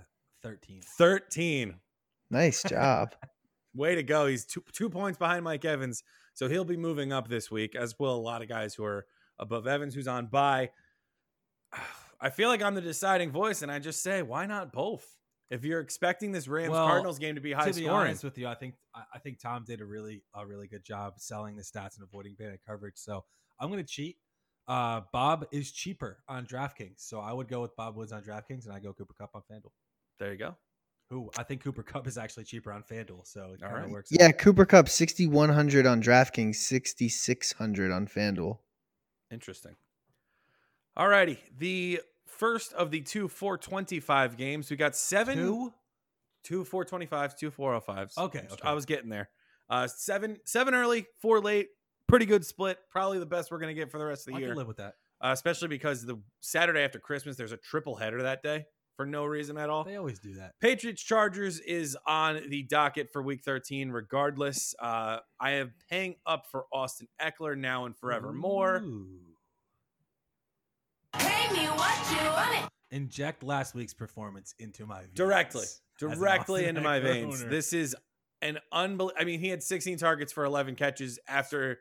13. 0.42 0.82
13. 0.82 1.74
Nice 2.30 2.62
job. 2.62 3.14
Way 3.74 3.94
to 3.96 4.02
go. 4.02 4.26
He's 4.26 4.44
two, 4.44 4.62
two 4.72 4.88
points 4.88 5.18
behind 5.18 5.44
Mike 5.44 5.64
Evans. 5.64 6.02
So 6.34 6.48
he'll 6.48 6.64
be 6.64 6.76
moving 6.76 7.12
up 7.12 7.28
this 7.28 7.50
week, 7.50 7.74
as 7.74 7.98
will 7.98 8.14
a 8.14 8.16
lot 8.16 8.42
of 8.42 8.48
guys 8.48 8.74
who 8.74 8.84
are 8.84 9.06
above 9.38 9.66
Evans, 9.66 9.94
who's 9.94 10.08
on 10.08 10.26
bye. 10.26 10.70
I 12.20 12.30
feel 12.30 12.48
like 12.48 12.62
I'm 12.62 12.74
the 12.74 12.80
deciding 12.80 13.30
voice, 13.30 13.60
and 13.62 13.70
I 13.70 13.78
just 13.80 14.02
say, 14.02 14.22
why 14.22 14.46
not 14.46 14.72
both? 14.72 15.06
If 15.50 15.62
you're 15.64 15.80
expecting 15.80 16.32
this 16.32 16.48
Rams 16.48 16.70
Well, 16.70 16.86
Cardinals 16.86 17.18
game 17.18 17.34
to 17.34 17.40
be 17.40 17.52
high 17.52 17.68
to 17.68 17.74
be 17.74 17.84
scoring, 17.84 18.08
honest 18.08 18.24
with 18.24 18.38
you, 18.38 18.48
I 18.48 18.54
think 18.54 18.74
I, 18.94 19.18
think 19.18 19.38
Tom 19.40 19.64
did 19.66 19.80
a 19.80 19.84
really 19.84 20.22
a 20.34 20.46
really 20.46 20.66
good 20.66 20.84
job 20.84 21.14
selling 21.18 21.54
the 21.54 21.62
stats 21.62 21.96
and 21.96 22.02
avoiding 22.02 22.34
bad 22.38 22.58
coverage. 22.66 22.96
So 22.96 23.24
I'm 23.60 23.68
going 23.70 23.82
to 23.84 23.88
cheat. 23.88 24.16
Uh, 24.66 25.02
Bob 25.12 25.46
is 25.52 25.70
cheaper 25.70 26.22
on 26.26 26.46
DraftKings, 26.46 26.96
so 26.96 27.20
I 27.20 27.32
would 27.32 27.48
go 27.48 27.60
with 27.60 27.76
Bob 27.76 27.94
Woods 27.94 28.10
on 28.10 28.22
DraftKings, 28.22 28.64
and 28.64 28.74
I 28.74 28.80
go 28.80 28.94
Cooper 28.94 29.14
Kupp 29.18 29.30
on 29.34 29.42
FanDuel. 29.42 29.70
there 30.18 30.32
you 30.32 30.38
go. 30.38 30.56
Who 31.10 31.30
I 31.36 31.42
think 31.42 31.62
Cooper 31.62 31.82
Kupp 31.82 32.06
is 32.06 32.16
actually 32.16 32.44
cheaper 32.44 32.72
on 32.72 32.82
FanDuel, 32.82 33.26
so 33.26 33.52
it 33.54 33.60
kind 33.60 33.76
of 33.76 33.82
right. 33.82 33.90
works. 33.90 34.10
Yeah, 34.10 34.32
Cooper 34.32 34.64
Kupp 34.64 34.88
6100 34.88 35.86
on 35.86 36.02
DraftKings, 36.02 36.56
6600 36.56 37.92
on 37.92 38.06
FanDuel. 38.06 38.58
Interesting. 39.30 39.76
All 40.96 41.08
righty. 41.08 41.38
The 41.58 42.00
first 42.26 42.72
of 42.72 42.90
the 42.90 43.00
two 43.00 43.28
425 43.28 44.36
games, 44.36 44.70
we 44.70 44.76
got 44.76 44.96
seven. 44.96 45.36
Two? 45.36 45.72
two 46.44 46.64
425s, 46.64 47.36
two 47.36 47.50
405s. 47.50 48.16
Okay, 48.18 48.46
I 48.62 48.72
was 48.72 48.86
getting 48.86 49.08
there. 49.08 49.30
Uh, 49.68 49.86
seven, 49.86 50.38
seven 50.44 50.74
early, 50.74 51.06
four 51.20 51.40
late. 51.40 51.68
Pretty 52.06 52.26
good 52.26 52.44
split. 52.44 52.78
Probably 52.90 53.18
the 53.18 53.26
best 53.26 53.50
we're 53.50 53.58
gonna 53.58 53.74
get 53.74 53.90
for 53.90 53.98
the 53.98 54.04
rest 54.04 54.28
of 54.28 54.32
the 54.32 54.36
I 54.36 54.40
year. 54.40 54.48
can 54.50 54.58
live 54.58 54.68
with 54.68 54.76
that. 54.76 54.94
uh, 55.22 55.30
especially 55.32 55.68
because 55.68 56.04
the 56.04 56.20
Saturday 56.40 56.80
after 56.80 56.98
Christmas, 56.98 57.36
there's 57.36 57.52
a 57.52 57.56
triple 57.56 57.96
header 57.96 58.22
that 58.22 58.42
day 58.42 58.66
for 58.96 59.06
no 59.06 59.24
reason 59.24 59.56
at 59.58 59.70
all. 59.70 59.84
They 59.84 59.96
always 59.96 60.18
do 60.18 60.34
that. 60.34 60.52
Patriots 60.60 61.02
Chargers 61.02 61.58
is 61.60 61.96
on 62.06 62.40
the 62.48 62.62
docket 62.62 63.10
for 63.12 63.22
Week 63.22 63.42
13. 63.42 63.90
Regardless, 63.90 64.74
uh, 64.78 65.18
I 65.40 65.52
am 65.52 65.72
paying 65.90 66.16
up 66.26 66.46
for 66.50 66.64
Austin 66.72 67.08
Ekeler 67.20 67.56
now 67.58 67.86
and 67.86 67.96
forevermore. 67.96 68.82
Ooh. 68.84 69.06
Pay 71.12 71.52
me 71.52 71.66
what 71.66 72.10
you 72.10 72.28
want. 72.30 72.70
Inject 72.90 73.42
last 73.42 73.74
week's 73.74 73.94
performance 73.94 74.54
into 74.58 74.86
my 74.86 75.00
veins 75.00 75.10
Directly, 75.14 75.64
directly 75.98 76.60
Austin 76.62 76.68
into 76.76 76.80
my 76.80 77.00
veins. 77.00 77.40
owner. 77.40 77.50
This 77.50 77.72
is 77.72 77.96
an 78.42 78.58
unbelievable. 78.70 79.20
I 79.20 79.24
mean, 79.24 79.40
he 79.40 79.48
had 79.48 79.62
16 79.62 79.98
targets 79.98 80.32
for 80.32 80.44
11 80.44 80.76
catches 80.76 81.18
after. 81.28 81.78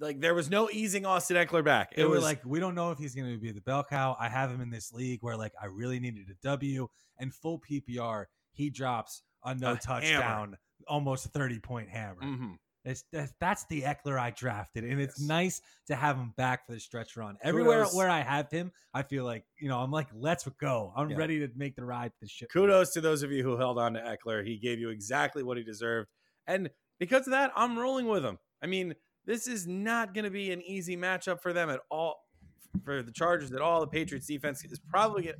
Like 0.00 0.20
there 0.20 0.34
was 0.34 0.48
no 0.50 0.68
easing 0.72 1.04
Austin 1.04 1.36
Ekeler 1.36 1.62
back. 1.64 1.92
It 1.94 2.06
was 2.08 2.22
like, 2.22 2.40
we 2.44 2.58
don't 2.58 2.74
know 2.74 2.90
if 2.90 2.98
he's 2.98 3.14
going 3.14 3.30
to 3.32 3.38
be 3.38 3.52
the 3.52 3.60
bell 3.60 3.84
cow. 3.84 4.16
I 4.18 4.28
have 4.28 4.50
him 4.50 4.60
in 4.62 4.70
this 4.70 4.92
league 4.92 5.18
where 5.22 5.36
like 5.36 5.52
I 5.60 5.66
really 5.66 6.00
needed 6.00 6.26
a 6.30 6.34
W 6.42 6.88
and 7.18 7.34
full 7.34 7.60
PPR. 7.60 8.24
He 8.52 8.70
drops 8.70 9.22
a 9.44 9.54
no 9.54 9.72
A 9.74 9.76
touchdown, 9.76 10.56
almost 10.88 11.26
a 11.26 11.28
thirty 11.28 11.58
point 11.58 11.88
hammer. 11.90 12.22
Mhm. 12.22 12.56
It's 12.82 13.04
that's, 13.12 13.34
that's 13.40 13.66
the 13.66 13.82
Ekeler 13.82 14.18
I 14.18 14.30
drafted, 14.30 14.84
and 14.84 14.98
it's 15.02 15.20
nice 15.20 15.60
to 15.88 15.94
have 15.94 16.16
him 16.16 16.32
back 16.38 16.64
for 16.66 16.72
the 16.72 16.80
stretch 16.80 17.14
run. 17.14 17.36
Everywhere 17.42 17.80
Kudos. 17.80 17.94
where 17.94 18.08
I 18.08 18.20
have 18.22 18.50
him, 18.50 18.72
I 18.94 19.02
feel 19.02 19.24
like 19.26 19.44
you 19.58 19.68
know 19.68 19.78
I'm 19.78 19.90
like, 19.90 20.08
let's 20.14 20.48
go. 20.58 20.94
I'm 20.96 21.10
Yeah. 21.10 21.16
ready 21.18 21.40
to 21.40 21.48
make 21.54 21.76
the 21.76 21.84
ride. 21.84 22.12
To 22.12 22.16
the 22.22 22.28
ship. 22.28 22.48
kudos 22.50 22.94
to 22.94 23.02
those 23.02 23.22
of 23.22 23.30
you 23.32 23.42
who 23.42 23.58
held 23.58 23.78
on 23.78 23.92
to 23.94 24.00
Ekeler. 24.00 24.46
He 24.46 24.56
gave 24.58 24.78
you 24.78 24.88
exactly 24.88 25.42
what 25.42 25.58
he 25.58 25.62
deserved. 25.62 26.08
And 26.46 26.70
because 26.98 27.26
of 27.26 27.32
that, 27.32 27.52
I'm 27.54 27.78
rolling 27.78 28.06
with 28.08 28.24
him. 28.24 28.38
I 28.62 28.66
mean, 28.66 28.94
this 29.30 29.46
is 29.46 29.64
not 29.64 30.12
going 30.12 30.24
to 30.24 30.30
be 30.30 30.50
an 30.50 30.60
easy 30.62 30.96
matchup 30.96 31.40
for 31.40 31.52
them 31.52 31.70
at 31.70 31.78
all, 31.88 32.26
for 32.82 33.00
the 33.00 33.12
Chargers 33.12 33.52
at 33.52 33.60
all. 33.60 33.80
The 33.80 33.86
Patriots 33.86 34.26
defense 34.26 34.64
is 34.64 34.80
probably 34.80 35.22
get 35.22 35.38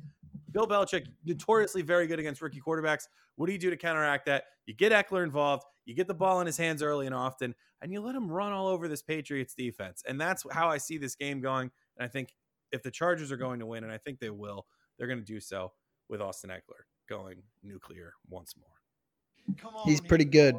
Bill 0.53 0.65
Belichick, 0.65 1.07
notoriously 1.25 1.81
very 1.81 2.07
good 2.07 2.17
against 2.17 2.41
rookie 2.41 2.61
quarterbacks. 2.65 3.09
What 3.35 3.47
do 3.47 3.51
you 3.51 3.59
do 3.59 3.69
to 3.69 3.75
counteract 3.75 4.27
that? 4.27 4.45
You 4.65 4.73
get 4.73 4.93
Ekeler 4.93 5.25
involved, 5.25 5.63
you 5.83 5.93
get 5.93 6.07
the 6.07 6.13
ball 6.13 6.39
in 6.39 6.47
his 6.47 6.55
hands 6.55 6.81
early 6.81 7.05
and 7.05 7.13
often, 7.13 7.53
and 7.81 7.91
you 7.91 7.99
let 7.99 8.15
him 8.15 8.31
run 8.31 8.53
all 8.53 8.67
over 8.67 8.87
this 8.87 9.01
Patriots 9.01 9.53
defense. 9.55 10.03
And 10.07 10.19
that's 10.21 10.45
how 10.51 10.69
I 10.69 10.77
see 10.77 10.97
this 10.97 11.15
game 11.15 11.41
going. 11.41 11.69
And 11.97 12.05
I 12.05 12.07
think 12.07 12.33
if 12.71 12.83
the 12.83 12.91
Chargers 12.91 13.29
are 13.29 13.37
going 13.37 13.59
to 13.59 13.65
win, 13.65 13.83
and 13.83 13.91
I 13.91 13.97
think 13.97 14.19
they 14.19 14.29
will, 14.29 14.67
they're 14.97 15.07
going 15.07 15.19
to 15.19 15.25
do 15.25 15.41
so 15.41 15.73
with 16.07 16.21
Austin 16.21 16.49
Ekeler 16.49 16.85
going 17.09 17.43
nuclear 17.61 18.13
once 18.29 18.55
more. 18.57 19.57
Come 19.57 19.75
on, 19.75 19.85
He's 19.85 19.99
pretty 19.99 20.23
good. 20.23 20.55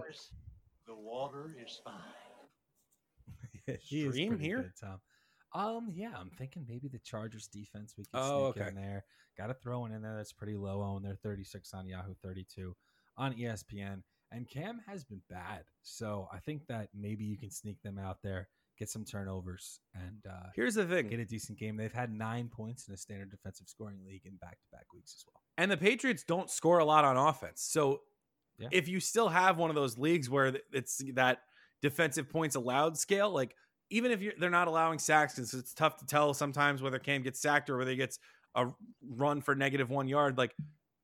The 0.87 0.95
water 0.95 1.57
is 1.65 1.81
fine. 1.83 1.95
he 3.81 4.03
is 4.07 4.15
Stream 4.15 4.39
here? 4.39 4.63
good, 4.63 4.73
Tom. 4.81 5.01
Um, 5.55 5.91
yeah, 5.95 6.13
I'm 6.19 6.31
thinking 6.31 6.65
maybe 6.69 6.89
the 6.89 6.99
Chargers 7.01 7.47
defense 7.47 7.95
we 7.99 8.05
can 8.05 8.21
Oh, 8.23 8.53
sneak 8.53 8.63
okay. 8.63 8.71
in 8.71 8.75
there. 8.77 9.05
Got 9.37 9.49
to 9.49 9.55
throw 9.55 9.81
one 9.81 9.93
in 9.93 10.01
there 10.03 10.17
that's 10.17 10.33
pretty 10.33 10.57
low 10.57 10.81
on. 10.81 11.03
They're 11.03 11.15
36 11.23 11.73
on 11.75 11.87
Yahoo, 11.87 12.15
32 12.23 12.75
on 13.19 13.35
ESPN. 13.35 14.03
And 14.31 14.49
Cam 14.49 14.81
has 14.87 15.05
been 15.05 15.21
bad, 15.29 15.65
so 15.83 16.27
I 16.33 16.39
think 16.39 16.67
that 16.69 16.89
maybe 16.95 17.23
you 17.25 17.37
can 17.37 17.51
sneak 17.51 17.83
them 17.83 17.99
out 17.99 18.23
there, 18.23 18.49
get 18.79 18.89
some 18.89 19.05
turnovers, 19.05 19.81
and 19.95 20.25
uh, 20.27 20.47
Here's 20.57 20.75
the 20.75 20.87
thing. 20.87 21.09
get 21.09 21.21
a 21.21 21.25
decent 21.27 21.59
game. 21.59 21.77
They've 21.77 21.93
had 21.93 22.11
nine 22.11 22.49
points 22.49 22.89
in 22.89 22.95
a 22.95 22.97
standard 22.97 23.31
defensive 23.31 23.69
scoring 23.69 23.99
league 24.07 24.23
in 24.25 24.37
back-to-back 24.37 24.87
weeks 24.95 25.15
as 25.19 25.25
well. 25.27 25.43
And 25.59 25.71
the 25.71 25.77
Patriots 25.77 26.25
don't 26.25 26.49
score 26.49 26.79
a 26.79 26.85
lot 26.87 27.05
on 27.05 27.19
offense. 27.19 27.61
So 27.61 28.01
Yeah. 28.59 28.69
if 28.73 28.89
you 28.89 29.01
still 29.01 29.29
have 29.29 29.59
one 29.59 29.69
of 29.69 29.77
those 29.77 29.99
leagues 29.99 30.31
where 30.31 30.57
it's 30.73 31.03
that 31.13 31.41
defensive 31.83 32.31
points 32.31 32.57
allowed 32.57 32.97
scale, 32.97 33.31
like 33.31 33.55
even 33.91 34.11
if 34.11 34.23
you're, 34.23 34.33
they're 34.39 34.51
not 34.51 34.69
allowing 34.69 34.99
sacks, 34.99 35.35
because 35.35 35.53
it's 35.53 35.75
tough 35.75 35.99
to 35.99 36.07
tell 36.07 36.33
sometimes 36.33 36.81
whether 36.81 36.99
Cam 36.99 37.23
gets 37.23 37.41
sacked 37.41 37.69
or 37.69 37.77
whether 37.77 37.91
he 37.91 37.97
gets 37.97 38.19
a 38.55 38.69
run 39.07 39.41
for 39.41 39.55
negative 39.55 39.91
one 39.91 40.09
yard. 40.09 40.39
Like 40.39 40.55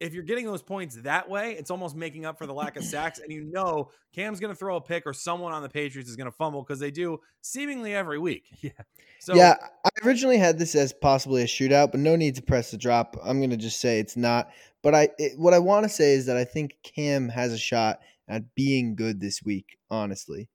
if 0.00 0.14
you're 0.14 0.22
getting 0.24 0.46
those 0.46 0.62
points 0.62 0.96
that 1.02 1.28
way, 1.28 1.52
it's 1.52 1.70
almost 1.70 1.96
making 1.96 2.24
up 2.24 2.38
for 2.38 2.46
the 2.46 2.54
lack 2.54 2.76
of 2.76 2.84
sacks. 2.84 3.18
And 3.18 3.32
you 3.32 3.44
know 3.44 3.90
Cam's 4.14 4.40
going 4.40 4.52
to 4.52 4.58
throw 4.58 4.76
a 4.76 4.80
pick 4.80 5.06
or 5.06 5.12
someone 5.12 5.52
on 5.52 5.62
the 5.62 5.68
Patriots 5.68 6.08
is 6.08 6.16
going 6.16 6.30
to 6.30 6.36
fumble 6.36 6.62
because 6.62 6.78
they 6.78 6.90
do 6.90 7.18
seemingly 7.42 7.94
every 7.94 8.18
week. 8.18 8.44
Yeah. 8.60 8.72
So 9.20 9.34
yeah, 9.34 9.54
I 9.84 9.88
originally 10.06 10.38
had 10.38 10.58
this 10.60 10.76
as 10.76 10.92
possibly 10.92 11.42
a 11.42 11.46
shootout, 11.46 11.90
but 11.90 11.98
no 11.98 12.14
need 12.14 12.36
to 12.36 12.42
press 12.42 12.70
the 12.70 12.76
drop. 12.76 13.16
I'm 13.24 13.38
going 13.38 13.50
to 13.50 13.56
just 13.56 13.80
say 13.80 13.98
it's 13.98 14.16
not. 14.16 14.50
But 14.82 14.94
I, 14.94 15.08
it, 15.18 15.36
what 15.36 15.54
I 15.54 15.58
want 15.58 15.84
to 15.84 15.88
say 15.88 16.12
is 16.12 16.26
that 16.26 16.36
I 16.36 16.44
think 16.44 16.76
Cam 16.84 17.28
has 17.28 17.52
a 17.52 17.58
shot 17.58 17.98
at 18.28 18.54
being 18.54 18.94
good 18.94 19.20
this 19.20 19.42
week. 19.42 19.76
Honestly, 19.90 20.48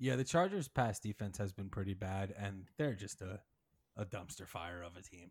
Yeah, 0.00 0.16
the 0.16 0.24
Chargers' 0.24 0.66
pass 0.66 0.98
defense 0.98 1.36
has 1.38 1.52
been 1.52 1.68
pretty 1.68 1.94
bad, 1.94 2.34
and 2.36 2.64
they're 2.78 2.94
just 2.94 3.20
a, 3.20 3.40
a 3.96 4.04
dumpster 4.06 4.48
fire 4.48 4.82
of 4.82 4.96
a 4.96 5.02
team. 5.02 5.30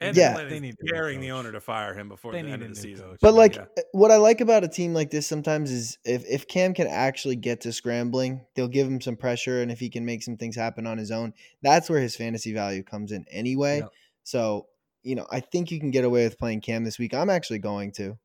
and 0.00 0.16
Yeah. 0.16 0.42
They 0.44 0.58
need 0.58 0.74
a 0.82 0.92
daring 0.92 1.20
the 1.20 1.30
owner 1.32 1.52
to 1.52 1.60
fire 1.60 1.94
him 1.94 2.08
before 2.08 2.32
They 2.32 2.40
the 2.42 2.48
need 2.48 2.52
end 2.54 2.62
a 2.62 2.66
of 2.66 2.74
the 2.74 2.82
new 2.82 2.94
season. 2.94 3.10
coach. 3.10 3.18
but 3.22 3.34
like 3.34 3.56
Yeah. 3.56 3.66
what 3.92 4.10
I 4.10 4.16
like 4.16 4.40
about 4.40 4.64
a 4.64 4.68
team 4.68 4.92
like 4.94 5.10
this 5.10 5.26
sometimes 5.26 5.70
is 5.70 5.98
if 6.04 6.24
if 6.26 6.46
Cam 6.48 6.74
can 6.74 6.86
actually 6.86 7.36
get 7.36 7.60
to 7.62 7.72
scrambling, 7.72 8.44
they'll 8.54 8.68
give 8.68 8.86
him 8.86 9.00
some 9.00 9.16
pressure, 9.16 9.60
and 9.62 9.70
if 9.70 9.78
he 9.80 9.88
can 9.90 10.04
make 10.04 10.22
some 10.22 10.36
things 10.36 10.56
happen 10.56 10.86
on 10.86 10.98
his 10.98 11.10
own, 11.10 11.32
that's 11.62 11.88
where 11.90 12.00
his 12.00 12.16
fantasy 12.16 12.52
value 12.52 12.82
comes 12.82 13.12
in 13.12 13.24
anyway. 13.30 13.78
Yep. 13.78 13.90
So 14.24 14.66
you 15.02 15.14
know, 15.14 15.26
I 15.30 15.38
think 15.40 15.70
you 15.70 15.78
can 15.78 15.90
get 15.92 16.04
away 16.04 16.24
with 16.24 16.36
playing 16.38 16.62
Cam 16.62 16.84
this 16.84 16.98
week. 16.98 17.14
I'm 17.14 17.30
actually 17.30 17.60
going 17.60 17.92
to 17.92 18.18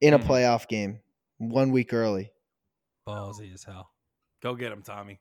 in 0.00 0.12
a 0.12 0.18
Mhm. 0.18 0.26
playoff 0.26 0.68
game, 0.68 1.00
one 1.38 1.70
week 1.72 1.92
early. 1.94 2.30
Ballsy 3.08 3.52
as 3.54 3.64
hell. 3.64 3.93
Go 4.44 4.54
get 4.54 4.70
him, 4.70 4.82
Tommy. 4.82 5.20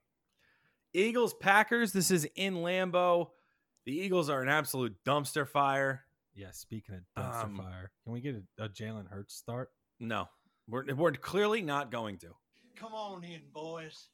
Eagles, 0.93 1.33
Packers. 1.33 1.93
This 1.93 2.11
is 2.11 2.27
in 2.35 2.55
Lambeau. 2.55 3.29
The 3.85 3.93
Eagles 3.93 4.29
are 4.29 4.41
an 4.41 4.49
absolute 4.49 4.97
dumpster 5.05 5.47
fire. 5.47 6.03
Yeah, 6.35 6.51
speaking 6.51 6.95
of 6.95 7.01
dumpster 7.23 7.45
Um, 7.45 7.55
fire, 7.57 7.91
can 8.03 8.11
we 8.11 8.19
get 8.19 8.35
a, 8.59 8.65
a 8.65 8.69
Jalen 8.69 9.09
Hurts 9.09 9.33
start? 9.33 9.71
No, 10.01 10.27
we're, 10.67 10.93
we're 10.93 11.13
clearly 11.13 11.61
not 11.61 11.89
going 11.89 12.17
to. 12.17 12.35
Come 12.75 12.93
on 12.93 13.23
in, 13.23 13.39
boys. 13.53 14.09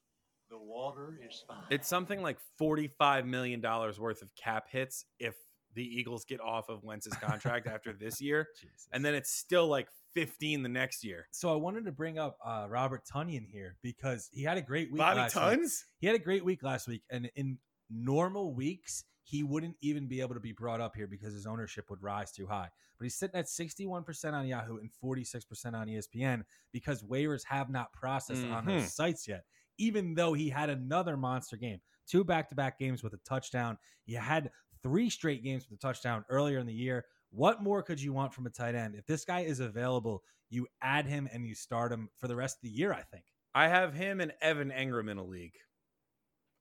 The 0.51 0.60
water 0.60 1.20
is 1.28 1.43
fine. 1.47 1.57
It's 1.72 1.88
something 1.88 2.22
like 2.22 2.38
$45 2.62 3.26
million 3.26 3.62
worth 3.62 4.22
of 4.22 4.30
cap 4.36 4.68
hits 4.70 5.05
if 5.20 5.34
the 5.76 5.84
Eagles 5.84 6.26
get 6.26 6.39
off 6.41 6.70
of 6.70 6.84
Wentz's 6.84 7.13
contract 7.15 7.67
after 7.67 7.93
this 7.93 8.20
year. 8.22 8.47
Jesus. 8.59 8.88
And 8.91 9.03
then 9.05 9.13
it's 9.15 9.32
still 9.32 9.67
like 9.67 9.88
15 10.13 10.63
the 10.63 10.70
next 10.70 11.03
year. 11.03 11.28
so 11.32 11.53
I 11.53 11.55
wanted 11.55 11.86
to 11.86 11.91
bring 11.91 12.17
up 12.17 12.38
uh, 12.43 12.65
Robert 12.70 13.03
Tonyan 13.05 13.45
here 13.47 13.76
because 13.84 14.30
he 14.32 14.43
had 14.43 14.57
a 14.57 14.61
great 14.61 14.91
week. 14.91 14.97
Bobby 14.97 15.20
last 15.20 15.36
week. 15.36 15.70
He 15.99 16.07
had 16.07 16.15
a 16.15 16.20
great 16.20 16.43
week 16.43 16.63
last 16.63 16.88
week, 16.88 17.03
and 17.11 17.30
in 17.36 17.59
normal 17.89 18.53
weeks, 18.53 19.03
he 19.24 19.43
wouldn't 19.43 19.76
even 19.82 20.07
be 20.07 20.22
able 20.22 20.34
to 20.34 20.39
be 20.39 20.51
brought 20.51 20.82
up 20.82 20.95
here 20.95 21.05
because 21.07 21.34
his 21.34 21.45
ownership 21.45 21.89
would 21.91 22.01
rise 22.01 22.32
too 22.32 22.47
high. 22.47 22.67
But 22.97 23.03
he's 23.03 23.15
sitting 23.15 23.39
at 23.39 23.45
61% 23.45 24.34
on 24.34 24.47
Yahoo 24.47 24.78
and 24.80 24.89
46% 25.03 25.74
on 25.76 25.88
ESPN 25.88 26.43
because 26.74 27.03
waivers 27.03 27.43
have 27.45 27.70
not 27.70 27.93
processed 27.93 28.43
on 28.47 28.65
those 28.65 28.84
Mhm. 28.84 28.89
sites 28.89 29.28
yet, 29.28 29.45
even 29.78 30.15
though 30.15 30.34
he 30.34 30.49
had 30.49 30.70
another 30.72 31.15
monster 31.15 31.55
game. 31.57 31.80
Two 32.07 32.24
back 32.24 32.49
to 32.49 32.55
back 32.55 32.80
games 32.80 33.03
with 33.03 33.13
a 33.13 33.17
touchdown. 33.20 33.78
He 34.03 34.13
had 34.13 34.49
three 34.84 35.10
straight 35.10 35.44
games 35.44 35.68
with 35.70 35.80
a 35.80 35.82
touchdown 35.82 36.26
earlier 36.30 36.60
in 36.60 36.68
the 36.68 36.74
year. 36.74 37.06
What 37.32 37.62
more 37.62 37.84
could 37.84 38.02
you 38.02 38.14
want 38.14 38.34
from 38.34 38.46
a 38.46 38.50
tight 38.50 38.76
end? 38.76 38.96
If 38.96 39.06
this 39.06 39.26
guy 39.26 39.42
is 39.42 39.60
available, 39.60 40.24
you 40.50 40.68
add 40.82 41.06
him 41.06 41.30
and 41.32 41.46
you 41.46 41.54
start 41.56 41.92
him 41.92 42.10
for 42.18 42.28
the 42.28 42.36
rest 42.36 42.58
of 42.58 42.64
the 42.64 42.76
year, 42.76 42.92
I 42.92 43.04
think. 43.04 43.24
I 43.54 43.68
have 43.68 43.94
him 43.94 44.20
and 44.20 44.34
Evan 44.42 44.72
Engram 44.72 45.10
in 45.10 45.18
a 45.18 45.24
league. 45.24 45.56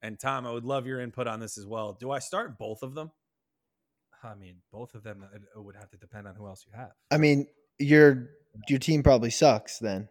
And 0.02 0.18
Tom, 0.18 0.46
I 0.46 0.52
would 0.52 0.64
love 0.64 0.86
your 0.86 1.00
input 1.00 1.26
on 1.26 1.40
this 1.40 1.58
as 1.58 1.66
well. 1.66 1.96
Do 1.98 2.10
I 2.10 2.18
start 2.18 2.58
both 2.58 2.82
of 2.82 2.94
them? 2.94 3.10
I 4.22 4.34
mean, 4.34 4.56
both 4.72 4.94
of 4.94 5.02
them 5.02 5.24
it, 5.34 5.42
it 5.42 5.62
would 5.62 5.76
have 5.76 5.90
to 5.90 5.96
depend 5.96 6.26
on 6.26 6.34
who 6.34 6.46
else 6.46 6.64
you 6.66 6.72
have. 6.76 6.92
I 7.10 7.18
mean, 7.18 7.46
your 7.78 8.30
your 8.68 8.78
team 8.78 9.02
probably 9.02 9.30
sucks 9.30 9.78
then. 9.78 10.08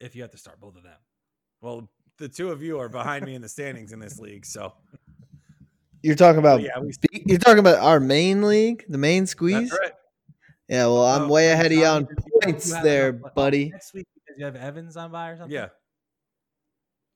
If 0.00 0.16
you 0.16 0.22
have 0.22 0.30
to 0.32 0.38
start 0.38 0.60
both 0.60 0.76
of 0.76 0.82
them, 0.82 0.98
Well, 1.60 1.88
the 2.18 2.28
two 2.28 2.50
of 2.50 2.62
you 2.62 2.78
are 2.78 2.88
behind 2.88 3.24
me 3.24 3.34
in 3.34 3.42
the 3.42 3.48
standings 3.48 3.92
in 3.92 3.98
this 3.98 4.18
league. 4.18 4.46
So, 4.46 4.72
You're 6.04 6.16
talking 6.16 6.38
about 6.38 6.60
yeah, 6.60 6.78
we 6.80 6.92
you're 7.24 7.38
talking 7.38 7.60
about 7.60 7.78
our 7.78 7.98
main 7.98 8.42
league, 8.42 8.84
the 8.90 8.98
main 8.98 9.26
squeeze. 9.26 9.70
That's 9.70 9.80
right. 9.80 9.92
Yeah, 10.68 10.84
well, 10.86 11.04
I'm 11.06 11.22
Oh, 11.22 11.28
way 11.28 11.50
ahead 11.50 11.66
of 11.66 11.72
you 11.72 11.86
on 11.86 12.02
did 12.04 12.10
you 12.10 12.16
have- 12.42 12.42
points 12.52 12.68
you 12.68 12.82
there, 12.82 13.08
enough- 13.08 13.22
oh, 13.30 13.32
buddy. 13.34 13.70
Next 13.70 13.94
week, 13.94 14.06
because 14.14 14.38
you 14.38 14.44
have 14.44 14.54
Evans 14.56 14.98
on 14.98 15.10
by 15.10 15.30
or 15.30 15.36
something. 15.38 15.54
Yeah. 15.54 15.68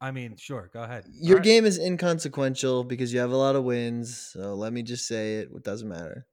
I 0.01 0.11
mean, 0.11 0.37
sure. 0.39 0.71
Go 0.73 0.83
ahead. 0.83 1.05
Your 1.11 1.33
Alright. 1.37 1.45
game 1.45 1.67
is 1.67 1.77
inconsequential 1.79 2.85
because 2.85 3.13
you 3.13 3.19
have 3.21 3.31
a 3.33 3.37
lot 3.37 3.57
of 3.57 3.65
wins. 3.65 4.31
So 4.33 4.55
let 4.55 4.73
me 4.73 4.83
just 4.83 5.07
say 5.07 5.37
it. 5.41 5.49
It 5.55 5.65
doesn't 5.65 5.89
matter. 5.89 6.27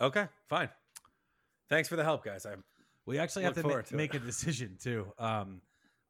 Okay, 0.00 0.26
fine. 0.48 0.68
Thanks 1.68 1.88
for 1.88 1.96
the 1.96 2.04
help, 2.04 2.24
guys. 2.24 2.46
I'm 2.46 2.64
We 3.04 3.18
actually 3.18 3.44
have 3.44 3.54
to 3.54 3.62
ma- 3.62 3.68
forward 3.68 3.86
to 3.86 3.94
it. 3.94 3.96
make 3.98 4.14
a 4.14 4.18
decision 4.20 4.78
too. 4.80 5.12
Um, 5.18 5.60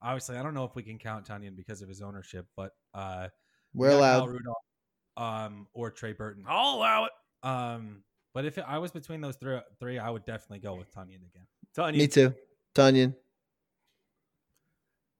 obviously, 0.03 0.37
I 0.37 0.43
don't 0.45 0.55
know 0.55 0.65
if 0.67 0.77
we 0.77 0.83
can 0.85 0.99
count 0.99 1.27
Tonyan 1.27 1.57
because 1.57 1.81
of 1.83 1.89
his 1.89 2.01
ownership, 2.03 2.47
but 2.55 2.73
uh, 2.95 3.29
we 3.73 3.81
We're 3.87 3.91
got 3.91 3.97
allowed. 3.99 4.29
Rudolph, 4.29 4.57
um, 5.19 5.66
or 5.75 5.91
Trey 5.91 6.12
Burton. 6.12 6.45
I'll 6.49 6.77
allow 6.77 7.05
it. 7.07 7.12
Um, 7.43 8.03
but 8.33 8.45
if 8.45 8.59
I 8.59 8.79
was 8.79 8.93
between 8.93 9.21
those 9.21 9.37
three, 9.37 9.59
three, 9.81 9.99
I 9.99 10.09
would 10.09 10.25
definitely 10.25 10.61
go 10.61 10.75
with 10.75 10.95
Tonyan 10.95 11.16
again. 11.16 11.47
Telling 11.75 11.97
Me 11.97 12.07
too. 12.07 12.33
Tonyan. 12.75 13.14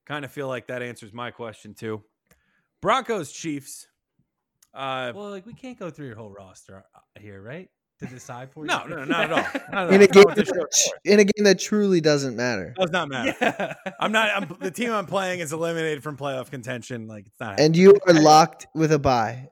kind 0.07 0.25
of 0.25 0.31
feel 0.33 0.49
like 0.49 0.69
that 0.69 0.83
answers 0.83 1.13
my 1.13 1.31
question 1.31 1.75
too. 1.75 2.03
Broncos, 2.81 3.33
Chiefs. 3.33 3.89
Uh, 4.73 5.13
Well, 5.15 5.31
like 5.31 5.47
we 5.47 5.53
can't 5.55 5.79
go 5.79 5.91
through 5.91 6.07
your 6.07 6.17
whole 6.17 6.31
roster 6.31 6.85
uh, 6.95 7.01
here, 7.21 7.43
right? 7.43 7.69
To 8.01 8.07
decide 8.07 8.53
for 8.53 8.65
you. 8.65 8.69
no, 8.69 8.87
no, 8.87 9.05
not 9.05 9.25
at 9.25 9.33
all. 9.33 9.61
Not 9.73 9.89
at 9.89 9.95
In 9.95 10.03
a 10.03 10.07
game 10.07 10.23
Not 10.23 10.37
with 10.37 10.47
this 10.47 10.53
that, 10.53 10.93
in 11.05 11.19
a 11.19 11.25
game 11.25 11.45
that 11.45 11.59
truly 11.59 12.01
doesn't 12.01 12.37
matter. 12.37 12.73
Does 12.79 12.93
not 12.93 13.09
matter. 13.09 13.35
Yeah. 13.41 13.75
I'm 13.99 14.13
not. 14.13 14.31
I'm, 14.37 14.57
the 14.61 14.71
team 14.71 14.93
I'm 14.93 15.07
playing 15.07 15.41
is 15.41 15.53
eliminated 15.53 16.05
from 16.05 16.17
playoff 16.17 16.49
contention. 16.49 17.09
Like 17.09 17.27
it's 17.27 17.41
not. 17.41 17.59
And 17.59 17.77
you 17.77 17.99
are 18.07 18.15
locked 18.15 18.69
with 18.73 18.93
a 18.93 19.01
bye. 19.01 19.49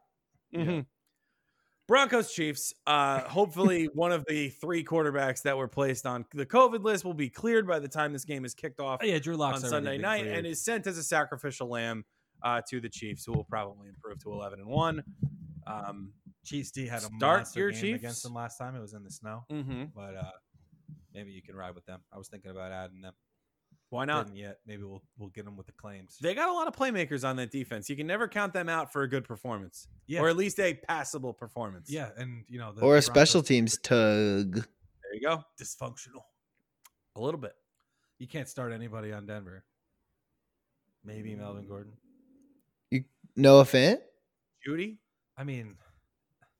Mhm. 0.56 0.86
Broncos 1.88 2.32
Chiefs. 2.32 2.74
Uh, 2.86 3.20
hopefully, 3.22 3.84
one 3.94 4.10
of 4.12 4.24
the 4.26 4.48
three 4.48 4.82
quarterbacks 4.84 5.42
that 5.42 5.56
were 5.56 5.68
placed 5.68 6.04
on 6.04 6.24
the 6.34 6.44
COVID 6.46 6.82
list 6.82 7.04
will 7.04 7.14
be 7.14 7.28
cleared 7.30 7.66
by 7.66 7.78
the 7.78 7.88
time 7.88 8.12
this 8.12 8.24
game 8.24 8.44
is 8.44 8.54
kicked 8.54 8.80
off 8.80 9.00
Oh, 9.02 9.06
yeah, 9.06 9.18
Drew 9.20 9.36
Lock's 9.36 9.62
on 9.62 9.70
Sunday 9.70 9.96
night 9.98 10.22
cleared. 10.22 10.38
and 10.38 10.46
is 10.46 10.64
sent 10.64 10.86
as 10.88 10.98
a 10.98 11.02
sacrificial 11.04 11.68
lamb 11.68 12.04
uh, 12.42 12.60
to 12.70 12.80
the 12.80 12.88
Chiefs, 12.88 13.24
who 13.24 13.32
will 13.32 13.44
probably 13.44 13.88
improve 13.88 14.18
to 14.24 14.32
11 14.32 14.58
and 14.60 14.68
one. 14.68 15.02
Um, 15.66 16.12
Chiefs 16.44 16.70
D 16.72 16.86
had 16.86 17.02
a 17.02 17.06
Start 17.18 17.54
your 17.56 17.70
game 17.70 17.80
Chiefs. 17.80 17.98
against 17.98 18.22
them 18.24 18.34
last 18.34 18.56
time. 18.58 18.74
It 18.74 18.80
was 18.80 18.92
in 18.92 19.02
the 19.04 19.10
snow, 19.10 19.44
mhm. 19.50 19.90
but 19.94 20.16
uh, 20.16 20.30
maybe 21.14 21.30
you 21.32 21.42
can 21.42 21.54
ride 21.56 21.74
with 21.74 21.86
them. 21.86 22.00
I 22.12 22.18
was 22.18 22.28
thinking 22.28 22.50
about 22.50 22.72
adding 22.72 23.00
them. 23.00 23.14
Why 23.90 24.04
not? 24.04 24.26
Didn't 24.26 24.38
yet. 24.38 24.58
Maybe 24.66 24.82
we'll 24.82 25.02
we'll 25.16 25.28
get 25.30 25.44
them 25.44 25.56
with 25.56 25.66
the 25.66 25.72
claims. 25.72 26.18
They 26.20 26.34
got 26.34 26.48
a 26.48 26.52
lot 26.52 26.66
of 26.66 26.74
playmakers 26.74 27.26
on 27.26 27.36
that 27.36 27.50
defense. 27.50 27.88
You 27.88 27.96
can 27.96 28.06
never 28.06 28.26
count 28.26 28.52
them 28.52 28.68
out 28.68 28.92
for 28.92 29.02
a 29.02 29.08
good 29.08 29.24
performance, 29.24 29.86
yeah, 30.06 30.20
or 30.20 30.28
at 30.28 30.36
least 30.36 30.58
a 30.58 30.74
passable 30.74 31.32
performance. 31.32 31.88
yeah, 31.90 32.10
and 32.16 32.44
you 32.48 32.58
know, 32.58 32.72
the, 32.72 32.82
Or 32.82 32.96
a 32.96 33.02
special 33.02 33.42
teams 33.42 33.78
tug. 33.78 34.54
there 34.54 35.14
you 35.14 35.20
go. 35.20 35.44
dysfunctional. 35.60 36.22
A 37.14 37.20
little 37.20 37.40
bit. 37.40 37.52
You 38.18 38.26
can't 38.26 38.48
start 38.48 38.72
anybody 38.72 39.12
on 39.12 39.26
Denver. 39.26 39.64
Maybe 41.04 41.34
Melvin 41.36 41.64
mm. 41.64 41.68
Gordon. 41.68 41.92
You 42.90 43.04
Noah 43.36 43.64
Fant? 43.64 43.98
Jeudy, 44.66 44.98
I 45.36 45.44
mean, 45.44 45.76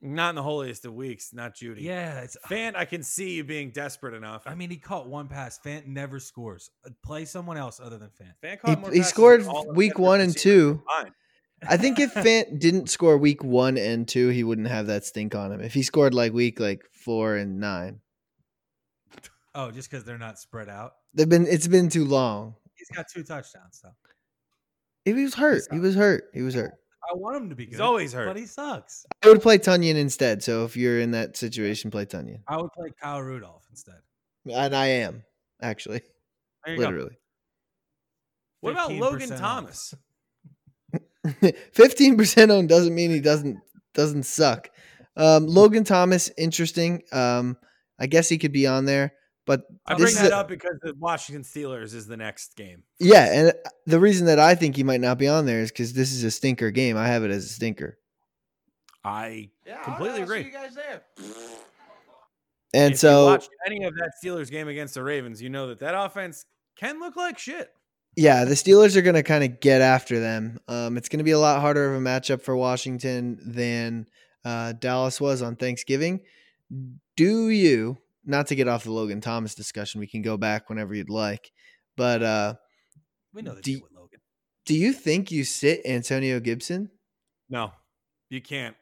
not 0.01 0.29
in 0.29 0.35
the 0.35 0.43
holiest 0.43 0.85
of 0.85 0.93
weeks. 0.93 1.33
Not 1.33 1.55
Jeudy. 1.55 1.81
yeah, 1.81 2.21
it's. 2.21 2.37
Fant, 2.47 2.75
I 2.75 2.85
can 2.85 3.03
see 3.03 3.31
you 3.35 3.43
being 3.43 3.71
desperate 3.71 4.13
enough. 4.13 4.43
I 4.45 4.55
mean, 4.55 4.69
he 4.69 4.77
caught 4.77 5.07
one 5.07 5.27
pass. 5.27 5.59
Fant 5.63 5.85
never 5.87 6.19
scores. 6.19 6.69
Uh, 6.85 6.89
Play 7.03 7.25
someone 7.25 7.57
else 7.57 7.79
other 7.79 7.97
than 7.97 8.09
Fant. 8.09 8.33
Fant 8.43 8.51
He, 8.51 8.57
caught 8.57 8.79
more 8.81 8.91
he 8.91 8.99
passes 8.99 9.13
scored 9.13 9.41
than 9.41 9.49
all 9.49 9.69
of 9.69 9.75
week 9.75 9.93
Denver's 9.93 10.05
one 10.07 10.21
and 10.21 10.37
two. 10.37 10.81
combined. 10.95 11.15
I 11.67 11.77
think 11.77 11.99
if 11.99 12.13
Fant 12.13 12.59
didn't 12.59 12.87
score 12.89 13.17
week 13.17 13.43
one 13.43 13.77
and 13.77 14.07
two, 14.07 14.29
he 14.29 14.43
wouldn't 14.43 14.67
have 14.67 14.85
that 14.87 15.05
stink 15.05 15.33
on 15.33 15.51
him. 15.51 15.61
If 15.61 15.73
he 15.73 15.81
scored 15.81 16.13
like 16.13 16.31
week 16.31 16.59
like 16.59 16.83
four 16.91 17.35
and 17.35 17.59
nine, 17.59 18.01
Oh, 19.55 19.71
just 19.71 19.89
because 19.89 20.03
they're 20.03 20.19
not 20.19 20.37
spread 20.37 20.69
out. 20.69 20.93
they've 21.15 21.27
been 21.27 21.47
it's 21.47 21.67
been 21.67 21.89
too 21.89 22.05
long. 22.05 22.53
He's 22.75 22.89
got 22.95 23.07
two 23.11 23.23
touchdowns 23.23 23.79
though. 23.83 23.95
He 25.03 25.13
was 25.13 25.33
hurt. 25.33 25.63
He 25.71 25.79
was 25.79 25.95
hurt. 25.95 26.25
He 26.33 26.41
was 26.43 26.53
hurt. 26.53 26.73
I 27.09 27.15
want 27.15 27.37
him 27.37 27.49
to 27.49 27.55
be 27.55 27.65
good. 27.65 27.71
He's 27.73 27.79
always 27.79 28.13
hurt. 28.13 28.27
but 28.27 28.37
he 28.37 28.45
sucks. 28.45 29.05
I 29.23 29.29
would 29.29 29.41
play 29.41 29.57
Tonyan 29.57 29.95
instead. 29.95 30.43
So 30.43 30.65
if 30.65 30.75
you're 30.75 30.99
in 30.99 31.11
that 31.11 31.37
situation, 31.37 31.89
play 31.91 32.05
Tonyan. 32.05 32.39
I 32.47 32.57
would 32.57 32.71
play 32.73 32.89
Kyle 33.01 33.21
Rudolph 33.21 33.63
instead. 33.69 33.95
And 34.51 34.75
I 34.75 34.87
am 34.87 35.23
actually, 35.61 36.01
There 36.65 36.75
you 36.75 36.81
go. 36.81 36.85
literally. 36.87 37.17
What 38.61 38.71
about 38.71 38.91
Logan. 38.93 39.29
Thomas? 39.29 39.93
Fifteen 41.73 42.17
percent 42.17 42.51
owned 42.51 42.69
doesn't 42.69 42.95
mean 42.95 43.11
he 43.11 43.19
doesn't 43.19 43.59
doesn't 43.93 44.23
suck. 44.23 44.69
Um, 45.15 45.45
Logan 45.47 45.83
Thomas, 45.83 46.31
interesting. 46.37 47.03
Um, 47.11 47.57
I 47.99 48.07
guess 48.07 48.29
he 48.29 48.37
could 48.37 48.51
be 48.51 48.67
on 48.67 48.85
there, 48.85 49.13
But 49.47 49.63
I 49.87 49.95
bring 49.95 50.13
that 50.15 50.31
a- 50.31 50.37
up 50.37 50.47
because 50.49 50.77
the 50.83 50.93
Washington 50.99 51.41
Steelers 51.43 51.95
is 51.95 52.05
the 52.05 52.17
next 52.17 52.55
game. 52.55 52.83
Yeah, 52.99 53.31
and 53.31 53.53
the 53.87 53.99
reason 53.99 54.27
that 54.27 54.37
I 54.39 54.53
think 54.53 54.75
he 54.75 54.83
might 54.83 55.01
not 55.01 55.17
be 55.17 55.27
on 55.27 55.45
there 55.47 55.61
is 55.61 55.71
because 55.71 55.93
this 55.93 56.11
is 56.11 56.23
a 56.23 56.29
stinker 56.31 56.69
game. 56.69 56.97
I 56.97 57.07
have 57.07 57.23
it 57.23 57.31
as 57.31 57.45
a 57.45 57.49
stinker, 57.49 57.97
I 59.03 59.49
Yeah, 59.65 59.81
Completely 59.83 60.17
I'll, 60.19 60.23
agree. 60.23 60.41
See 60.43 60.47
you 60.49 60.53
guys 60.53 60.75
there. 60.75 61.01
and 62.73 62.93
if 62.93 62.99
so 62.99 63.21
you 63.21 63.31
watch 63.31 63.47
any 63.65 63.83
of 63.85 63.95
that 63.95 64.11
Steelers 64.23 64.51
game 64.51 64.67
against 64.67 64.93
the 64.95 65.03
Ravens, 65.03 65.41
you 65.41 65.49
know 65.49 65.67
that 65.67 65.79
that 65.79 65.95
offense 65.97 66.45
can 66.77 66.99
look 66.99 67.15
like 67.15 67.39
shit. 67.39 67.69
yeah, 68.15 68.43
the 68.45 68.53
Steelers 68.55 68.95
are 68.95 69.01
going 69.01 69.15
to 69.15 69.23
kind 69.23 69.43
of 69.43 69.59
get 69.61 69.81
after 69.81 70.19
them. 70.19 70.59
Um, 70.67 70.97
it's 70.97 71.07
going 71.09 71.19
to 71.19 71.23
be 71.23 71.31
a 71.31 71.39
lot 71.39 71.61
harder 71.61 71.89
of 71.93 72.01
a 72.01 72.03
matchup 72.03 72.41
for 72.41 72.55
Washington 72.55 73.39
than 73.45 74.07
uh, 74.43 74.73
Dallas 74.73 75.21
was 75.21 75.41
on 75.41 75.55
Thanksgiving. 75.55 76.21
Do 77.15 77.47
you? 77.49 77.97
Not 78.27 78.47
to 78.47 78.55
get 78.55 78.67
off 78.67 78.83
the 78.83 78.91
Logan 78.91 79.21
Thomas 79.21 79.55
discussion, 79.55 79.99
we 79.99 80.07
can 80.07 80.21
go 80.21 80.37
back 80.37 80.69
whenever 80.69 80.93
you'd 80.93 81.09
like. 81.09 81.49
But 81.95 82.21
uh, 82.21 82.53
We 83.33 83.41
know 83.41 83.55
the 83.55 83.61
Do- 83.61 83.81
with 83.81 83.93
Logan. 83.93 84.19
do 84.65 84.75
you 84.75 84.91
think 84.93 85.31
you 85.31 85.43
sit 85.43 85.81
Antonio 85.85 86.39
Gibson? 86.39 86.91
No, 87.49 87.71
you 88.29 88.41
can't. 88.41 88.75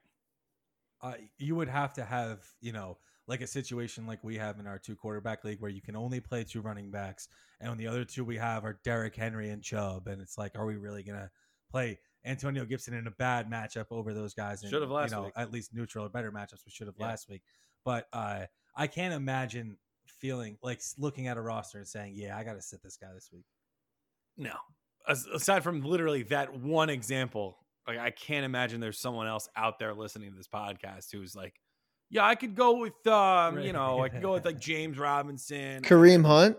uh, 1.02 1.14
you 1.38 1.56
would 1.56 1.70
have 1.70 1.94
to 1.94 2.04
have 2.04 2.40
you 2.62 2.72
know 2.74 2.98
like 3.28 3.42
a 3.42 3.48
situation 3.48 4.06
like 4.08 4.24
we 4.24 4.38
have 4.38 4.60
in 4.60 4.66
our 4.68 4.80
two 4.80 4.96
quarterback 4.96 5.44
league 5.44 5.60
where 5.62 5.70
you 5.72 5.82
can 5.82 5.96
only 5.96 6.20
play 6.20 6.44
two 6.44 6.62
running 6.62 6.90
backs 6.92 7.28
and 7.60 7.70
when 7.70 7.78
the 7.78 7.86
other 7.88 8.04
two 8.06 8.24
we 8.26 8.38
have 8.38 8.64
are 8.66 8.80
Derrick 8.84 9.16
Henry 9.16 9.50
and 9.50 9.62
Chubb 9.64 10.08
and 10.08 10.20
it's 10.22 10.38
like 10.38 10.54
are 10.58 10.66
we 10.66 10.76
really 10.78 11.04
gonna 11.04 11.30
play 11.72 12.00
Antonio 12.26 12.66
Gibson 12.66 12.94
in 12.96 13.06
a 13.08 13.12
bad 13.12 13.50
matchup 13.50 13.86
over 13.92 14.14
those 14.16 14.34
guys 14.34 14.62
and, 14.64 14.72
Should've 14.72 14.90
last 14.90 15.12
you 15.12 15.18
know 15.18 15.24
week. 15.26 15.34
at 15.36 15.52
least 15.52 15.74
neutral 15.76 16.06
or 16.06 16.10
better 16.10 16.32
matchups 16.32 16.66
we 16.66 16.72
should 16.72 16.88
have 16.88 16.96
Yeah. 16.98 17.06
last 17.08 17.30
week 17.30 17.44
but 17.84 18.08
uh 18.14 18.46
I 18.76 18.88
can't 18.88 19.14
imagine 19.14 19.78
feeling 20.20 20.58
like 20.64 20.82
looking 20.98 21.28
at 21.28 21.38
a 21.38 21.42
roster 21.42 21.78
and 21.78 21.88
saying 21.88 22.14
yeah 22.16 22.38
I 22.38 22.44
got 22.44 22.54
to 22.54 22.62
sit 22.62 22.82
this 22.82 22.98
guy 22.98 23.08
this 23.14 23.30
week 23.34 23.46
No. 24.38 24.54
As- 25.08 25.28
Aside 25.34 25.64
from 25.64 25.82
literally 25.82 26.24
that 26.24 26.58
one 26.60 26.90
example, 26.90 27.58
like 27.88 28.00
I 28.00 28.10
can't 28.10 28.44
imagine 28.46 28.80
there's 28.82 29.00
someone 29.00 29.28
else 29.28 29.48
out 29.56 29.78
there 29.78 29.94
listening 29.94 30.32
to 30.32 30.38
this 30.38 30.48
podcast 30.48 31.12
who's 31.12 31.36
like, 31.36 31.54
yeah, 32.10 32.26
I 32.26 32.36
could 32.36 32.56
go 32.56 32.78
with, 32.78 33.06
um, 33.08 33.60
you 33.60 33.72
know, 33.74 34.02
I 34.02 34.10
could 34.10 34.22
go 34.22 34.34
with 34.34 34.46
like 34.46 34.60
James 34.60 34.98
Robinson. 34.98 35.84
Kareem 35.84 36.26
Hunt? 36.26 36.58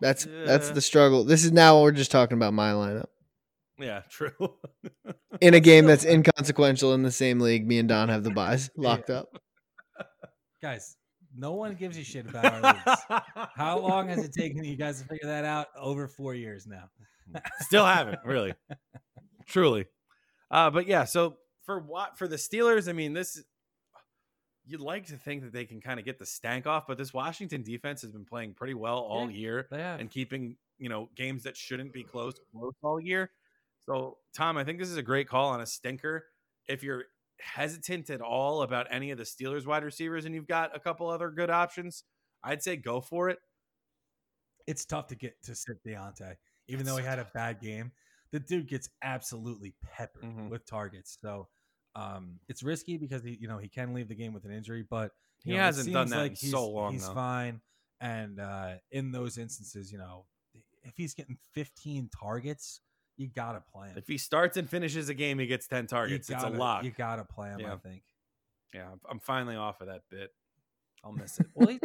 That's 0.00 0.26
that's 0.46 0.70
the 0.70 0.80
struggle. 0.80 1.24
This 1.24 1.44
is 1.44 1.52
now 1.52 1.82
we're 1.82 1.92
just 1.92 2.10
talking 2.10 2.36
about 2.36 2.54
my 2.54 2.72
lineup. 2.72 3.06
Yeah, 3.78 4.02
true. 4.10 4.32
in 5.40 5.54
a 5.54 5.60
game 5.60 5.86
that's 5.86 6.04
inconsequential 6.04 6.94
in 6.94 7.02
the 7.02 7.12
same 7.12 7.40
league. 7.40 7.66
Me 7.66 7.78
and 7.78 7.88
Don 7.88 8.08
have 8.08 8.24
the 8.24 8.30
buys 8.30 8.70
locked 8.76 9.10
up. 9.10 9.28
guys 10.62 10.96
no 11.36 11.52
one 11.52 11.74
gives 11.74 11.96
a 11.96 12.02
shit 12.02 12.26
about 12.26 12.44
our 12.46 12.60
leagues 12.60 13.22
how 13.54 13.78
long 13.78 14.08
has 14.08 14.24
it 14.24 14.32
taken 14.32 14.64
you 14.64 14.76
guys 14.76 15.00
to 15.00 15.06
figure 15.06 15.28
that 15.28 15.44
out 15.44 15.68
over 15.78 16.08
four 16.08 16.34
years 16.34 16.66
now 16.66 16.88
Still 17.60 17.84
haven't 17.84 18.20
really, 18.24 18.54
truly. 19.46 19.86
Uh, 20.50 20.70
but 20.70 20.86
yeah, 20.86 21.04
so 21.04 21.36
for 21.64 21.78
what 21.78 22.18
for 22.18 22.28
the 22.28 22.36
Steelers, 22.36 22.88
I 22.88 22.92
mean, 22.92 23.12
this 23.12 23.42
you'd 24.66 24.80
like 24.80 25.06
to 25.06 25.16
think 25.16 25.42
that 25.42 25.52
they 25.52 25.64
can 25.64 25.80
kind 25.80 25.98
of 25.98 26.04
get 26.04 26.18
the 26.18 26.26
stank 26.26 26.66
off, 26.66 26.86
but 26.86 26.98
this 26.98 27.12
Washington 27.12 27.62
defense 27.62 28.02
has 28.02 28.12
been 28.12 28.24
playing 28.24 28.54
pretty 28.54 28.74
well 28.74 28.98
all 28.98 29.30
Yeah, 29.30 29.36
year 29.36 29.68
and 29.70 30.10
keeping 30.10 30.56
you 30.78 30.88
know 30.88 31.08
games 31.16 31.42
that 31.44 31.56
shouldn't 31.56 31.92
be 31.92 32.04
close 32.04 32.34
close 32.52 32.74
all 32.82 33.00
year. 33.00 33.30
So 33.88 34.18
Tom, 34.36 34.56
I 34.58 34.64
think 34.64 34.78
this 34.78 34.90
is 34.90 34.96
a 34.98 35.02
great 35.02 35.28
call 35.28 35.48
on 35.48 35.60
a 35.60 35.66
stinker. 35.66 36.26
If 36.68 36.82
you're 36.82 37.04
hesitant 37.40 38.10
at 38.10 38.20
all 38.20 38.62
about 38.62 38.86
any 38.90 39.10
of 39.10 39.18
the 39.18 39.24
Steelers 39.24 39.64
wide 39.66 39.82
receivers 39.84 40.24
and 40.26 40.34
you've 40.34 40.46
got 40.46 40.76
a 40.76 40.80
couple 40.80 41.08
other 41.08 41.30
good 41.30 41.48
options, 41.50 42.04
I'd 42.44 42.62
say 42.62 42.76
go 42.76 43.00
for 43.00 43.28
it. 43.30 43.38
it's 44.66 44.84
tough 44.84 45.06
to 45.06 45.14
get 45.14 45.42
to 45.42 45.54
sit 45.54 45.82
Diontae, 45.82 46.34
even 46.66 46.84
though 46.84 46.98
he 46.98 47.04
had 47.04 47.18
a 47.18 47.26
bad 47.32 47.58
game. 47.58 47.90
The 48.32 48.40
dude 48.40 48.68
gets 48.68 48.90
absolutely 49.02 49.74
peppered 49.82 50.24
Mhm. 50.24 50.50
with 50.50 50.66
targets. 50.66 51.16
So 51.22 51.48
um, 51.94 52.38
it's 52.48 52.62
risky 52.62 52.98
because 52.98 53.24
he, 53.24 53.38
you 53.40 53.48
know, 53.48 53.56
he 53.56 53.68
can 53.70 53.94
leave 53.94 54.08
the 54.08 54.14
game 54.14 54.34
with 54.34 54.44
an 54.44 54.52
injury, 54.52 54.82
but 54.82 55.12
He 55.42 55.52
know, 55.52 55.56
hasn't 55.60 55.90
done 55.90 56.10
that 56.10 56.26
in 56.26 56.30
he's, 56.34 56.50
so 56.50 56.68
long, 56.68 56.92
He's 56.92 57.06
though. 57.06 57.14
fine, 57.14 57.62
and 58.02 58.38
uh, 58.38 58.74
in 58.90 59.10
those 59.10 59.38
instances, 59.38 59.90
you 59.90 59.96
know, 59.96 60.26
if 60.84 60.94
he's 60.98 61.14
getting 61.14 61.38
15 61.54 62.10
targets, 62.10 62.82
you 63.18 63.26
gotta 63.28 63.60
play 63.72 63.88
him. 63.88 63.98
If 63.98 64.06
he 64.06 64.16
starts 64.16 64.56
and 64.56 64.68
finishes 64.70 65.08
a 65.10 65.14
game, 65.14 65.38
he 65.38 65.46
gets 65.46 65.66
10 65.66 65.84
You 65.84 65.88
targets. 65.88 66.30
it's 66.30 66.42
a 66.42 66.50
gotta- 66.50 66.56
You 66.86 66.90
gotta 66.92 67.24
play 67.24 67.50
him. 67.50 67.60
I 67.66 67.76
think. 67.76 68.02
Yeah, 68.72 68.88
I'm- 69.08 69.18
finally 69.20 69.56
off 69.56 69.80
of 69.82 69.88
that 69.88 70.02
bit. 70.10 70.30
I'll 71.04 71.12
miss 71.12 71.38
it. 71.40 71.46
Well, 71.54 71.68
he's 71.68 71.80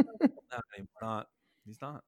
not. 1.02 1.28
He's 1.66 1.82
not. 1.82 2.04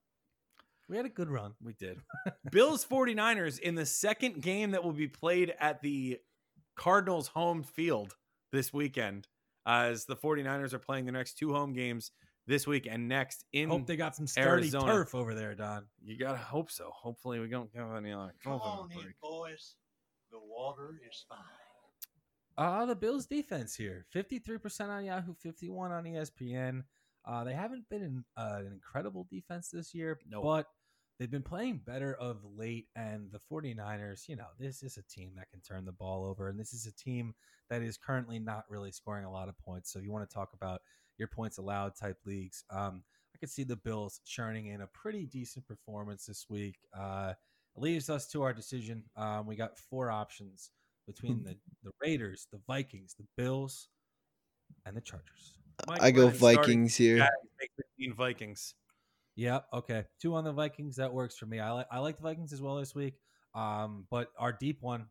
We 0.87 0.97
had 0.97 1.05
a 1.05 1.09
good 1.09 1.29
run. 1.29 1.53
We 1.61 1.73
did. 1.73 1.99
Bills 2.51 2.85
49ers 2.85 3.59
in 3.59 3.75
the 3.75 3.85
second 3.85 4.41
game 4.41 4.71
that 4.71 4.83
will 4.83 4.91
be 4.93 5.07
played 5.07 5.53
at 5.59 5.81
the 5.81 6.19
Cardinals 6.75 7.27
home 7.29 7.63
field 7.63 8.15
this 8.51 8.71
weekend, 8.73 9.27
as 9.65 10.05
the 10.05 10.15
49ers 10.15 10.73
are 10.73 10.79
playing 10.79 11.05
their 11.05 11.13
next 11.13 11.37
two 11.39 11.53
home 11.53 11.73
games 11.73 12.11
this 12.47 12.67
week 12.67 12.87
and 12.89 13.07
next 13.07 13.45
in. 13.53 13.69
Hope 13.69 13.85
they 13.87 13.95
got 13.95 14.15
some 14.15 14.27
sturdy 14.27 14.63
Arizona. 14.63 14.91
turf 14.91 15.15
over 15.15 15.33
there, 15.33 15.55
Don. 15.55 15.85
you 16.03 16.17
gotta 16.17 16.37
hope 16.37 16.71
so. 16.71 16.89
Hopefully, 16.93 17.39
we 17.39 17.47
don't 17.47 17.69
have 17.75 17.95
any 17.95 18.13
like 18.13 18.33
Come 18.43 18.59
COVID 18.59 18.61
on 18.61 18.91
in, 18.91 19.13
boys. 19.21 19.75
The 20.31 20.39
water 20.39 20.99
is 21.09 21.25
fine. 21.27 21.37
Uh, 22.57 22.85
the 22.85 22.95
Bills 22.95 23.25
defense 23.25 23.75
here 23.75 24.05
53% 24.15 24.87
on 24.89 25.03
Yahoo, 25.05 25.33
51 25.33 25.91
on 25.91 26.03
ESPN. 26.05 26.83
Uh, 27.25 27.43
they 27.43 27.53
haven't 27.53 27.87
been 27.89 28.01
in, 28.03 28.23
uh, 28.37 28.59
an 28.59 28.71
incredible 28.71 29.27
defense 29.29 29.69
this 29.69 29.93
year, 29.93 30.19
Nope. 30.29 30.43
but 30.43 30.67
they've 31.19 31.31
been 31.31 31.41
playing 31.43 31.81
better 31.85 32.13
of 32.13 32.37
late. 32.55 32.87
And 32.95 33.31
the 33.31 33.39
49ers, 33.51 34.27
you 34.29 34.35
know, 34.35 34.45
this 34.59 34.83
is 34.83 34.95
a 34.97 35.03
team 35.03 35.31
that 35.35 35.49
can 35.49 35.59
turn 35.61 35.85
the 35.85 35.91
ball 35.91 36.23
over. 36.23 36.47
And 36.49 36.57
this 36.59 36.71
is 36.73 36.85
a 36.85 36.93
team 36.93 37.33
that 37.69 37.81
is 37.81 37.97
currently 37.97 38.39
not 38.39 38.63
really 38.69 38.91
scoring 38.91 39.25
a 39.25 39.31
lot 39.31 39.49
of 39.49 39.57
points. 39.57 39.91
So 39.91 39.99
if 39.99 40.05
you 40.05 40.11
want 40.11 40.29
to 40.29 40.33
talk 40.33 40.49
about 40.53 40.81
your 41.17 41.27
points 41.27 41.57
allowed 41.57 41.95
type 41.95 42.17
leagues, 42.25 42.63
um, 42.69 43.03
I 43.35 43.37
could 43.37 43.49
see 43.49 43.63
the 43.63 43.75
Bills 43.75 44.21
churning 44.25 44.67
in 44.67 44.81
a 44.81 44.87
pretty 44.87 45.25
decent 45.25 45.67
performance 45.67 46.25
this 46.25 46.45
week. 46.49 46.77
Uh, 46.97 47.33
it 47.75 47.81
leaves 47.81 48.09
us 48.09 48.27
to 48.27 48.43
our 48.43 48.53
decision. 48.53 49.03
Um, 49.17 49.45
we 49.45 49.55
got 49.55 49.77
four 49.77 50.09
options 50.09 50.71
between 51.05 51.43
the, 51.43 51.55
the 51.83 51.91
Raiders, 52.01 52.47
the 52.51 52.59
Vikings, 52.65 53.15
the 53.17 53.25
Bills, 53.35 53.89
and 54.85 54.95
the 54.95 55.01
Chargers. 55.01 55.53
Mike 55.87 56.01
I 56.01 56.11
go 56.11 56.27
Glennon 56.27 56.35
starting 56.35 56.57
Vikings 56.57 56.95
here. 56.95 57.17
guy, 57.17 57.29
make 57.59 57.71
15 57.97 58.13
Vikings. 58.15 58.73
Yep. 59.35 59.65
Okay. 59.73 60.05
Two 60.21 60.35
on 60.35 60.43
the 60.43 60.53
Vikings. 60.53 60.95
That 60.95 61.13
works 61.13 61.37
for 61.37 61.45
me. 61.45 61.59
I 61.59 61.71
like 61.71 61.87
I 61.91 61.99
like 61.99 62.17
the 62.17 62.23
Vikings 62.23 62.53
as 62.53 62.61
well 62.61 62.77
this 62.77 62.95
week. 62.95 63.15
Um, 63.53 64.05
but 64.09 64.31
our 64.37 64.53
deep 64.53 64.81
one, 64.81 65.07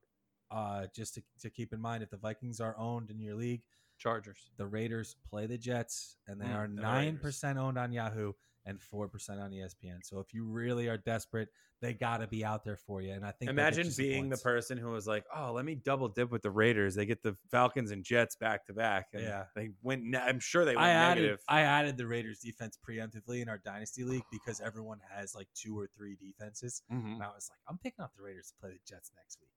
uh, 0.51 0.87
just 0.95 1.15
to, 1.15 1.23
to 1.41 1.51
keep 1.51 1.73
in 1.73 1.81
mind, 1.81 2.03
if 2.03 2.11
the 2.11 2.17
Vikings 2.17 2.61
are 2.61 2.77
owned 2.79 3.11
in 3.11 3.21
your 3.21 3.35
league, 3.35 3.63
Chargers. 4.05 4.51
the 4.59 4.67
Raiders 4.67 5.17
play 5.29 5.47
the 5.47 5.59
Jets, 5.59 6.19
and 6.29 6.41
they 6.41 6.45
Mm, 6.47 6.55
are 6.57 6.69
nine 6.69 7.19
percent 7.19 7.59
owned 7.59 7.79
on 7.79 7.91
Yahoo 7.91 8.33
and 8.67 8.81
four 8.81 9.09
percent 9.09 9.41
on 9.41 9.51
ESPN. 9.51 10.05
So 10.05 10.21
if 10.21 10.33
you 10.35 10.45
really 10.45 10.89
are 10.89 10.97
desperate, 10.99 11.49
they 11.81 11.93
got 11.93 12.19
to 12.19 12.27
be 12.27 12.45
out 12.45 12.65
there 12.65 12.77
for 12.79 13.03
you. 13.03 13.13
And 13.13 13.25
I 13.27 13.31
think 13.31 13.51
Imagine 13.51 13.91
being 13.97 14.31
the 14.31 14.37
person 14.39 14.79
who 14.79 14.89
was 14.91 15.07
like, 15.07 15.25
"Oh, 15.35 15.53
let 15.53 15.65
me 15.67 15.75
double 15.75 16.09
dip 16.09 16.31
with 16.31 16.41
the 16.43 16.51
Raiders. 16.51 16.95
They 16.95 17.05
get 17.05 17.23
the 17.23 17.37
Falcons 17.51 17.91
and 17.91 18.03
Jets 18.05 18.37
back 18.37 18.65
to 18.67 18.73
back." 18.75 19.09
Yeah. 19.13 19.45
they 19.55 19.71
went. 19.83 20.05
Ne- 20.05 20.19
I'm 20.19 20.39
sure 20.41 20.65
they 20.65 20.77
went 20.77 20.87
I 20.87 20.91
added 20.91 21.21
negative. 21.23 21.41
I 21.49 21.61
added 21.63 21.97
the 21.99 22.07
Raiders 22.07 22.41
defense 22.41 22.79
preemptively 22.87 23.41
in 23.43 23.49
our 23.49 23.59
dynasty 23.59 24.05
league 24.05 24.25
because 24.31 24.61
everyone 24.61 25.01
has 25.11 25.35
like 25.35 25.49
two 25.55 25.79
or 25.79 25.87
three 25.87 26.17
defenses. 26.17 26.83
Mhm. 26.91 27.15
And 27.15 27.23
I 27.23 27.29
was 27.29 27.49
like, 27.51 27.59
I'm 27.69 27.79
picking 27.79 28.03
up 28.03 28.15
the 28.17 28.23
Raiders 28.23 28.51
to 28.51 28.55
play 28.61 28.71
the 28.71 28.79
Jets 28.87 29.11
next 29.17 29.41
week. 29.41 29.51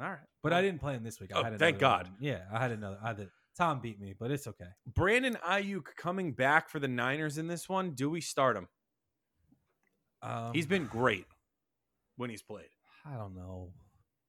All 0.00 0.08
right, 0.10 0.18
But 0.44 0.52
I 0.52 0.62
didn't 0.62 0.80
play 0.80 0.94
them 0.94 1.02
this 1.02 1.18
week. 1.20 1.32
I 1.34 1.40
Oh, 1.40 1.58
thank 1.58 1.80
God. 1.80 2.06
one. 2.06 2.16
Yeah, 2.20 2.44
I 2.52 2.60
had 2.60 2.70
another. 2.70 2.98
I 3.02 3.08
had 3.08 3.16
the, 3.16 3.30
Tom 3.56 3.80
beat 3.80 4.00
me, 4.00 4.14
but 4.18 4.30
it's 4.30 4.46
okay. 4.46 4.68
Brandon 4.86 5.36
Aiyuk 5.46 5.86
coming 5.96 6.32
back 6.32 6.68
for 6.70 6.78
the 6.78 6.88
Niners 6.88 7.38
in 7.38 7.48
this 7.48 7.68
one. 7.68 7.92
Do 7.92 8.08
we 8.10 8.20
start 8.20 8.56
him? 8.56 8.68
Um, 10.22 10.52
He's 10.52 10.66
been 10.66 10.86
great 10.86 11.26
when 12.16 12.30
he's 12.30 12.42
played. 12.42 12.68
I 13.04 13.16
don't 13.16 13.34
know. 13.34 13.72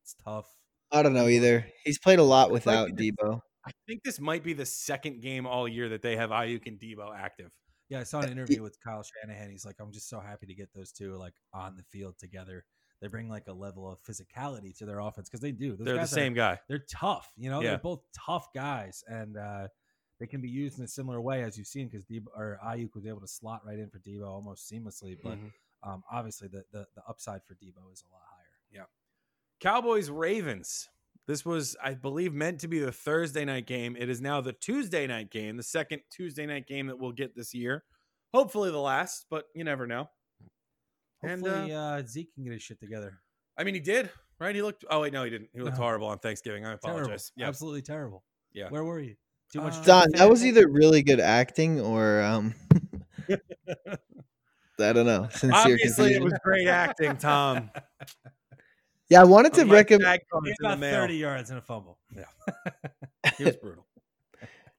It's 0.03 0.15
tough. 0.23 0.47
I 0.91 1.03
don't 1.03 1.13
know 1.13 1.27
either. 1.27 1.65
He's 1.83 1.99
played 1.99 2.19
a 2.19 2.23
lot 2.23 2.51
without 2.51 2.89
Deebo. 2.91 3.41
I 3.65 3.71
think 3.87 4.01
this 4.03 4.19
might 4.19 4.43
be 4.43 4.53
the 4.53 4.65
second 4.65 5.21
game 5.21 5.45
all 5.45 5.67
year 5.67 5.89
that 5.89 6.01
they 6.01 6.15
have 6.15 6.31
Aiyuk 6.31 6.65
and 6.65 6.79
Deebo 6.79 7.15
active. 7.15 7.51
Yeah, 7.89 7.99
I 7.99 8.03
saw 8.03 8.21
an 8.21 8.31
interview 8.31 8.61
with 8.61 8.77
Kyle 8.83 9.03
Shanahan. 9.03 9.49
He's 9.49 9.65
like, 9.65 9.75
I'm 9.79 9.91
just 9.91 10.09
so 10.09 10.19
happy 10.19 10.45
to 10.45 10.53
get 10.53 10.69
those 10.73 10.91
two 10.91 11.15
like 11.15 11.33
on 11.53 11.75
the 11.75 11.83
field 11.91 12.15
together. 12.19 12.65
They 13.01 13.07
bring 13.07 13.29
like 13.29 13.47
a 13.47 13.53
level 13.53 13.89
of 13.89 14.01
physicality 14.03 14.75
to 14.77 14.85
their 14.85 14.99
offense 14.99 15.29
because 15.29 15.39
they 15.41 15.51
do. 15.53 15.75
Those 15.77 15.85
They're 15.85 15.93
the 15.95 15.99
guys 16.01 16.11
are- 16.11 16.15
same 16.15 16.33
guy. 16.33 16.59
they're 16.67 16.85
tough. 16.91 17.31
You 17.37 17.49
know, 17.49 17.61
Yeah. 17.61 17.69
they're 17.71 17.77
both 17.79 18.01
tough 18.13 18.51
guys, 18.53 19.03
and 19.07 19.37
uh, 19.37 19.67
they 20.19 20.27
can 20.27 20.41
be 20.41 20.49
used 20.49 20.77
in 20.79 20.83
a 20.83 20.87
similar 20.87 21.21
way 21.21 21.43
as 21.43 21.57
you've 21.57 21.67
seen 21.67 21.87
because 21.87 22.05
Deebo 22.05 22.27
or 22.35 22.59
Aiyuk 22.63 22.93
was 22.95 23.05
able 23.05 23.21
to 23.21 23.27
slot 23.27 23.61
right 23.65 23.79
in 23.79 23.89
for 23.89 23.99
Deebo 23.99 24.27
almost 24.27 24.69
seamlessly. 24.69 25.17
But 25.23 25.37
Mhm. 25.37 25.51
um, 25.83 26.03
obviously, 26.11 26.49
the, 26.49 26.65
the 26.71 26.87
the 26.95 27.03
upside 27.07 27.41
for 27.45 27.53
Deebo 27.55 27.91
is 27.93 28.03
a 28.07 28.11
lot 28.13 28.21
higher. 28.29 28.59
Yeah. 28.71 28.85
Cowboys 29.59 30.09
Ravens. 30.09 30.89
This 31.25 31.45
was, 31.45 31.77
I 31.83 31.93
believe, 31.93 32.33
meant 32.33 32.59
to 32.61 32.67
be 32.67 32.79
the 32.79 32.91
Thursday 32.91 33.45
night 33.45 33.67
game. 33.67 33.95
It 33.95 34.09
is 34.09 34.19
now 34.19 34.41
the 34.41 34.51
Tuesday 34.53 35.05
night 35.05 35.29
game, 35.29 35.57
the 35.57 35.63
second 35.63 36.01
Tuesday 36.09 36.45
night 36.47 36.65
game 36.67 36.87
that 36.87 36.97
we'll 36.97 37.11
get 37.11 37.35
this 37.35 37.53
year. 37.53 37.83
Hopefully 38.33 38.71
the 38.71 38.79
last, 38.79 39.25
but 39.29 39.45
you 39.53 39.63
never 39.63 39.85
know. 39.85 40.09
And, 41.21 41.41
Hopefully, 41.45 41.73
uh, 41.73 42.01
Zeke 42.07 42.33
can 42.33 42.43
get 42.45 42.53
his 42.53 42.61
shit 42.63 42.79
together. 42.79 43.19
I 43.57 43.63
mean, 43.65 43.73
he 43.73 43.81
did, 43.81 44.09
right? 44.39 44.55
He 44.55 44.61
looked. 44.61 44.85
Oh 44.89 45.01
wait, 45.01 45.11
no, 45.11 45.23
he 45.25 45.29
didn't. 45.29 45.49
He 45.53 45.59
looked 45.61 45.77
No. 45.77 45.83
horrible 45.83 46.07
on 46.07 46.19
Thanksgiving. 46.19 46.65
I 46.65 46.75
Terrible. 46.77 46.99
apologize. 47.01 47.31
Absolutely 47.39 47.81
terrible. 47.81 48.23
Yeah. 48.53 48.69
Where 48.69 48.83
were 48.85 48.99
you? 48.99 49.15
Too 49.51 49.61
much. 49.61 49.73
Uh, 49.73 49.83
Don, 49.83 50.11
that 50.13 50.29
was 50.29 50.45
either 50.45 50.67
really 50.69 51.01
good 51.03 51.19
acting 51.19 51.81
or 51.81 52.21
um 52.21 52.53
I 54.79 54.93
don't 54.93 55.05
know. 55.05 55.27
Sincere 55.31 55.51
obviously 55.73 56.13
it 56.13 56.21
was 56.23 56.33
great 56.43 56.67
acting, 56.67 57.17
Tom. 57.17 57.69
Yeah, 59.09 59.21
I 59.21 59.25
wanted 59.25 59.53
to 59.55 59.61
Unlike 59.61 59.75
recommend. 59.89 60.03
tag 60.03 60.19
He 60.21 60.25
cards 60.31 60.47
had 60.61 60.73
in 60.73 60.79
the 60.79 60.87
about 60.87 61.01
30 61.01 61.15
yards 61.15 61.51
in 61.51 61.57
a 61.57 61.61
fumble. 61.61 61.99
Yeah, 62.15 62.23
he 63.37 63.43
was 63.43 63.57
brutal. 63.57 63.85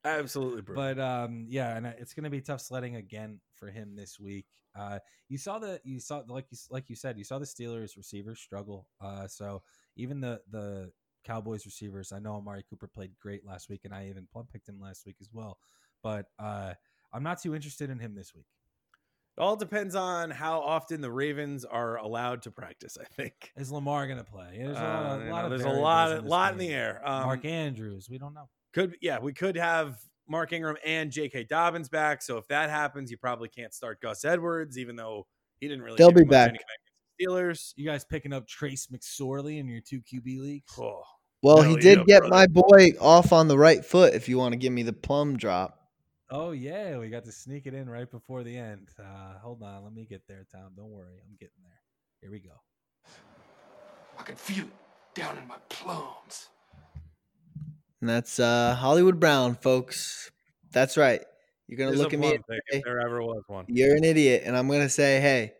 Absolutely 0.05 0.63
brutal. 0.63 0.83
But 0.83 0.99
um, 0.99 1.47
yeah, 1.49 1.77
and 1.77 1.87
uh, 1.87 1.93
it's 1.99 2.15
going 2.15 2.25
to 2.25 2.31
be 2.31 2.41
tough 2.41 2.61
sledding 2.61 2.97
again 2.97 3.41
for 3.55 3.69
him 3.71 3.95
this 3.95 4.19
week. 4.19 4.47
Uh, 4.79 4.99
you 5.29 5.37
saw 5.37 5.59
the 5.59 5.81
you 5.85 6.01
saw 6.01 6.23
like 6.29 6.47
you 6.51 6.59
like 6.71 6.89
you 6.89 6.97
said 6.97 7.19
you 7.19 7.25
saw 7.25 7.39
the 7.39 7.45
Steelers 7.45 7.97
receivers 7.97 8.41
struggle. 8.41 8.87
Uh, 9.01 9.27
so 9.27 9.63
even 9.97 10.21
the 10.21 10.41
the 10.51 10.91
Cowboys 11.25 11.67
receivers, 11.67 12.13
I 12.13 12.19
know 12.19 12.35
Amari 12.37 12.65
Cooper 12.71 12.87
played 12.89 13.11
great 13.21 13.45
last 13.45 13.69
week, 13.69 13.83
and 13.85 13.93
I 13.93 14.09
even 14.09 14.27
plum 14.33 14.47
picked 14.51 14.69
him 14.69 14.81
last 14.81 15.05
week 15.05 15.17
as 15.21 15.29
well. 15.33 15.59
But 16.03 16.27
uh, 16.39 16.73
I'm 17.13 17.23
not 17.23 17.43
too 17.43 17.55
interested 17.55 17.91
in 17.91 17.99
him 17.99 18.15
this 18.15 18.35
week. 18.35 18.47
it 19.37 19.43
all 19.43 19.57
depends 19.57 19.95
on 19.95 20.31
how 20.31 20.61
often 20.61 21.03
the 21.03 21.11
Ravens 21.11 21.67
are 21.67 21.99
allowed 21.99 22.41
to 22.43 22.51
practice. 22.51 22.97
I 22.99 23.05
think 23.05 23.53
Is 23.57 23.71
Lamar 23.71 24.07
going 24.07 24.17
to 24.19 24.25
play? 24.25 24.55
There's 24.57 24.79
a 24.79 24.81
lot, 24.81 24.85
Uh, 24.85 25.15
of- 25.21 25.29
lot 25.29 25.39
know, 25.41 25.45
of 25.45 25.51
there's 25.51 25.65
a 25.65 25.79
lot, 25.79 26.13
in 26.13 26.25
lot 26.25 26.53
in 26.53 26.59
the 26.59 26.69
air. 26.71 27.03
Um, 27.07 27.25
Mark 27.25 27.45
Andrews, 27.45 28.09
we 28.09 28.17
don't 28.17 28.33
know. 28.33 28.49
Could 28.73 28.97
yeah, 29.01 29.19
we 29.21 29.33
could 29.33 29.57
have 29.57 29.99
Mark 30.29 30.53
Ingram 30.53 30.77
and 30.85 31.11
J.K. 31.11 31.45
Dobbins 31.45 31.89
back. 31.89 32.23
So 32.23 32.37
if 32.39 32.47
that 32.49 32.71
happens, 32.71 33.11
you 33.11 33.17
probably 33.19 33.49
can't 33.49 33.75
start 33.75 34.01
Gus 34.01 34.25
Edwards, 34.25 34.79
even 34.79 34.97
though 34.97 35.27
he 35.61 35.69
didn't 35.69 35.83
really. 35.83 35.97
They'll 35.97 36.13
be 36.13 36.25
back. 36.25 36.49
anyway 36.51 36.63
against 37.19 37.75
the 37.77 37.83
You 37.83 37.89
guys 37.89 38.05
picking 38.05 38.33
up 38.33 38.47
Trace 38.47 38.87
McSorley 38.87 39.59
in 39.59 39.69
your 39.69 39.81
two 39.81 40.01
QB 40.01 40.41
leagues? 40.41 40.73
Oh, 40.79 41.03
Well, 41.43 41.63
Hell 41.63 41.71
he 41.75 41.77
did 41.81 41.99
yeah, 41.99 42.05
get 42.07 42.19
brother. 42.21 42.35
my 42.35 42.47
boy 42.47 42.91
off 43.01 43.33
on 43.33 43.49
the 43.49 43.59
right 43.59 43.85
foot. 43.85 44.15
If 44.15 44.29
you 44.29 44.39
want 44.39 44.53
to 44.53 44.59
give 44.59 44.73
me 44.73 44.83
the 44.83 44.93
plum 44.93 45.37
drop, 45.37 45.77
Oh 46.33 46.53
yeah, 46.53 46.97
we 46.97 47.09
got 47.11 47.25
to 47.25 47.33
sneak 47.33 47.67
it 47.67 47.75
in 47.75 47.91
right 47.91 48.09
before 48.09 48.45
the 48.45 48.57
end. 48.57 48.89
Uh, 48.97 49.37
hold 49.43 49.65
on, 49.65 49.83
let 49.83 49.93
me 49.93 50.07
get 50.09 50.23
there, 50.29 50.47
Tom. 50.53 50.71
Don't 50.77 50.91
worry, 50.91 51.17
I'm 51.29 51.35
getting 51.41 51.59
there. 51.65 51.81
Here 52.21 52.31
we 52.31 52.39
go. 52.39 52.53
I 54.17 54.23
can 54.23 54.37
feel 54.37 54.65
it 54.65 54.71
down 55.15 55.37
in 55.39 55.49
my 55.49 55.57
plums. 55.69 56.49
And 58.01 58.09
that's 58.09 58.39
uh 58.41 58.75
Hollywood 58.75 59.21
Brown, 59.21 59.55
folks. 59.55 60.31
That's 60.71 60.97
right. 60.97 61.23
You're 61.67 61.79
gonna 61.79 61.91
There's 61.91 62.01
look 62.01 62.15
at 62.15 62.21
me. 62.21 62.31
say, 62.49 62.61
if 62.69 62.85
there 62.85 63.01
ever 63.01 63.23
was 63.23 63.43
one. 63.47 63.65
You're 63.69 63.97
an 63.97 64.05
idiot, 64.05 64.43
and 64.45 64.57
I'm 64.57 64.69
gonna 64.69 64.89
say, 64.89 65.21
hey, 65.21 65.53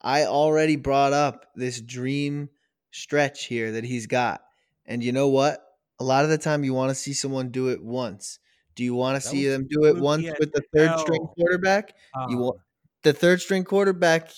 I 0.00 0.24
already 0.24 0.76
brought 0.76 1.12
up 1.12 1.46
this 1.54 1.80
dream 1.80 2.50
stretch 2.90 3.46
here 3.46 3.72
that 3.72 3.84
he's 3.84 4.06
got, 4.06 4.42
and 4.86 5.02
you 5.02 5.12
know 5.12 5.28
what? 5.28 5.60
A 6.00 6.04
lot 6.04 6.24
of 6.24 6.30
the 6.30 6.38
time, 6.38 6.64
you 6.64 6.74
want 6.74 6.90
to 6.90 6.94
see 6.94 7.12
someone 7.12 7.50
do 7.50 7.68
it 7.68 7.82
once. 7.82 8.38
Do 8.74 8.82
you 8.82 8.94
want 8.94 9.22
to 9.22 9.26
see 9.26 9.46
them 9.46 9.66
do 9.70 9.84
it 9.84 9.96
once 9.96 10.26
with 10.40 10.52
the 10.52 10.62
third 10.74 10.98
string 10.98 11.22
hell. 11.22 11.34
quarterback? 11.36 11.94
You 12.28 12.36
Um, 12.36 12.40
want 12.40 12.60
the 13.02 13.12
third 13.12 13.40
string 13.40 13.62
quarterback? 13.62 14.30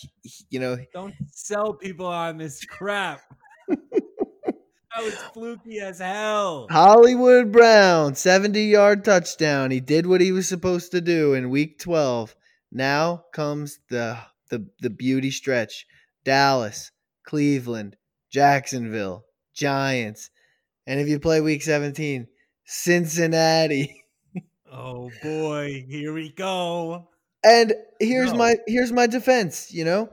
You 0.51 0.61
know, 0.61 0.77
don't 0.93 1.15
sell 1.33 1.73
people 1.73 2.07
on 2.07 2.37
this 2.37 2.65
crap. 2.67 3.23
that 4.97 5.05
was 5.05 5.15
fluky 5.35 5.81
as 5.81 5.99
hell. 5.99 6.67
Hollywood 6.71 7.53
Brown, 7.53 8.15
70 8.15 8.63
yard 8.63 9.05
touchdown. 9.05 9.71
He 9.71 9.81
did 9.81 10.07
what 10.07 10.21
he 10.21 10.33
was 10.33 10.49
supposed 10.49 10.91
to 10.93 11.01
do 11.01 11.35
in 11.35 11.51
week 11.51 11.79
12. 11.79 12.35
Now 12.73 13.25
comes 13.33 13.79
the 13.91 14.19
the 14.51 14.67
the 14.81 14.91
beauty 14.91 15.31
stretch. 15.31 15.87
Dallas, 16.25 16.91
Cleveland, 17.25 17.97
Jacksonville, 18.31 19.25
Giants. 19.55 20.31
And 20.87 21.01
if 21.01 21.09
you 21.09 21.19
play 21.21 21.41
week 21.41 21.63
17, 21.63 22.27
Cincinnati. 22.65 24.03
Oh 24.71 25.11
boy, 25.23 25.87
here 25.89 26.13
we 26.13 26.31
go. 26.33 27.09
And 27.45 27.73
here's 28.01 28.33
No. 28.33 28.39
my 28.39 28.57
here's 28.67 28.93
my 28.93 29.07
defense, 29.07 29.73
you 29.73 29.85
know? 29.85 30.11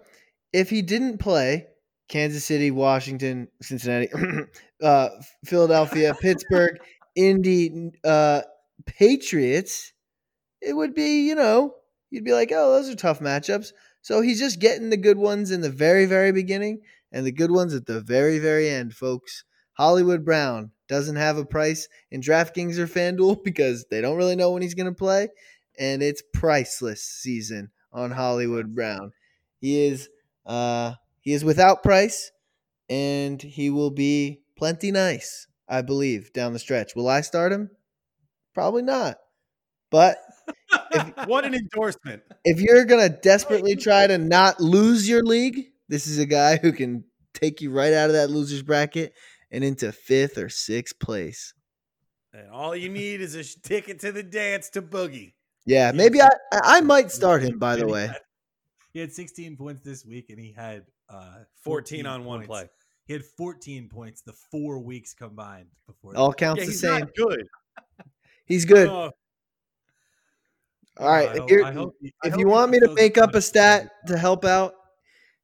If 0.53 0.69
he 0.69 0.81
didn't 0.81 1.17
play 1.17 1.67
Kansas 2.07 2.45
City, 2.45 2.71
Washington, 2.71 3.47
Cincinnati, 3.61 4.09
uh, 4.83 5.09
Philadelphia, 5.45 6.15
Pittsburgh, 6.21 6.77
Indy, 7.15 7.91
uh, 8.03 8.41
Patriots, 8.85 9.93
it 10.61 10.75
would 10.75 10.93
be, 10.93 11.27
you 11.27 11.35
know, 11.35 11.75
you'd 12.09 12.23
be 12.23 12.33
like, 12.33 12.51
oh, 12.53 12.73
those 12.73 12.89
are 12.89 12.95
tough 12.95 13.19
matchups. 13.19 13.71
So 14.01 14.21
he's 14.21 14.39
just 14.39 14.59
getting 14.59 14.89
the 14.89 14.97
good 14.97 15.17
ones 15.17 15.51
in 15.51 15.61
the 15.61 15.69
very, 15.69 16.05
very 16.05 16.31
beginning 16.31 16.81
and 17.11 17.25
the 17.25 17.31
good 17.31 17.51
ones 17.51 17.73
at 17.73 17.85
the 17.85 18.01
very, 18.01 18.39
very 18.39 18.69
end, 18.69 18.93
folks. 18.93 19.43
Hollywood 19.73 20.25
Brown 20.25 20.71
doesn't 20.87 21.15
have 21.15 21.37
a 21.37 21.45
price 21.45 21.87
in 22.11 22.21
DraftKings 22.21 22.77
or 22.77 22.87
FanDuel 22.87 23.43
because 23.43 23.85
they 23.89 24.01
don't 24.01 24.17
really 24.17 24.35
know 24.35 24.51
when 24.51 24.61
he's 24.61 24.75
going 24.75 24.91
to 24.91 24.97
play. 24.97 25.29
And 25.79 26.03
it's 26.03 26.21
priceless 26.33 27.03
season 27.03 27.71
on 27.91 28.11
Hollywood 28.11 28.75
Brown. 28.75 29.11
He 29.59 29.85
is 29.85 30.09
uh 30.45 30.93
he 31.23 31.33
is 31.33 31.43
without 31.43 31.83
price 31.83 32.31
and 32.89 33.41
he 33.41 33.69
will 33.69 33.89
be 33.91 34.41
plenty 34.57 34.91
nice, 34.91 35.47
I 35.67 35.81
believe, 35.81 36.33
down 36.33 36.51
the 36.53 36.59
stretch. 36.59 36.95
Will 36.95 37.07
I 37.07 37.21
start 37.21 37.51
him? 37.53 37.71
Probably 38.53 38.81
not. 38.83 39.17
But 39.89 40.17
what 41.25 41.45
an 41.45 41.55
endorsement. 41.55 42.23
if 42.43 42.59
you're 42.59 42.85
gonna 42.85 43.09
desperately 43.09 43.75
try 43.75 44.05
to 44.05 44.17
not 44.19 44.59
lose 44.59 45.07
your 45.07 45.23
league, 45.23 45.67
this 45.87 46.07
is 46.07 46.19
a 46.19 46.25
guy 46.25 46.57
who 46.57 46.73
can 46.73 47.05
take 47.33 47.61
you 47.61 47.71
right 47.71 47.93
out 47.93 48.09
of 48.09 48.13
that 48.13 48.29
losers 48.29 48.61
bracket 48.61 49.13
and 49.49 49.63
into 49.63 49.91
fifth 49.91 50.37
or 50.37 50.49
sixth 50.49 50.99
place. 50.99 51.53
And 52.33 52.49
all 52.49 52.75
you 52.75 52.89
need 52.89 53.21
is 53.21 53.35
a 53.35 53.43
ticket 53.61 53.99
to 54.01 54.11
the 54.11 54.23
dance 54.23 54.69
to 54.71 54.81
Boogie. 54.81 55.33
Yeah, 55.65 55.93
maybe 55.93 56.21
I 56.21 56.29
I 56.51 56.81
might 56.81 57.11
start 57.11 57.43
him. 57.43 57.59
By 57.59 57.77
the 57.77 57.87
way, 57.87 58.11
He 58.91 58.99
had 58.99 59.13
16 59.13 59.55
points 59.55 59.81
this 59.81 60.05
week, 60.05 60.29
and 60.29 60.39
he 60.39 60.51
had 60.51 60.85
uh, 61.09 61.39
14 61.63 62.05
on 62.05 62.25
one 62.25 62.39
points. 62.39 62.47
play. 62.47 62.69
He 63.05 63.13
had 63.13 63.23
14 63.23 63.89
points 63.89 64.21
the 64.21 64.33
four 64.33 64.79
weeks 64.79 65.13
combined 65.13 65.67
before. 65.87 66.15
all 66.15 66.29
that. 66.29 66.37
counts 66.37 66.59
Yeah, 66.61 66.65
the 66.65 66.71
he's 66.71 66.79
same. 66.81 66.99
not 67.01 67.15
good. 67.15 67.47
He's 68.45 68.65
good. 68.65 68.87
Oh, 68.89 69.09
All 70.99 71.09
right, 71.09 71.29
I 71.29 71.33
if 71.33 71.37
hope- 71.39 71.49
you're 71.49 71.65
I 71.65 71.71
hope 71.71 71.95
I 72.23 72.27
if 72.27 72.35
you 72.37 72.47
want 72.47 72.71
me 72.71 72.79
to 72.79 72.85
fulfills 72.87 72.99
make 73.03 73.17
up 73.17 73.29
a 73.29 73.31
promise. 73.33 73.47
stat 73.47 73.89
to 74.07 74.17
help 74.17 74.43
out, 74.45 74.73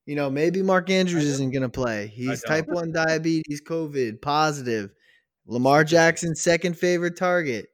you 0.05 0.15
know, 0.15 0.29
maybe 0.29 0.61
Mark 0.61 0.89
Andrews 0.89 1.23
isn't 1.25 1.51
going 1.51 1.61
to 1.63 1.69
play. 1.69 2.07
He's 2.07 2.43
type 2.43 2.67
1 2.67 2.91
diabetes, 2.91 3.61
COVID, 3.61 4.21
positive. 4.21 4.91
Lamar 5.47 5.83
Jackson's 5.83 6.41
second 6.41 6.77
favorite 6.77 7.15
target 7.17 7.67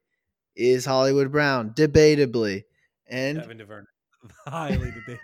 is 0.55 0.85
Hollywood 0.85 1.31
Brown, 1.31 1.71
debatably. 1.71 2.63
And 3.07 3.39
Devin 3.39 3.57
Duvernay. 3.57 3.85
highly 4.47 4.77
debatable. 4.91 5.19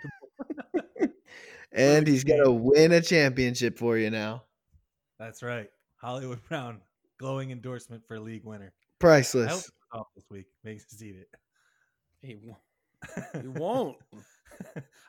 And 1.72 2.06
he's 2.06 2.24
going 2.24 2.42
to 2.44 2.50
win 2.50 2.92
a 2.92 3.00
championship 3.00 3.78
for 3.78 3.96
you 3.96 4.10
now. 4.10 4.44
That's 5.18 5.42
right. 5.42 5.68
Hollywood 6.00 6.40
Brown, 6.48 6.80
glowing 7.18 7.50
endorsement 7.50 8.02
for 8.06 8.18
league 8.18 8.44
winner. 8.44 8.72
Priceless. 8.98 9.66
it's 9.66 9.70
off 9.92 10.08
this 10.14 10.24
week. 10.30 10.46
Makes 10.64 10.92
us 10.92 11.02
eat 11.02 11.16
it. 11.16 11.28
He, 12.20 12.36
won't. 12.36 13.42
he 13.42 13.48
won't. 13.48 13.96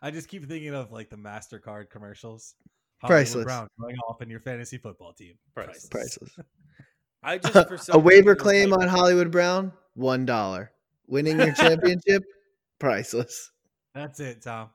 I 0.01 0.11
just 0.11 0.27
keep 0.27 0.47
thinking 0.47 0.73
of 0.73 0.91
like 0.91 1.09
the 1.09 1.15
Mastercard 1.15 1.89
commercials. 1.89 2.55
Hollywood 2.99 3.17
Priceless. 3.17 3.45
Brown 3.45 3.67
going 3.79 3.97
off 4.07 4.21
in 4.21 4.29
your 4.29 4.39
fantasy 4.39 4.77
football 4.77 5.13
team. 5.13 5.33
Priceless. 5.53 5.87
Priceless. 5.89 6.31
I 7.23 7.37
just 7.37 7.53
for 7.53 7.97
a 7.97 7.99
waiver 7.99 8.35
claim 8.35 8.69
like- 8.69 8.81
on 8.81 8.87
Hollywood 8.87 9.31
Brown, 9.31 9.71
$1. 9.97 10.69
Winning 11.07 11.39
your 11.39 11.53
championship, 11.53 12.23
priceless. 12.79 13.51
That's 13.93 14.19
it, 14.19 14.41
Tom. 14.41 14.69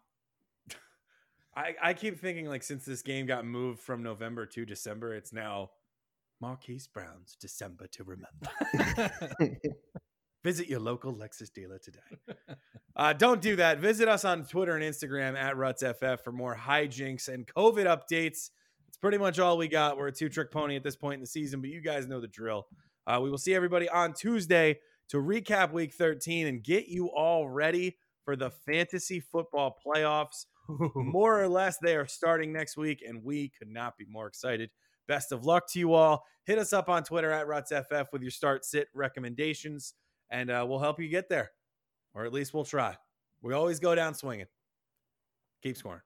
I, 1.58 1.74
I 1.82 1.94
keep 1.94 2.20
thinking 2.20 2.46
like 2.46 2.62
since 2.62 2.84
this 2.84 3.02
game 3.02 3.26
got 3.26 3.44
moved 3.44 3.80
from 3.80 4.00
November 4.00 4.46
to 4.46 4.64
December, 4.64 5.14
it's 5.14 5.32
now 5.32 5.70
Marquise 6.40 6.86
Brown's 6.86 7.36
December 7.40 7.88
to 7.88 8.04
remember. 8.04 9.10
Visit 10.44 10.68
your 10.68 10.78
local 10.78 11.12
Lexus 11.12 11.52
dealer 11.52 11.78
today. 11.78 11.98
Uh, 12.94 13.12
don't 13.12 13.42
do 13.42 13.56
that. 13.56 13.80
Visit 13.80 14.08
us 14.08 14.24
on 14.24 14.44
Twitter 14.44 14.76
and 14.76 14.84
Instagram 14.84 15.36
at 15.36 15.56
RutsFF 15.56 16.20
for 16.20 16.30
more 16.30 16.56
hijinks 16.56 17.26
and 17.26 17.44
COVID 17.44 17.86
updates. 17.86 18.50
It's 18.86 18.98
pretty 19.00 19.18
much 19.18 19.40
all 19.40 19.58
we 19.58 19.66
got. 19.66 19.98
We're 19.98 20.08
a 20.08 20.12
two 20.12 20.28
trick 20.28 20.52
pony 20.52 20.76
at 20.76 20.84
this 20.84 20.94
point 20.94 21.14
in 21.14 21.20
the 21.20 21.26
season, 21.26 21.60
but 21.60 21.70
you 21.70 21.80
guys 21.80 22.06
know 22.06 22.20
the 22.20 22.28
drill. 22.28 22.68
Uh, 23.04 23.18
we 23.20 23.30
will 23.30 23.38
see 23.38 23.54
everybody 23.54 23.88
on 23.88 24.14
Tuesday 24.14 24.78
to 25.08 25.16
recap 25.16 25.72
week 25.72 25.92
13 25.92 26.46
and 26.46 26.62
get 26.62 26.86
you 26.86 27.06
all 27.06 27.48
ready 27.48 27.96
for 28.24 28.36
the 28.36 28.50
fantasy 28.50 29.18
football 29.18 29.76
playoffs. 29.84 30.46
More 30.94 31.42
or 31.42 31.48
less, 31.48 31.78
they 31.78 31.96
are 31.96 32.06
starting 32.06 32.52
next 32.52 32.76
week, 32.76 33.02
and 33.06 33.24
we 33.24 33.50
could 33.58 33.70
not 33.70 33.96
be 33.96 34.04
more 34.04 34.26
excited. 34.26 34.70
Best 35.06 35.32
of 35.32 35.46
luck 35.46 35.66
to 35.70 35.78
you 35.78 35.94
all. 35.94 36.24
Hit 36.44 36.58
us 36.58 36.74
up 36.74 36.90
on 36.90 37.02
Twitter 37.02 37.30
at 37.30 37.46
RutsFF 37.46 38.06
with 38.12 38.20
your 38.20 38.30
start 38.30 38.64
sit 38.64 38.88
recommendations, 38.94 39.94
and 40.30 40.50
uh, 40.50 40.64
we'll 40.68 40.78
help 40.78 41.00
you 41.00 41.08
get 41.08 41.30
there, 41.30 41.50
or 42.14 42.26
at 42.26 42.32
least 42.32 42.52
we'll 42.52 42.64
try. 42.64 42.96
We 43.40 43.54
always 43.54 43.80
go 43.80 43.94
down 43.94 44.14
swinging. 44.14 44.46
Keep 45.62 45.78
scoring. 45.78 46.02